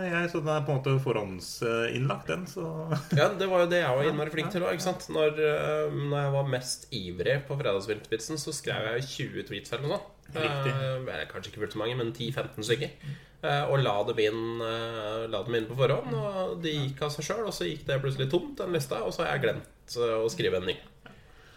jeg, 0.10 0.30
så 0.32 0.43
den 0.43 0.54
er 0.54 0.65
på 0.67 0.74
en 0.74 0.82
måte 0.82 0.98
forhåndsinnlagt, 1.04 2.30
den. 2.30 2.45
Så 2.50 2.65
Ja, 3.19 3.30
det 3.36 3.48
var 3.50 3.65
jo 3.65 3.72
det 3.72 3.84
jeg 3.84 3.98
var 3.98 4.10
innmari 4.10 4.34
flink 4.34 4.54
til 4.54 4.67
òg. 4.67 4.78
Når, 5.10 5.39
uh, 5.39 5.98
når 6.12 6.17
jeg 6.19 6.36
var 6.36 6.54
mest 6.54 6.88
ivrig 6.95 7.36
på 7.48 7.58
fredagsfilmtweetsen, 7.60 8.39
så 8.41 8.54
skrev 8.56 8.93
jeg 8.93 9.10
20 9.10 9.50
tweets 9.50 9.76
eller 9.76 9.88
noe 9.88 9.98
sånt. 9.98 10.15
Riktig. 10.36 10.76
Eller 10.76 11.26
kanskje 11.32 11.54
ikke 11.54 11.63
fullt 11.63 11.76
så 11.78 11.82
mange, 11.82 11.98
men 12.00 12.13
10-15 12.13 12.68
stykker. 12.70 12.94
Uh, 13.39 13.72
og 13.72 13.80
la 13.80 13.96
dem, 14.10 14.20
inn, 14.20 14.46
uh, 14.60 15.26
la 15.32 15.44
dem 15.48 15.56
inn 15.56 15.68
på 15.70 15.78
forhånd. 15.80 16.12
Og 16.12 16.58
de 16.63 16.76
gikk 16.76 17.06
av 17.08 17.13
seg 17.15 17.30
sjøl, 17.30 17.46
og 17.48 17.56
så 17.56 17.70
gikk 17.70 17.86
det 17.88 18.02
plutselig 18.04 18.28
tomt, 18.32 18.58
den 18.60 18.76
lista, 18.76 19.00
og 19.06 19.15
så 19.15 19.24
har 19.24 19.38
jeg 19.38 19.46
glemt 19.48 19.96
uh, 19.96 20.18
å 20.26 20.32
skrive 20.32 20.60
en 20.60 20.68
ny. 20.70 20.76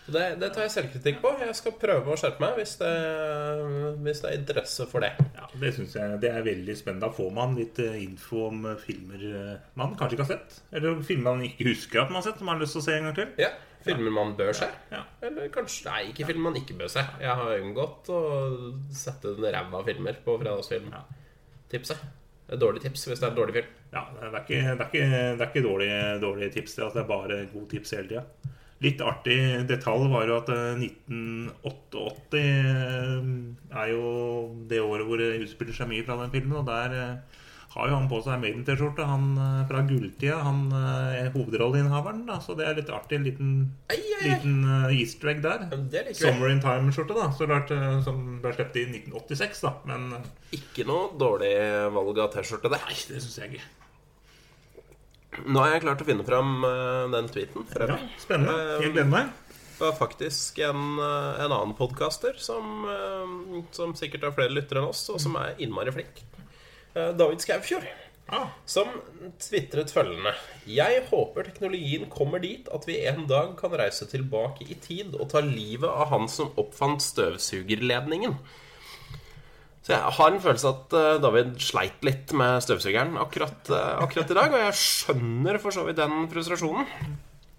Så 0.02 0.12
det, 0.16 0.22
det 0.42 0.48
tar 0.50 0.66
jeg 0.66 0.72
selvkritikk 0.74 1.20
på. 1.22 1.30
Jeg 1.44 1.54
skal 1.54 1.74
prøve 1.78 2.11
å 2.11 2.18
skjerpe 2.18 2.42
meg 2.42 2.56
hvis 2.58 2.74
det, 2.80 2.90
hvis 4.02 4.22
det 4.24 4.30
er 4.32 4.40
interesse 4.40 4.87
for 4.90 5.04
det. 5.04 5.12
ja, 5.37 5.46
det 5.62 5.70
syns 5.76 5.94
jeg 5.94 6.16
det 6.24 6.32
er 6.32 6.46
veldig 6.46 6.74
spennende. 6.78 7.06
Da 7.06 7.14
får 7.14 7.28
man 7.37 7.54
litt 7.58 7.78
eh, 7.82 8.00
info 8.02 8.48
om 8.48 8.66
eh, 8.66 8.80
filmer 8.82 9.26
eh, 9.28 9.52
man 9.78 9.94
kanskje 9.98 10.18
ikke 10.18 10.26
har 10.26 10.32
sett. 10.32 10.58
Eller 10.74 10.98
filmer 11.06 11.37
man 11.37 11.46
ikke 11.46 11.68
husker 11.70 12.02
at 12.02 12.11
man 12.11 12.18
har 12.18 12.26
sett, 12.26 12.42
som 12.42 12.50
man 12.50 12.58
har 12.58 12.64
lyst 12.64 12.74
til 12.74 12.82
å 12.82 12.87
se 12.88 12.96
en 12.98 13.06
gang 13.08 13.16
til. 13.20 13.30
Ja, 13.44 13.52
Filmer 13.84 14.14
man 14.14 14.32
bør 14.38 14.54
se. 14.56 14.68
Eller 15.22 15.50
kanskje 15.54 15.90
Nei, 15.90 16.00
ikke 16.12 16.26
filmer 16.28 16.50
man 16.50 16.58
ikke 16.60 16.76
bør 16.78 16.90
se. 16.92 17.04
Jeg 17.22 17.36
har 17.42 17.60
unngått 17.60 18.10
å 18.14 18.22
sette 18.94 19.34
en 19.34 19.52
ræva 19.54 19.82
filmer 19.86 20.18
på 20.24 20.36
fredagsfilm. 20.40 20.90
Tipset. 21.72 22.02
Det 22.42 22.56
er 22.56 22.58
et 22.58 22.62
dårlig 22.62 22.82
tips 22.84 23.06
hvis 23.08 23.20
det 23.20 23.26
er 23.26 23.32
en 23.32 23.38
dårlig 23.38 23.54
film. 23.56 23.68
Ja, 23.92 24.02
det 24.16 24.26
er 24.26 24.40
ikke, 24.40 24.56
det 24.62 24.72
er 24.72 24.88
ikke, 24.88 25.06
det 25.12 25.44
er 25.44 25.50
ikke 25.50 25.66
dårlige, 25.66 26.00
dårlige 26.20 26.50
tips. 26.56 26.74
Det, 26.78 26.88
er 27.00 27.06
bare 27.08 27.38
gode 27.52 27.68
tips 27.70 27.94
hele 27.96 28.10
tida. 28.10 28.24
Litt 28.82 29.02
artig 29.06 29.36
detalj 29.70 30.08
var 30.10 30.26
jo 30.26 30.36
at 30.40 30.50
eh, 30.50 30.82
1988 30.82 32.40
eh, 32.40 33.28
er 33.78 33.92
jo 33.92 34.02
det 34.68 34.80
året 34.82 35.06
hvor 35.06 35.22
det 35.22 35.30
utspiller 35.44 35.76
seg 35.76 35.90
mye 35.92 36.06
fra 36.08 36.18
den 36.18 36.32
filmen. 36.34 36.58
Og 36.60 36.66
der 36.66 36.96
eh, 36.98 37.41
har 37.72 37.88
jo 37.88 37.94
han 37.96 38.08
på 38.11 38.18
seg 38.20 38.40
Maiden-T-skjorte, 38.42 39.04
han 39.08 39.28
eh, 39.40 39.61
fra 39.68 39.80
gulltida. 39.88 40.38
Han 40.44 40.66
eh, 40.76 41.20
er 41.22 41.30
hovedrolleinnehaveren, 41.32 42.24
da, 42.28 42.37
så 42.44 42.56
det 42.58 42.66
er 42.68 42.76
litt 42.76 42.90
artig. 42.92 43.16
En 43.16 43.24
liten, 43.24 43.52
Ei, 43.92 43.96
ei, 43.96 44.08
ei. 44.18 44.24
liten 44.35 44.58
uh, 44.68 44.90
easter 44.92 45.30
egg 45.32 45.40
der. 45.44 45.64
Summer 46.18 46.52
in 46.52 46.61
Time-skjorte, 46.61 47.16
da. 47.16 47.30
Så 47.32 47.48
klart, 47.48 47.72
som 48.04 48.18
ble 48.42 48.52
sluppet 48.52 48.76
i 48.82 48.85
1986, 48.90 49.62
da. 49.64 49.72
Men 49.88 50.11
Ikke 50.52 50.85
noe 50.88 51.14
dårlig 51.20 51.54
valg 51.96 52.20
av 52.26 52.35
T-skjorte, 52.35 52.72
det. 52.74 52.82
nei, 52.85 52.98
det 53.08 53.22
syns 53.24 53.38
jeg 53.40 53.54
ikke. 53.54 53.70
Nå 55.48 55.62
har 55.62 55.72
jeg 55.72 55.85
klart 55.87 56.02
å 56.04 56.08
finne 56.11 56.26
fram 56.28 56.50
uh, 56.66 57.06
den 57.14 57.30
tweeten. 57.32 57.64
Ja, 57.72 57.96
spennende. 58.20 58.58
Jeg 58.82 58.92
gleder 58.92 59.08
meg. 59.14 59.32
Det 59.78 59.87
var 59.88 59.96
faktisk 59.96 60.61
en, 60.62 61.00
en 61.00 61.48
annen 61.48 61.72
podkaster 61.74 62.37
som, 62.38 62.85
som 63.74 63.96
sikkert 63.98 64.28
har 64.28 64.37
flere 64.37 64.52
lyttere 64.54 64.78
enn 64.78 64.92
oss, 64.92 65.00
og 65.11 65.18
som 65.24 65.35
er 65.40 65.56
innmari 65.64 65.90
flink. 65.96 66.20
Eh, 66.94 67.12
David 67.16 67.40
Skaufjord. 67.40 67.87
Ah, 68.33 68.52
Som 68.64 68.88
tvitret 69.42 69.90
følgende 69.92 70.31
Jeg 70.70 71.02
håper 71.11 71.48
teknologien 71.48 72.07
kommer 72.09 72.40
dit 72.40 72.68
at 72.72 72.87
vi 72.88 73.00
en 73.11 73.26
dag 73.28 73.57
kan 73.59 73.74
reise 73.76 74.07
tilbake 74.09 74.64
i 74.70 74.76
tid 74.81 75.16
og 75.18 75.33
ta 75.33 75.42
livet 75.44 75.90
av 75.90 76.12
han 76.12 76.28
som 76.31 76.52
oppfant 76.57 77.02
støvsugerledningen. 77.02 78.37
Så 79.83 79.96
jeg 79.96 80.14
har 80.16 80.31
en 80.31 80.40
følelse 80.44 80.70
at 80.70 80.94
eh, 80.94 81.18
David 81.24 81.59
sleit 81.61 82.07
litt 82.07 82.33
med 82.38 82.62
støvsugeren 82.62 83.18
akkurat, 83.20 83.66
eh, 83.74 83.98
akkurat 84.05 84.31
i 84.31 84.38
dag, 84.38 84.55
og 84.55 84.64
jeg 84.68 84.81
skjønner 84.81 85.59
for 85.61 85.74
så 85.74 85.85
vidt 85.88 85.98
den 85.98 86.28
frustrasjonen. 86.31 86.87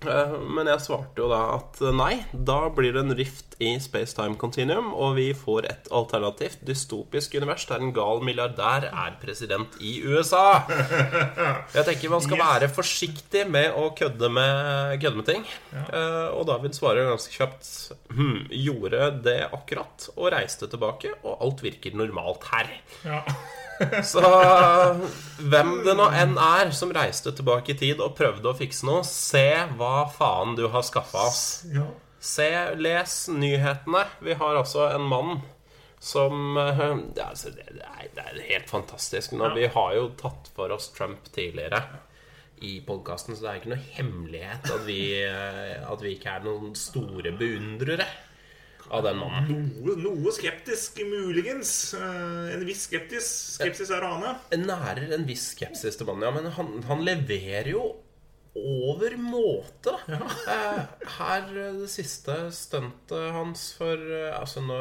Eh, 0.08 0.34
Men 0.58 0.68
jeg 0.68 0.82
svarte 0.84 1.22
jo 1.22 1.28
da 1.32 1.42
at 1.58 1.80
eh, 1.82 1.94
nei, 1.96 2.26
da 2.34 2.70
blir 2.74 2.94
det 2.96 3.04
en 3.06 3.16
rift 3.18 3.56
i 3.63 3.74
space-time 3.80 4.36
continuum, 4.42 4.89
og 4.94 5.16
vi 5.16 5.30
får 5.38 5.68
et 5.70 5.88
alternativt 5.94 6.63
dystopisk 6.68 7.36
univers 7.39 7.66
der 7.70 7.84
en 7.86 7.94
gal 7.96 8.20
milliardær 8.26 8.88
er 8.89 9.16
president 9.22 9.78
i 9.80 9.96
USA. 10.04 10.63
Jeg 11.78 11.86
tenker 11.88 12.12
man 12.12 12.24
skal 12.26 12.42
være 12.42 12.70
forsiktig 12.74 13.46
med 13.54 13.72
å 13.80 13.89
kødde 13.98 14.30
med, 14.34 14.98
kødde 15.04 15.20
med 15.22 15.30
ting. 15.30 15.46
Eh, 15.74 16.30
Og 16.34 16.46
David 16.50 16.76
svarer 16.76 17.08
ganske 17.13 17.34
kjapt 17.38 17.70
hm, 18.12 18.48
gjorde 18.66 19.10
det 19.26 19.39
akkurat, 19.54 20.10
og 20.18 20.32
reiste 20.36 20.68
tilbake, 20.72 21.13
og 21.24 21.38
alt 21.46 21.63
virker 21.66 21.96
normalt 21.96 22.50
her. 22.52 22.74
ja. 23.08 23.22
Så 24.13 24.21
hvem 25.39 25.73
det 25.86 25.95
nå 25.97 26.07
enn 26.13 26.38
er 26.38 26.71
som 26.75 26.93
reiste 26.95 27.33
tilbake 27.36 27.73
i 27.73 27.77
tid 27.79 28.03
og 28.03 28.15
prøvde 28.17 28.51
å 28.51 28.57
fikse 28.57 28.88
noe, 28.88 29.03
se 29.07 29.47
hva 29.77 30.05
faen 30.13 30.55
du 30.59 30.67
har 30.73 30.86
skaffa 30.86 31.27
oss. 31.29 31.43
ja. 31.73 31.88
Se, 32.23 32.47
les 32.79 33.13
nyhetene. 33.36 34.05
Vi 34.23 34.36
har 34.39 34.55
altså 34.55 34.86
en 34.93 35.03
mann 35.12 35.41
som 35.99 36.57
eh, 36.57 36.79
ja, 37.17 37.25
altså, 37.29 37.51
det, 37.51 37.65
det, 37.75 37.83
er, 37.83 38.07
det 38.15 38.23
er 38.23 38.45
helt 38.47 38.69
fantastisk. 38.71 39.33
Nå, 39.36 39.49
Ja. 39.49 39.55
Vi 39.57 39.67
har 39.75 39.93
jo 39.97 40.05
tatt 40.19 40.47
for 40.55 40.71
oss 40.71 40.88
Trump 40.95 41.27
tidligere 41.36 41.81
i 42.63 42.77
podkasten, 42.88 43.36
så 43.36 43.43
det 43.43 43.49
er 43.51 43.59
ikke 43.59 43.73
noe 43.73 43.88
hemmelighet 43.97 44.71
at 44.71 44.86
vi, 44.88 45.01
eh, 45.19 45.83
at 45.83 46.03
vi 46.03 46.13
ikke 46.15 46.38
er 46.38 46.45
noen 46.47 46.71
store 46.79 47.36
beundrere 47.39 48.07
av 48.93 49.03
den 49.08 49.17
mannen. 49.17 49.65
Noe, 49.82 49.97
noe 49.97 50.34
skeptisk, 50.36 51.01
muligens. 51.10 51.71
Eh, 51.97 52.53
en 52.53 52.65
viss 52.67 52.86
skeptisk. 52.88 53.58
skepsis 53.58 53.91
er 53.93 54.06
å 54.06 54.13
ane. 54.17 54.36
nærer 54.67 55.15
en 55.17 55.25
viss 55.27 55.49
skepsis 55.56 55.97
til 55.97 56.10
mannen, 56.10 56.27
ja, 56.27 56.34
men 56.36 56.51
han, 56.58 56.73
han 56.89 57.06
leverer 57.06 57.73
jo 57.73 57.88
over 58.56 59.16
måte. 59.18 59.96
da. 60.08 60.18
Eh, 60.54 61.08
her 61.18 61.48
eh, 61.58 61.72
det 61.80 61.88
siste 61.89 62.36
stuntet 62.54 63.32
hans 63.34 63.63
for 63.80 63.98
eh, 63.98 64.30
Altså 64.38 64.62
nå, 64.62 64.78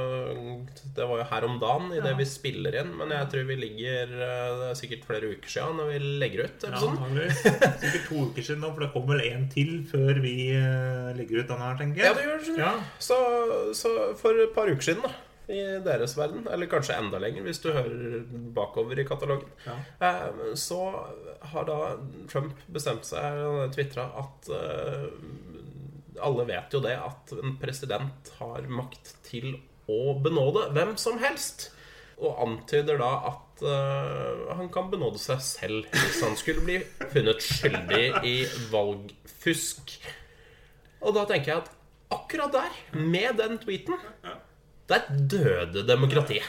Det 0.96 1.06
var 1.08 1.22
jo 1.22 1.26
her 1.30 1.46
om 1.48 1.56
dagen 1.62 1.88
idet 1.96 2.12
vi 2.18 2.26
spiller 2.28 2.76
inn, 2.82 2.92
men 2.98 3.14
jeg 3.16 3.30
tror 3.32 3.46
vi 3.48 3.56
ligger 3.62 4.12
Det 4.12 4.68
er 4.68 4.76
sikkert 4.76 5.06
flere 5.08 5.32
uker 5.32 5.54
siden 5.54 5.80
når 5.80 5.88
vi 5.94 6.02
legger 6.20 6.44
ut 6.44 6.66
Ja, 6.68 6.74
episoden. 6.74 7.00
antageligvis. 7.00 7.42
Sikkert 7.86 8.06
to 8.10 8.20
uker 8.28 8.48
siden 8.50 8.62
nå, 8.66 8.72
for 8.74 8.84
det 8.84 8.92
kommer 8.92 9.14
vel 9.16 9.26
en 9.32 9.48
til 9.56 9.72
før 9.88 10.20
vi 10.20 10.36
legger 11.16 11.40
ut 11.42 11.48
denne 11.54 11.68
her, 11.70 11.80
tenker 11.80 12.04
Ja, 12.10 12.14
det 12.18 12.28
gjør 12.28 12.44
det. 12.50 12.56
Ja. 12.60 12.72
Så, 13.00 13.20
så 13.78 13.96
for 14.20 14.36
et 14.44 14.52
par 14.56 14.68
uker 14.68 14.84
siden, 14.92 15.06
da 15.08 15.16
i 15.52 15.60
deres 15.84 16.14
verden, 16.18 16.46
eller 16.50 16.68
kanskje 16.70 16.96
enda 16.98 17.18
lenger 17.22 17.44
hvis 17.46 17.60
du 17.62 17.68
hører 17.74 18.22
bakover 18.56 18.98
i 18.98 19.04
katalogen, 19.08 19.50
Ja. 19.66 19.76
eh, 20.00 20.54
så 20.58 20.78
har 21.52 21.64
da 21.68 21.78
Trump 22.32 22.56
bestemt 22.72 23.04
seg 23.08 23.38
og 23.46 23.74
tvitra 23.76 24.08
at 24.22 24.48
eh, 24.56 25.06
alle 26.22 26.44
vet 26.48 26.72
jo 26.76 26.80
det 26.84 26.96
at 26.96 27.32
en 27.42 27.56
president 27.60 28.32
har 28.38 28.66
makt 28.70 29.14
til 29.26 29.54
å 29.90 30.14
benåde 30.22 30.68
hvem 30.76 30.96
som 31.00 31.18
helst. 31.22 31.70
Og 32.22 32.36
antyder 32.44 33.00
da 33.00 33.08
at 33.32 33.62
eh, 33.66 34.42
han 34.54 34.68
kan 34.70 34.90
benåde 34.92 35.18
seg 35.18 35.40
selv 35.42 35.88
hvis 35.96 36.20
han 36.22 36.36
skulle 36.38 36.62
bli 36.62 36.76
funnet 37.10 37.42
skyldig 37.42 38.04
i 38.28 38.36
valgfusk. 38.70 39.96
Og 41.02 41.16
da 41.16 41.24
tenker 41.26 41.50
jeg 41.56 41.64
at 41.64 41.72
akkurat 42.14 42.52
der, 42.54 42.74
med 43.00 43.40
den 43.40 43.56
tweeten 43.58 43.96
der 44.92 45.08
døde 45.32 45.84
demokratiet. 45.88 46.46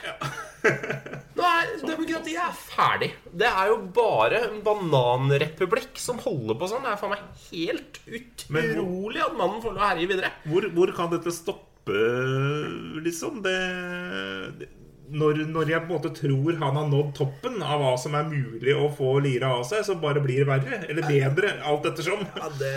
Nå 1.38 1.43
er 1.47 1.71
Demokratiet 1.84 2.39
er 2.39 2.53
ferdig. 2.56 3.10
Det 3.32 3.49
er 3.49 3.71
jo 3.71 3.79
bare 3.95 4.43
en 4.47 4.62
bananrepublikk 4.65 5.97
som 5.99 6.21
holder 6.23 6.60
på 6.60 6.69
sånn. 6.71 6.86
Det 6.86 6.93
er 6.93 7.01
faen 7.01 7.15
meg 7.15 7.47
helt 7.49 7.99
utrolig 8.06 9.23
at 9.25 9.36
mannen 9.39 9.60
får 9.63 9.75
lov 9.75 9.82
å 9.82 9.89
herje 9.89 10.12
videre. 10.13 10.32
Hvor, 10.47 10.69
hvor 10.75 10.93
kan 10.95 11.12
dette 11.12 11.34
stoppe, 11.36 11.99
liksom? 13.03 13.41
Det, 13.43 13.58
det 14.62 14.71
når, 15.13 15.43
når 15.54 15.71
jeg 15.71 15.84
på 15.84 15.91
en 15.91 15.97
måte 15.97 16.12
tror 16.17 16.58
han 16.62 16.80
har 16.80 16.88
nådd 16.89 17.12
toppen 17.17 17.60
av 17.62 17.82
hva 17.82 17.91
som 18.02 18.15
er 18.17 18.30
mulig 18.30 18.73
å 18.76 18.88
få 18.93 19.15
lira 19.23 19.52
av 19.60 19.65
seg, 19.69 19.84
så 19.88 19.97
bare 20.02 20.23
blir 20.23 20.43
det 20.43 20.49
verre. 20.49 20.80
Eller 20.89 21.08
bedre, 21.10 21.54
alt 21.69 21.88
ettersom. 21.91 22.26
Ja, 22.43 22.49
det, 22.60 22.73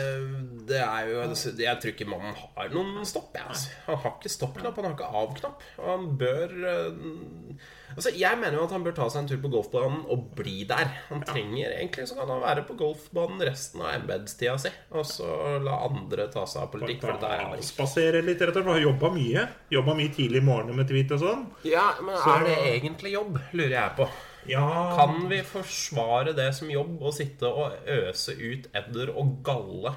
det 0.69 0.83
er 0.83 1.09
jo 1.11 1.23
Jeg 1.63 1.81
tror 1.83 1.93
ikke 1.93 2.09
mannen 2.11 2.37
har 2.37 2.71
noen 2.75 3.09
stopp. 3.09 3.33
Jeg, 3.37 3.47
altså. 3.49 3.73
Han 3.89 4.01
har 4.05 4.15
ikke 4.19 4.33
stoppknapp, 4.37 4.79
han 4.79 4.89
har 4.91 4.97
ikke 4.99 5.11
av-knapp. 5.23 5.67
Og 5.81 5.91
Han 5.93 6.07
bør 6.21 6.55
eh, 6.73 7.67
Altså, 7.95 8.11
Jeg 8.19 8.39
mener 8.41 8.59
jo 8.59 8.65
at 8.67 8.73
han 8.75 8.83
bør 8.85 8.95
ta 8.97 9.07
seg 9.09 9.23
en 9.23 9.29
tur 9.31 9.39
på 9.45 9.51
golfbanen 9.53 10.03
og 10.13 10.35
bli 10.37 10.65
der. 10.69 10.91
Han 11.09 11.23
trenger 11.23 11.71
egentlig 11.79 12.09
Så 12.09 12.17
kan 12.19 12.29
han 12.29 12.43
være 12.43 12.65
på 12.69 12.77
golfbanen 12.77 13.41
resten 13.47 13.81
av 13.85 13.95
embedstida 13.95 14.57
si, 14.61 14.73
og 14.91 15.07
så 15.09 15.59
la 15.63 15.79
andre 15.87 16.27
ta 16.33 16.45
seg 16.51 16.63
av 16.67 16.71
politikk. 16.75 17.01
For 17.07 17.21
det 17.23 17.31
er 17.31 17.45
bare 17.47 17.61
ikke 17.61 17.71
Spasere 17.71 18.23
litt, 18.27 18.41
rett 18.43 18.57
og 18.57 18.63
slett. 18.65 18.73
Har 18.77 18.85
jobba 18.85 19.11
mye. 19.15 19.47
Jobba 19.71 19.95
mye 19.95 20.15
tidlig 20.17 20.43
i 20.43 20.47
morgen 20.51 20.77
med 20.77 20.89
tweet 20.91 21.13
og 21.17 21.23
sånn. 21.23 21.47
Ja, 21.65 21.93
men 22.03 22.17
Så- 22.17 22.35
er 22.37 22.45
det 22.45 22.57
egentlig 22.83 23.13
jobb, 23.13 23.39
lurer 23.53 23.77
jeg 23.79 23.97
på. 23.97 24.09
Ja, 24.49 24.95
Kan 24.97 25.29
vi 25.29 25.41
forsvare 25.43 26.35
det 26.37 26.55
som 26.55 26.69
jobb 26.71 27.01
å 27.03 27.13
sitte 27.13 27.49
og 27.51 27.73
øse 27.87 28.33
ut 28.39 28.69
edder 28.75 29.11
og 29.17 29.43
galle 29.43 29.95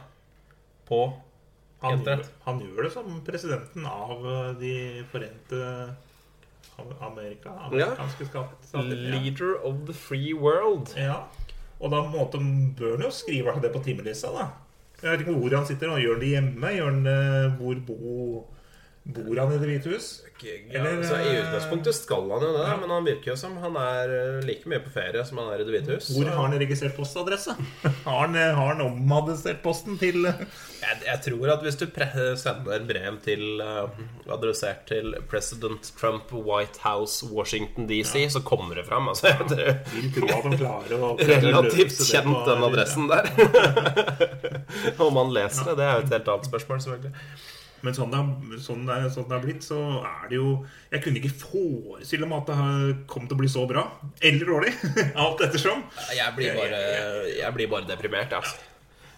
på 0.90 1.14
han, 1.82 2.02
han 2.44 2.60
gjør 2.60 2.84
det 2.84 2.92
som 2.92 3.22
presidenten 3.24 3.86
av 3.86 4.26
eh, 4.26 4.54
De 4.60 5.04
forente 5.12 5.96
Amerika. 7.02 7.50
Amerikanske 7.50 8.26
stater. 8.26 8.84
Leader 8.84 9.56
of 9.66 9.86
the 9.86 9.94
free 9.94 10.34
world. 10.34 10.94
Ja. 10.98 11.24
Og 11.80 11.92
da 11.92 12.02
måte, 12.12 12.40
bør 12.80 12.98
han 12.98 13.06
jo 13.08 13.12
skrive 13.12 13.56
det 13.64 13.72
på 13.74 13.84
timelista, 13.84 14.32
da. 14.36 14.50
Jeg 15.02 15.12
vet 15.12 15.22
ikke 15.24 15.36
hvor 15.40 15.56
han 15.56 15.68
sitter. 15.68 15.96
Gjør 16.00 16.18
han 16.18 16.24
det 16.24 16.32
hjemme? 16.34 16.72
Gjør 16.76 16.90
han 16.92 17.06
det 17.06 17.52
hvor 17.60 17.84
bo, 17.88 18.48
bor 19.16 19.40
han 19.42 19.54
i 19.54 19.60
Det 19.62 19.70
hvite 19.70 19.94
hus? 19.94 20.10
Ja, 20.40 20.86
altså, 20.88 21.18
I 21.20 21.34
utgangspunktet 21.42 21.96
skal 21.98 22.30
han 22.32 22.44
jo 22.46 22.52
det, 22.56 22.64
ja. 22.64 22.76
men 22.80 22.92
han 22.94 23.04
virker 23.08 23.34
jo 23.34 23.36
som 23.42 23.58
han 23.60 23.76
er 23.76 24.14
eh, 24.16 24.38
like 24.48 24.70
mye 24.72 24.80
på 24.86 24.92
ferie 24.94 25.24
som 25.28 25.42
han 25.42 25.50
er 25.52 25.64
i 25.64 25.66
Det 25.68 25.74
hvite 25.74 25.98
hus. 25.98 26.08
Hvor 26.16 26.30
har 26.30 26.40
han 26.46 26.56
registrert 26.62 26.96
postadresse? 26.96 27.56
har, 28.06 28.20
han, 28.22 28.38
eh, 28.40 28.54
har 28.56 28.72
han 28.72 28.86
omadressert 28.86 29.60
posten 29.66 30.00
til 30.00 30.30
eh? 30.30 30.40
jeg, 30.80 31.02
jeg, 31.10 31.22
tror 31.26 31.54
at 31.58 31.66
hvis 31.66 31.80
du 31.82 31.86
sender 32.40 32.88
brev 32.88 33.20
til 33.26 33.44
uh, 33.60 33.92
adressert 34.32 34.86
til 34.88 35.12
president 35.32 35.92
Trump, 36.00 36.32
White 36.32 36.80
House, 36.86 37.28
Washington 37.28 37.90
DC, 37.90 38.16
ja. 38.24 38.32
så 38.32 38.40
kommer 38.40 38.80
det 38.80 38.88
fram. 38.88 39.12
Altså, 39.12 39.34
jeg 39.34 39.52
tror, 39.52 39.76
Vil 39.98 40.10
tro 40.16 40.32
at 40.38 40.48
de 40.48 40.62
klarer 40.64 41.04
å 41.04 41.14
Relativt 41.34 42.00
kjent, 42.08 42.46
den 42.48 42.68
adressen 42.70 43.12
der. 43.12 43.28
Om 45.10 45.20
han 45.20 45.36
leser 45.36 45.74
det, 45.74 45.80
det 45.82 45.88
er 45.88 45.96
jo 45.98 46.06
et 46.06 46.14
helt 46.16 46.36
annet 46.36 46.54
spørsmål, 46.54 46.84
selvfølgelig. 46.88 47.58
Men 47.86 47.96
sånn 47.96 48.12
det, 48.12 48.22
sånn, 48.64 48.86
det, 48.88 48.98
sånn 49.14 49.28
det, 49.30 49.38
er 49.38 49.44
blitt, 49.46 49.64
så 49.66 49.80
er 50.04 50.28
det 50.32 50.40
jo 50.40 50.54
Jeg 50.92 51.04
kunne 51.06 51.22
ikke 51.22 51.36
forestille 51.46 52.28
meg 52.30 52.44
at 52.44 52.52
det 52.52 52.96
kom 53.12 53.28
til 53.28 53.38
å 53.38 53.42
bli 53.42 53.52
så 53.52 53.66
bra. 53.70 53.86
Eller 54.20 54.50
dårlig. 54.50 54.74
Alt 55.24 55.46
ettersom. 55.48 55.86
Jeg 56.16 56.36
blir 56.38 56.58
bare, 56.58 56.84
jeg 57.38 57.56
blir 57.56 57.72
bare 57.72 57.90
deprimert, 57.90 58.36
altså. 58.36 58.60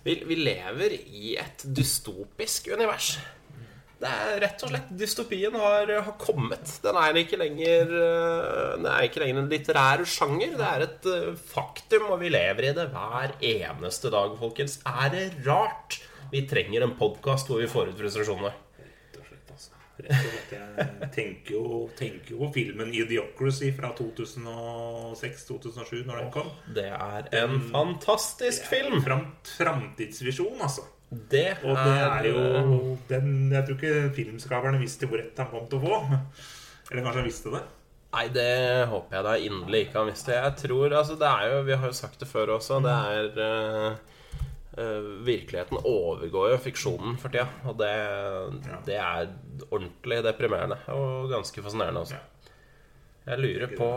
Vi, 0.02 0.16
vi, 0.26 0.40
lever 0.42 0.96
i 0.98 1.36
et 1.38 1.62
dystopisk 1.78 2.72
univers. 2.74 3.14
Det 4.02 4.10
er 4.10 4.40
rett 4.42 4.64
og 4.66 4.72
slett 4.72 4.94
Dystopien 4.98 5.54
har, 5.62 5.92
har 6.08 6.16
kommet. 6.18 6.72
Den 6.82 6.98
er 6.98 7.20
ikke 7.22 7.38
lenger 7.38 7.92
Den 7.92 8.88
er 8.90 9.06
ikke 9.06 9.22
lenger 9.22 9.44
en 9.44 9.52
litterær 9.52 10.02
sjanger. 10.10 10.56
Det 10.58 10.70
er 10.70 10.86
et 10.88 11.10
eh, 11.12 11.28
faktum, 11.54 12.08
og 12.10 12.24
vi 12.24 12.32
lever 12.34 12.72
i 12.72 12.74
det 12.78 12.88
hver 12.96 13.36
eneste 13.46 14.10
dag, 14.14 14.34
folkens. 14.42 14.80
Er 14.90 15.14
det 15.14 15.28
rart? 15.46 16.00
Vi 16.32 16.48
trenger 16.48 16.82
en 16.82 16.96
podkast 16.96 17.50
hvor 17.50 17.60
vi 17.60 17.68
får 17.68 17.90
ut 17.92 17.98
frustrasjonene. 18.00 18.52
Rett 18.80 19.16
og 19.20 19.26
slett, 19.28 19.50
altså. 19.52 19.72
Rett 19.98 20.12
og 20.16 20.32
slett, 20.32 20.52
jeg 20.56 21.10
tenker 21.12 21.52
jo, 21.58 21.90
tenker 21.98 22.32
jo 22.32 22.38
på 22.46 22.52
filmen 22.56 22.88
'Idiocracy' 22.96 23.76
fra 23.76 23.90
2006-2007, 23.98 26.06
når 26.08 26.16
den 26.22 26.32
kom. 26.32 26.48
Det 26.72 26.88
er 26.88 27.28
en 27.42 27.58
den, 27.58 27.68
fantastisk 27.74 28.64
film! 28.72 29.02
Fram, 29.04 29.36
framtidsvisjon, 29.58 30.56
altså. 30.62 30.82
Det 31.12 31.48
er, 31.50 31.60
og 31.68 31.76
det 31.76 32.00
er 32.00 32.24
jo 32.30 32.96
den, 33.10 33.52
Jeg 33.52 33.66
tror 33.68 33.76
ikke 33.76 34.16
filmskaperne 34.16 34.80
visste 34.80 35.08
hvor 35.12 35.20
rett 35.20 35.36
han 35.44 35.52
kom 35.52 35.68
til 35.68 35.76
å 35.82 35.84
få. 35.84 36.00
Eller 36.92 37.04
kanskje 37.04 37.20
han 37.20 37.28
visste 37.28 37.52
det? 37.52 37.60
Nei, 38.12 38.28
det 38.32 38.88
håper 38.88 39.16
jeg 39.18 39.24
da 39.28 39.34
inderlig 39.36 39.82
ikke 39.84 40.00
han 40.00 40.12
visste. 40.14 40.32
Jeg 40.40 40.56
tror, 40.64 40.88
altså 40.96 41.20
det 41.20 41.28
er 41.28 41.52
jo, 41.52 41.68
Vi 41.68 41.76
har 41.76 41.88
jo 41.92 42.00
sagt 42.00 42.20
det 42.24 42.32
før 42.32 42.56
også. 42.56 42.80
Det 42.88 42.96
er 43.12 43.28
uh, 43.36 43.92
Uh, 43.92 44.00
virkeligheten 44.72 45.82
overgår 45.84 46.54
jo 46.54 46.60
fiksjonen 46.64 47.18
for 47.20 47.34
tida. 47.34 47.48
Og 47.68 47.76
det, 47.82 47.92
ja. 47.92 48.82
det, 48.88 49.00
er 49.00 49.32
ordentlig 49.70 50.22
deprimerende 50.24 50.78
og 50.96 51.32
ganske 51.34 51.64
fascinerende 51.64 52.06
også. 52.06 52.22
Jeg 53.22 53.38
lurer 53.38 53.74
på 53.78 53.88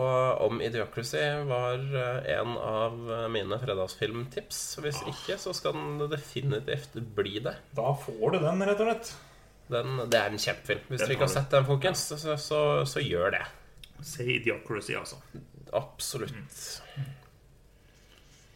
om 0.45 0.59
Idiocracy 0.61 1.23
var 1.49 1.81
eh, 1.81 2.27
en 2.35 2.59
av 2.61 2.99
mine 3.33 3.57
fredagsfilmtips. 3.63 4.59
Hvis 4.85 5.01
ah. 5.01 5.13
ikke, 5.15 5.39
så 5.41 5.55
skal 5.57 5.79
den 5.79 6.11
definitivt 6.13 6.99
bli 7.17 7.39
det. 7.47 7.55
Da 7.73 7.95
får 8.03 8.35
du 8.35 8.43
den, 8.43 8.67
rett 8.69 8.83
og 8.85 8.91
slett. 8.91 9.15
Den, 9.73 9.97
det 10.13 10.21
er 10.21 10.29
en 10.29 10.43
kjempefilm. 10.43 10.85
Hvis 10.91 11.01
dere 11.01 11.17
ikke 11.17 11.25
har 11.25 11.33
sett 11.39 11.57
den, 11.57 11.65
folkens, 11.65 12.05
så, 12.11 12.37
så, 12.37 12.61
så, 12.85 13.01
gjør 13.01 13.33
det. 13.39 13.45
Se 14.05 14.27
Idiocracy, 14.29 14.93
altså. 14.99 15.23
Absolutt. 15.73 16.37
Mm. 16.99 17.09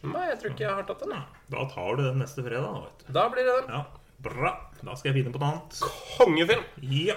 Nei, 0.07 0.25
jeg 0.29 0.37
tror 0.41 0.53
ikke 0.53 0.63
jeg 0.63 0.75
har 0.77 0.85
tatt 0.87 1.01
den. 1.03 1.15
Da 1.51 1.63
tar 1.73 1.97
du 1.99 2.05
den 2.05 2.21
neste 2.23 2.43
fredag. 2.45 2.85
Vet 2.85 3.07
du. 3.07 3.13
Da 3.17 3.25
blir 3.33 3.47
det 3.47 3.55
den. 3.61 3.73
Ja, 3.73 3.81
Bra. 4.19 4.51
Da 4.83 4.95
skal 4.99 5.13
jeg 5.13 5.21
finne 5.21 5.31
på 5.31 5.39
noe 5.39 5.53
annet. 5.53 5.79
Kongefilm! 6.17 6.65
Ja. 6.91 7.15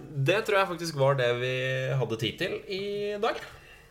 Det 0.00 0.40
tror 0.46 0.62
jeg 0.62 0.70
faktisk 0.72 0.98
var 0.98 1.18
det 1.20 1.28
vi 1.38 1.54
hadde 2.00 2.18
tid 2.18 2.40
til 2.40 2.56
i 2.66 2.82
dag. 3.22 3.38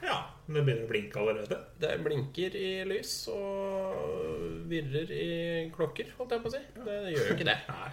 Ja. 0.04 0.18
Det 0.50 0.64
begynner 0.66 0.84
å 0.88 0.90
blinke 0.90 1.22
allerede. 1.22 1.60
Det 1.80 1.94
blinker 2.04 2.56
i 2.58 2.70
lys 2.90 3.14
og 3.32 4.68
virrer 4.72 5.12
i 5.14 5.30
klokker, 5.76 6.12
holdt 6.18 6.36
jeg 6.36 6.44
på 6.44 6.52
å 6.52 6.54
si. 6.56 6.62
Det 6.88 7.00
gjør 7.14 7.28
jo 7.28 7.36
ikke 7.38 7.50
det. 7.52 7.58
Nei. 7.72 7.90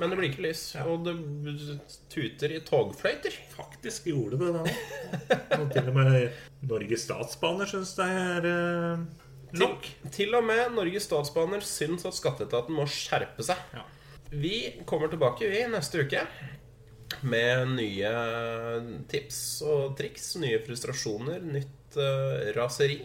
Men 0.00 0.14
det 0.14 0.16
blinker 0.16 0.44
lys, 0.46 0.62
ja. 0.78 0.86
og 0.88 1.04
det 1.04 1.12
tuter 2.08 2.54
i 2.56 2.62
togfløyter. 2.64 3.34
Faktisk 3.52 4.08
gjorde 4.08 4.38
det 4.40 4.54
det. 4.56 4.76
Og 5.58 5.66
til 5.74 5.90
og 5.92 5.98
med 5.98 6.14
Norges 6.70 7.04
Statsbaner 7.04 7.68
syns 7.68 7.92
det 7.98 8.06
er 8.08 8.48
Nok. 8.48 9.19
Til, 9.50 10.10
til, 10.14 10.34
og 10.38 10.44
med 10.46 10.76
Norges 10.76 11.08
Statsbaner 11.08 11.64
syns 11.66 12.06
at 12.08 12.16
skatteetaten 12.16 12.76
må 12.76 12.86
skjerpe 12.90 13.44
seg. 13.46 13.60
Ja. 13.74 13.84
Vi 14.30 14.56
kommer 14.86 15.10
tilbake 15.10 15.48
vi 15.50 15.64
neste 15.66 16.04
uke 16.06 16.22
med 17.26 17.72
nye 17.74 18.10
tips 19.10 19.40
og 19.66 19.96
triks, 19.98 20.36
nye 20.40 20.60
frustrasjoner, 20.64 21.42
nytt 21.42 21.98
uh, 21.98 22.52
raseri. 22.56 23.00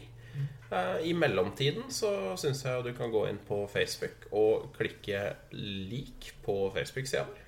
Uh, 0.69 1.01
I 1.05 1.13
mellomtiden 1.17 1.89
så 1.93 2.11
syns 2.39 2.63
jeg 2.65 2.85
du 2.85 2.91
kan 2.97 3.13
gå 3.13 3.25
inn 3.29 3.41
på 3.47 3.63
Facebook 3.71 4.27
og 4.35 4.69
klikke 4.77 5.33
'lik' 5.51 6.31
på 6.45 6.69
Facebook-sida 6.75 7.25
vår. 7.25 7.41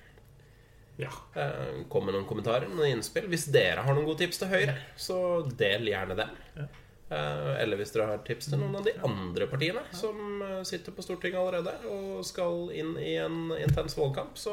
Ja. 0.98 1.12
Uh, 1.38 1.86
kom 1.90 2.08
med 2.08 2.16
noen 2.16 2.26
kommentarer, 2.26 2.66
noen 2.66 2.98
innspill. 2.98 3.30
Hvis 3.30 3.46
dere 3.54 3.86
har 3.86 3.94
noen 3.94 4.06
gode 4.08 4.24
tips 4.24 4.42
til 4.42 4.50
Høyre, 4.50 4.74
så 4.98 5.18
del 5.46 5.86
gjerne 5.92 6.18
dem. 6.18 6.36
Ja. 6.58 6.68
Eh, 7.10 7.62
eller 7.62 7.80
hvis 7.80 7.94
dere 7.94 8.10
har 8.10 8.18
tips 8.26 8.50
til 8.50 8.60
noen 8.60 8.74
av 8.76 8.84
de 8.84 8.92
andre 9.06 9.46
partiene 9.48 9.80
som 9.96 10.42
eh, 10.44 10.58
sitter 10.68 10.92
på 10.92 11.04
Stortinget 11.06 11.40
allerede 11.40 11.72
og 11.88 12.20
skal 12.28 12.66
inn 12.76 12.98
i 13.00 13.14
en 13.22 13.54
intens 13.56 13.96
valgkamp, 13.96 14.36
så 14.36 14.52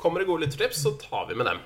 kommer 0.00 0.22
det 0.22 0.30
gode 0.30 0.46
lyttertips, 0.46 0.80
så 0.86 0.94
tar 1.02 1.28
vi 1.28 1.36
med 1.36 1.50
dem. 1.50 1.60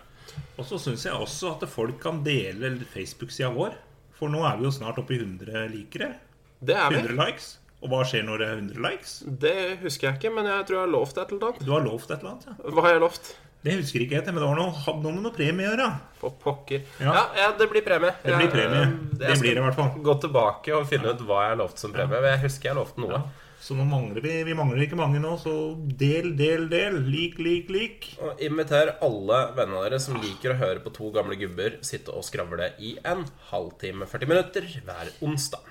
Og 0.58 0.66
så 0.66 0.80
syns 0.82 1.06
jeg 1.06 1.14
også 1.14 1.54
at 1.54 1.64
folk 1.70 2.00
kan 2.02 2.24
dele 2.26 2.74
Facebook-sida 2.90 3.52
vår. 3.54 3.78
For 4.18 4.32
nå 4.32 4.42
er 4.44 4.58
vi 4.58 4.66
jo 4.66 4.74
snart 4.74 4.98
oppe 5.00 5.14
i 5.16 5.20
100 5.22 5.70
likere. 5.72 6.12
Det 6.60 6.76
er 6.76 6.90
vi. 6.92 7.00
100 7.00 7.16
likes. 7.22 7.52
Og 7.80 7.88
hva 7.88 8.02
skjer 8.04 8.26
når 8.26 8.42
det 8.42 8.48
er 8.48 8.58
100 8.58 8.82
likes? 8.84 9.12
Det 9.46 9.54
husker 9.80 10.10
jeg 10.10 10.18
ikke, 10.18 10.34
men 10.36 10.50
jeg 10.50 10.66
tror 10.68 10.76
jeg 10.76 10.84
har 10.84 10.92
lovt 10.92 11.22
et 11.22 11.32
eller 11.32 11.46
annet. 11.48 11.62
Du 11.64 11.72
har 11.72 11.86
lovt 11.86 12.10
et 12.10 12.18
eller 12.18 12.34
annet, 12.34 12.50
ja. 12.50 12.74
Hva 12.74 12.84
har 12.84 12.96
jeg 12.96 13.04
lovt? 13.06 13.30
Det 13.60 13.74
husker 13.76 14.00
ikke 14.06 14.16
jeg, 14.16 14.24
men 14.32 14.40
det 14.40 14.46
var 14.48 14.56
noe, 14.56 14.72
hadde 14.86 15.04
noe 15.04 15.12
med 15.18 15.24
noe 15.26 15.34
premie 15.36 15.68
å 15.68 15.74
gjøre. 15.74 15.88
På 16.22 16.30
pokker. 16.40 16.86
Ja. 17.02 17.12
Ja, 17.12 17.24
ja, 17.36 17.50
det 17.58 17.66
blir 17.68 17.84
premie. 17.84 18.14
Det 18.24 18.38
blir 18.38 18.48
premie. 18.52 18.86
Det 19.20 19.36
blir 19.42 19.52
det 19.52 19.60
i 19.60 19.64
hvert 19.66 19.76
fall. 19.76 19.90
Gå 20.06 20.14
tilbake 20.22 20.72
og 20.78 20.88
finne 20.88 21.12
ut 21.12 21.20
hva 21.28 21.42
jeg 21.44 21.52
har 21.52 21.60
lovt 21.60 21.82
som 21.82 21.92
premie. 21.92 22.22
Jeg 22.24 22.40
husker 22.46 22.70
jeg 22.70 22.78
lovte 22.80 23.04
noe. 23.04 23.20
Så 23.60 23.76
nå 23.76 23.84
mangler 23.84 24.24
vi 24.24 24.38
Vi 24.48 24.54
mangler 24.56 24.86
ikke 24.86 24.96
mange 24.96 25.20
nå, 25.20 25.34
så 25.42 25.52
del, 25.76 26.30
del, 26.38 26.64
del. 26.72 26.96
Lik, 27.12 27.36
lik, 27.44 27.68
lik. 27.68 28.08
Og 28.24 28.40
inviter 28.46 28.94
alle 29.04 29.42
vennene 29.58 29.84
deres 29.84 30.08
som 30.08 30.16
liker 30.22 30.54
å 30.54 30.60
høre 30.62 30.80
på 30.80 30.94
to 30.96 31.12
gamle 31.12 31.36
gubber 31.36 31.76
sitte 31.84 32.14
og 32.16 32.24
skravle 32.24 32.72
i 32.80 32.94
en 33.04 33.26
halvtime, 33.50 34.08
40 34.08 34.32
minutter 34.32 34.72
hver 34.88 35.12
onsdag. 35.20 35.68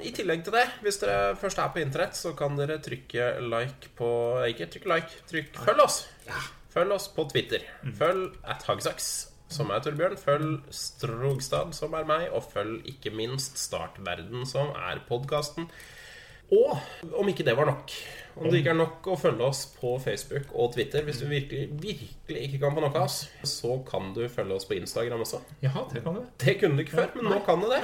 I 0.00 0.10
tillegg 0.16 0.40
til 0.46 0.56
det, 0.56 0.64
hvis 0.82 0.98
dere 1.04 1.36
først 1.38 1.60
er 1.60 1.70
på 1.70 1.84
internett, 1.84 2.16
så 2.18 2.32
kan 2.36 2.56
dere 2.58 2.80
trykke 2.82 3.28
like 3.44 3.92
på 3.94 4.08
Ikke 4.48 4.66
trykk 4.72 4.88
like, 4.90 5.24
trykk 5.30 5.60
følg 5.68 5.84
oss. 5.84 6.00
Ja. 6.26 6.40
Følg 6.74 6.92
oss 6.96 7.08
på 7.14 7.24
Twitter. 7.30 7.62
Følg 7.98 8.34
at 8.50 8.64
Hagsaks, 8.66 9.10
som 9.52 9.70
er 9.70 9.82
Torbjørn. 9.84 10.16
Følg 10.18 10.56
Strogstad, 10.74 11.74
som 11.76 11.94
er 11.94 12.06
meg. 12.08 12.26
Og 12.34 12.48
følg 12.50 12.82
ikke 12.90 13.12
minst 13.14 13.60
Startverden, 13.62 14.42
som 14.48 14.72
er 14.74 15.02
podkasten. 15.08 15.68
Og 16.52 17.14
om 17.16 17.28
ikke 17.30 17.44
det 17.46 17.54
var 17.56 17.64
nok 17.64 17.92
Om 18.36 18.50
det 18.50 18.58
ikke 18.60 18.74
er 18.74 18.76
nok 18.76 19.06
å 19.08 19.14
følge 19.16 19.46
oss 19.46 19.62
på 19.78 19.94
Facebook 20.02 20.50
og 20.52 20.74
Twitter 20.74 21.00
Hvis 21.06 21.22
du 21.22 21.24
virkelig, 21.30 21.70
virkelig 21.80 22.42
ikke 22.44 22.58
kan 22.60 22.76
på 22.76 22.82
noe 22.84 22.92
av 22.92 23.06
oss, 23.06 23.22
så 23.48 23.78
kan 23.88 24.10
du 24.12 24.26
følge 24.28 24.58
oss 24.58 24.68
på 24.68 24.76
Instagram 24.76 25.24
også. 25.24 25.40
Jaha, 25.64 25.86
det 25.94 26.02
kan 26.04 26.18
du 26.18 26.26
Det 26.44 26.58
kunne 26.60 26.76
du 26.76 26.84
ikke 26.84 26.98
før, 26.98 27.14
men 27.16 27.30
nå 27.32 27.40
kan 27.46 27.64
du 27.64 27.70
det. 27.72 27.80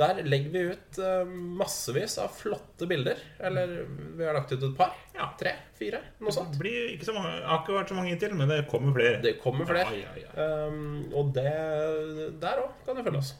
Der 0.00 0.20
legger 0.24 0.52
vi 0.54 0.60
ut 0.72 1.00
uh, 1.04 1.32
massevis 1.60 2.16
av 2.22 2.32
flotte 2.32 2.88
bilder. 2.88 3.20
Eller 3.38 3.74
vi 4.16 4.24
har 4.24 4.36
lagt 4.38 4.52
ut 4.54 4.62
et 4.64 4.76
par. 4.78 4.94
Ja, 5.16 5.28
Tre? 5.40 5.52
Fire? 5.76 6.00
Noe 6.24 6.32
sånt. 6.32 6.54
Det 6.54 6.62
blir 6.62 6.94
ikke 6.94 7.10
så 7.10 7.16
mange, 7.16 7.34
har 7.44 7.60
ikke 7.60 7.76
vært 7.76 7.92
så 7.92 7.98
mange 7.98 8.14
inntil, 8.14 8.32
men 8.38 8.48
det 8.48 8.62
kommer 8.70 8.96
flere. 8.96 9.20
Det 9.24 9.34
kommer 9.42 9.68
flere. 9.68 9.98
Ja, 10.00 10.14
ja, 10.22 10.48
um, 10.70 11.04
og 11.16 11.34
det 11.36 11.52
der 12.40 12.64
òg 12.64 12.80
kan 12.86 12.96
du 12.96 13.04
følge 13.04 13.20
oss. 13.20 13.34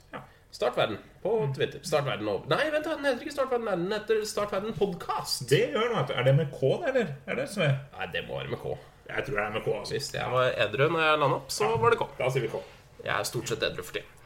Start 0.50 0.76
verden 0.76 0.98
på 1.22 1.32
mm. 1.44 1.54
Twitter. 1.54 1.80
Start 1.86 2.06
verden 2.06 2.28
over. 2.28 2.48
Nei, 2.50 2.64
vent, 2.74 2.84
den 2.84 3.04
heter 3.06 3.22
ikke 3.22 3.34
Start 3.36 3.52
verden. 3.52 3.68
Den 3.70 3.92
heter 3.94 4.24
Start 4.26 4.52
verden 4.52 4.74
podkast. 4.74 5.44
Det 5.50 5.62
gjør 5.70 5.92
den. 5.94 6.14
Er 6.16 6.26
det 6.26 6.36
med 6.36 6.52
K, 6.56 6.72
eller? 6.90 7.12
Er 7.26 7.38
det 7.38 7.48
som 7.52 7.64
er? 7.68 7.76
Nei, 7.96 8.08
det 8.12 8.24
må 8.28 8.40
være 8.40 8.50
med 8.56 8.62
K. 8.62 8.74
Jeg 9.10 9.26
tror 9.26 9.36
det 9.36 9.44
er 9.44 9.54
med 9.54 9.64
K. 9.64 9.74
Altså. 9.78 9.94
Hvis 9.94 10.14
jeg 10.14 10.32
var 10.32 10.54
edru 10.66 10.88
når 10.90 11.04
jeg 11.06 11.20
landa 11.22 11.38
opp, 11.40 11.52
så 11.54 11.70
var 11.76 11.94
det 11.94 12.00
K. 12.02 12.08
Da 12.18 12.32
sier 12.34 12.46
vi 12.46 12.50
K. 12.52 12.64
Jeg 13.04 13.14
er 13.16 13.30
stort 13.30 13.52
sett 13.52 13.68
edru 13.70 13.86
for 13.86 13.96
tida. 13.96 14.19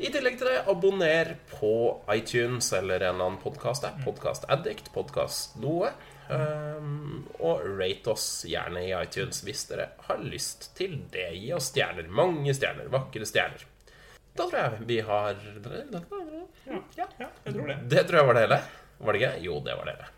I 0.00 0.08
tillegg 0.08 0.38
til 0.40 0.48
det, 0.48 0.62
abonner 0.72 1.34
på 1.50 2.00
iTunes 2.14 2.70
eller 2.72 3.02
en 3.02 3.02
eller 3.02 3.24
annen 3.26 3.40
podkast. 3.42 3.84
Podkast 4.00 4.46
Addict, 4.48 4.86
podkast 4.94 5.58
noe. 5.60 5.90
Um, 6.30 7.26
og 7.36 7.66
rate 7.76 8.08
oss 8.14 8.46
gjerne 8.48 8.80
i 8.86 8.94
iTunes 8.96 9.42
hvis 9.44 9.66
dere 9.68 9.90
har 10.06 10.22
lyst 10.24 10.70
til 10.78 10.94
det. 11.12 11.26
Gi 11.36 11.50
oss 11.52 11.68
stjerner. 11.74 12.08
Mange 12.08 12.54
stjerner. 12.56 12.88
Vakre 12.88 13.28
stjerner. 13.28 13.66
Da 14.32 14.46
tror 14.46 14.56
jeg 14.62 14.88
vi 14.88 14.96
har 15.04 15.36
ja 16.96 17.10
jeg 17.20 17.52
tror 17.52 17.68
det. 17.68 17.76
Det 17.92 18.06
tror 18.08 18.22
jeg 18.22 18.30
var 18.30 18.38
det 18.38 18.46
hele. 18.46 18.60
Var 19.04 19.12
det 19.12 19.20
ikke? 19.20 19.32
Jo, 19.50 19.58
det 19.66 19.74
var 19.82 19.90
det 19.90 19.96
hele. 19.98 20.08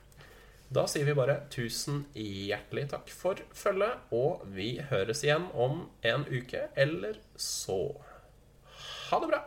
Da 0.78 0.84
sier 0.94 1.08
vi 1.10 1.16
bare 1.18 1.40
tusen 1.50 2.04
hjertelig 2.14 2.86
takk 2.94 3.10
for 3.10 3.42
følget, 3.50 4.06
og 4.14 4.46
vi 4.54 4.76
høres 4.92 5.26
igjen 5.26 5.50
om 5.58 5.88
en 6.06 6.28
uke 6.30 6.68
eller 6.78 7.18
så. 7.34 7.82
Ha 9.10 9.18
det 9.18 9.32
bra. 9.34 9.42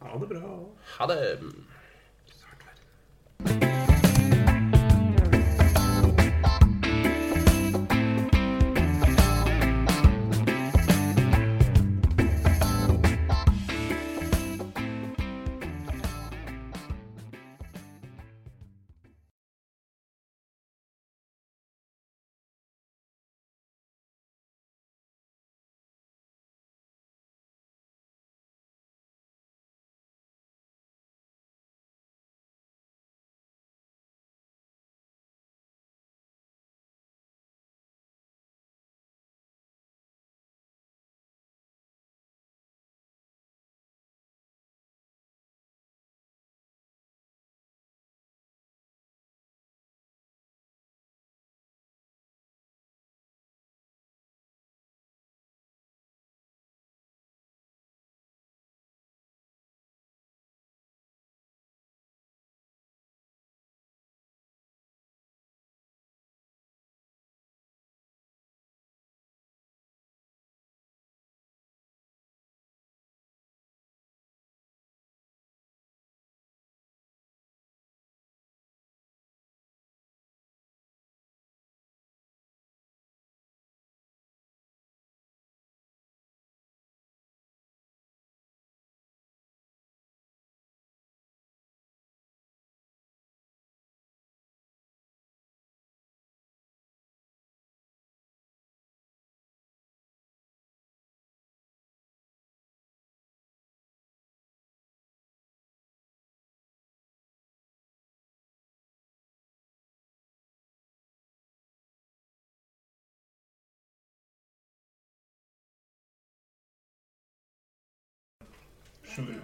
Ha 0.00 0.18
det 0.18 0.26
bra. 0.26 0.66
Ha 0.98 1.06
det. 1.06 1.38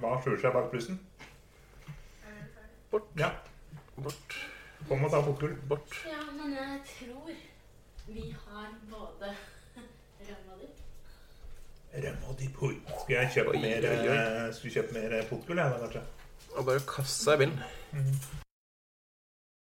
Hva 0.00 0.20
skjuler 0.22 0.40
seg 0.40 0.52
bak 0.54 0.70
plussen? 0.70 0.98
Bort, 2.90 3.08
Ja, 3.18 3.30
bort, 3.96 4.36
kom 4.88 5.04
og 5.04 5.10
ta 5.10 5.20
fotkull. 5.26 5.56
bort. 5.68 5.96
Ja, 6.06 6.20
men 6.32 6.52
jeg 6.54 6.80
tror 6.86 7.30
vi 8.06 8.30
har 8.30 8.68
både 8.90 9.32
rømme 10.20 10.52
og 10.54 10.60
dipp. 10.60 10.78
Rømme 11.96 12.28
og 12.28 12.38
dipp. 12.38 12.56
Skulle 13.00 13.20
jeg 13.20 13.30
kjøpe 13.34 13.58
mer, 13.60 13.90
eh, 13.90 14.52
skal 14.54 14.70
kjøpe 14.70 14.92
mer 15.00 15.22
fotkull, 15.28 15.58
jeg 15.58 15.70
da, 15.70 15.78
kanskje? 15.78 16.02
Og 16.56 16.64
bare 16.66 16.80
kaste 16.86 17.24
seg 17.24 17.34
i 17.34 17.44
bilen. 17.46 18.45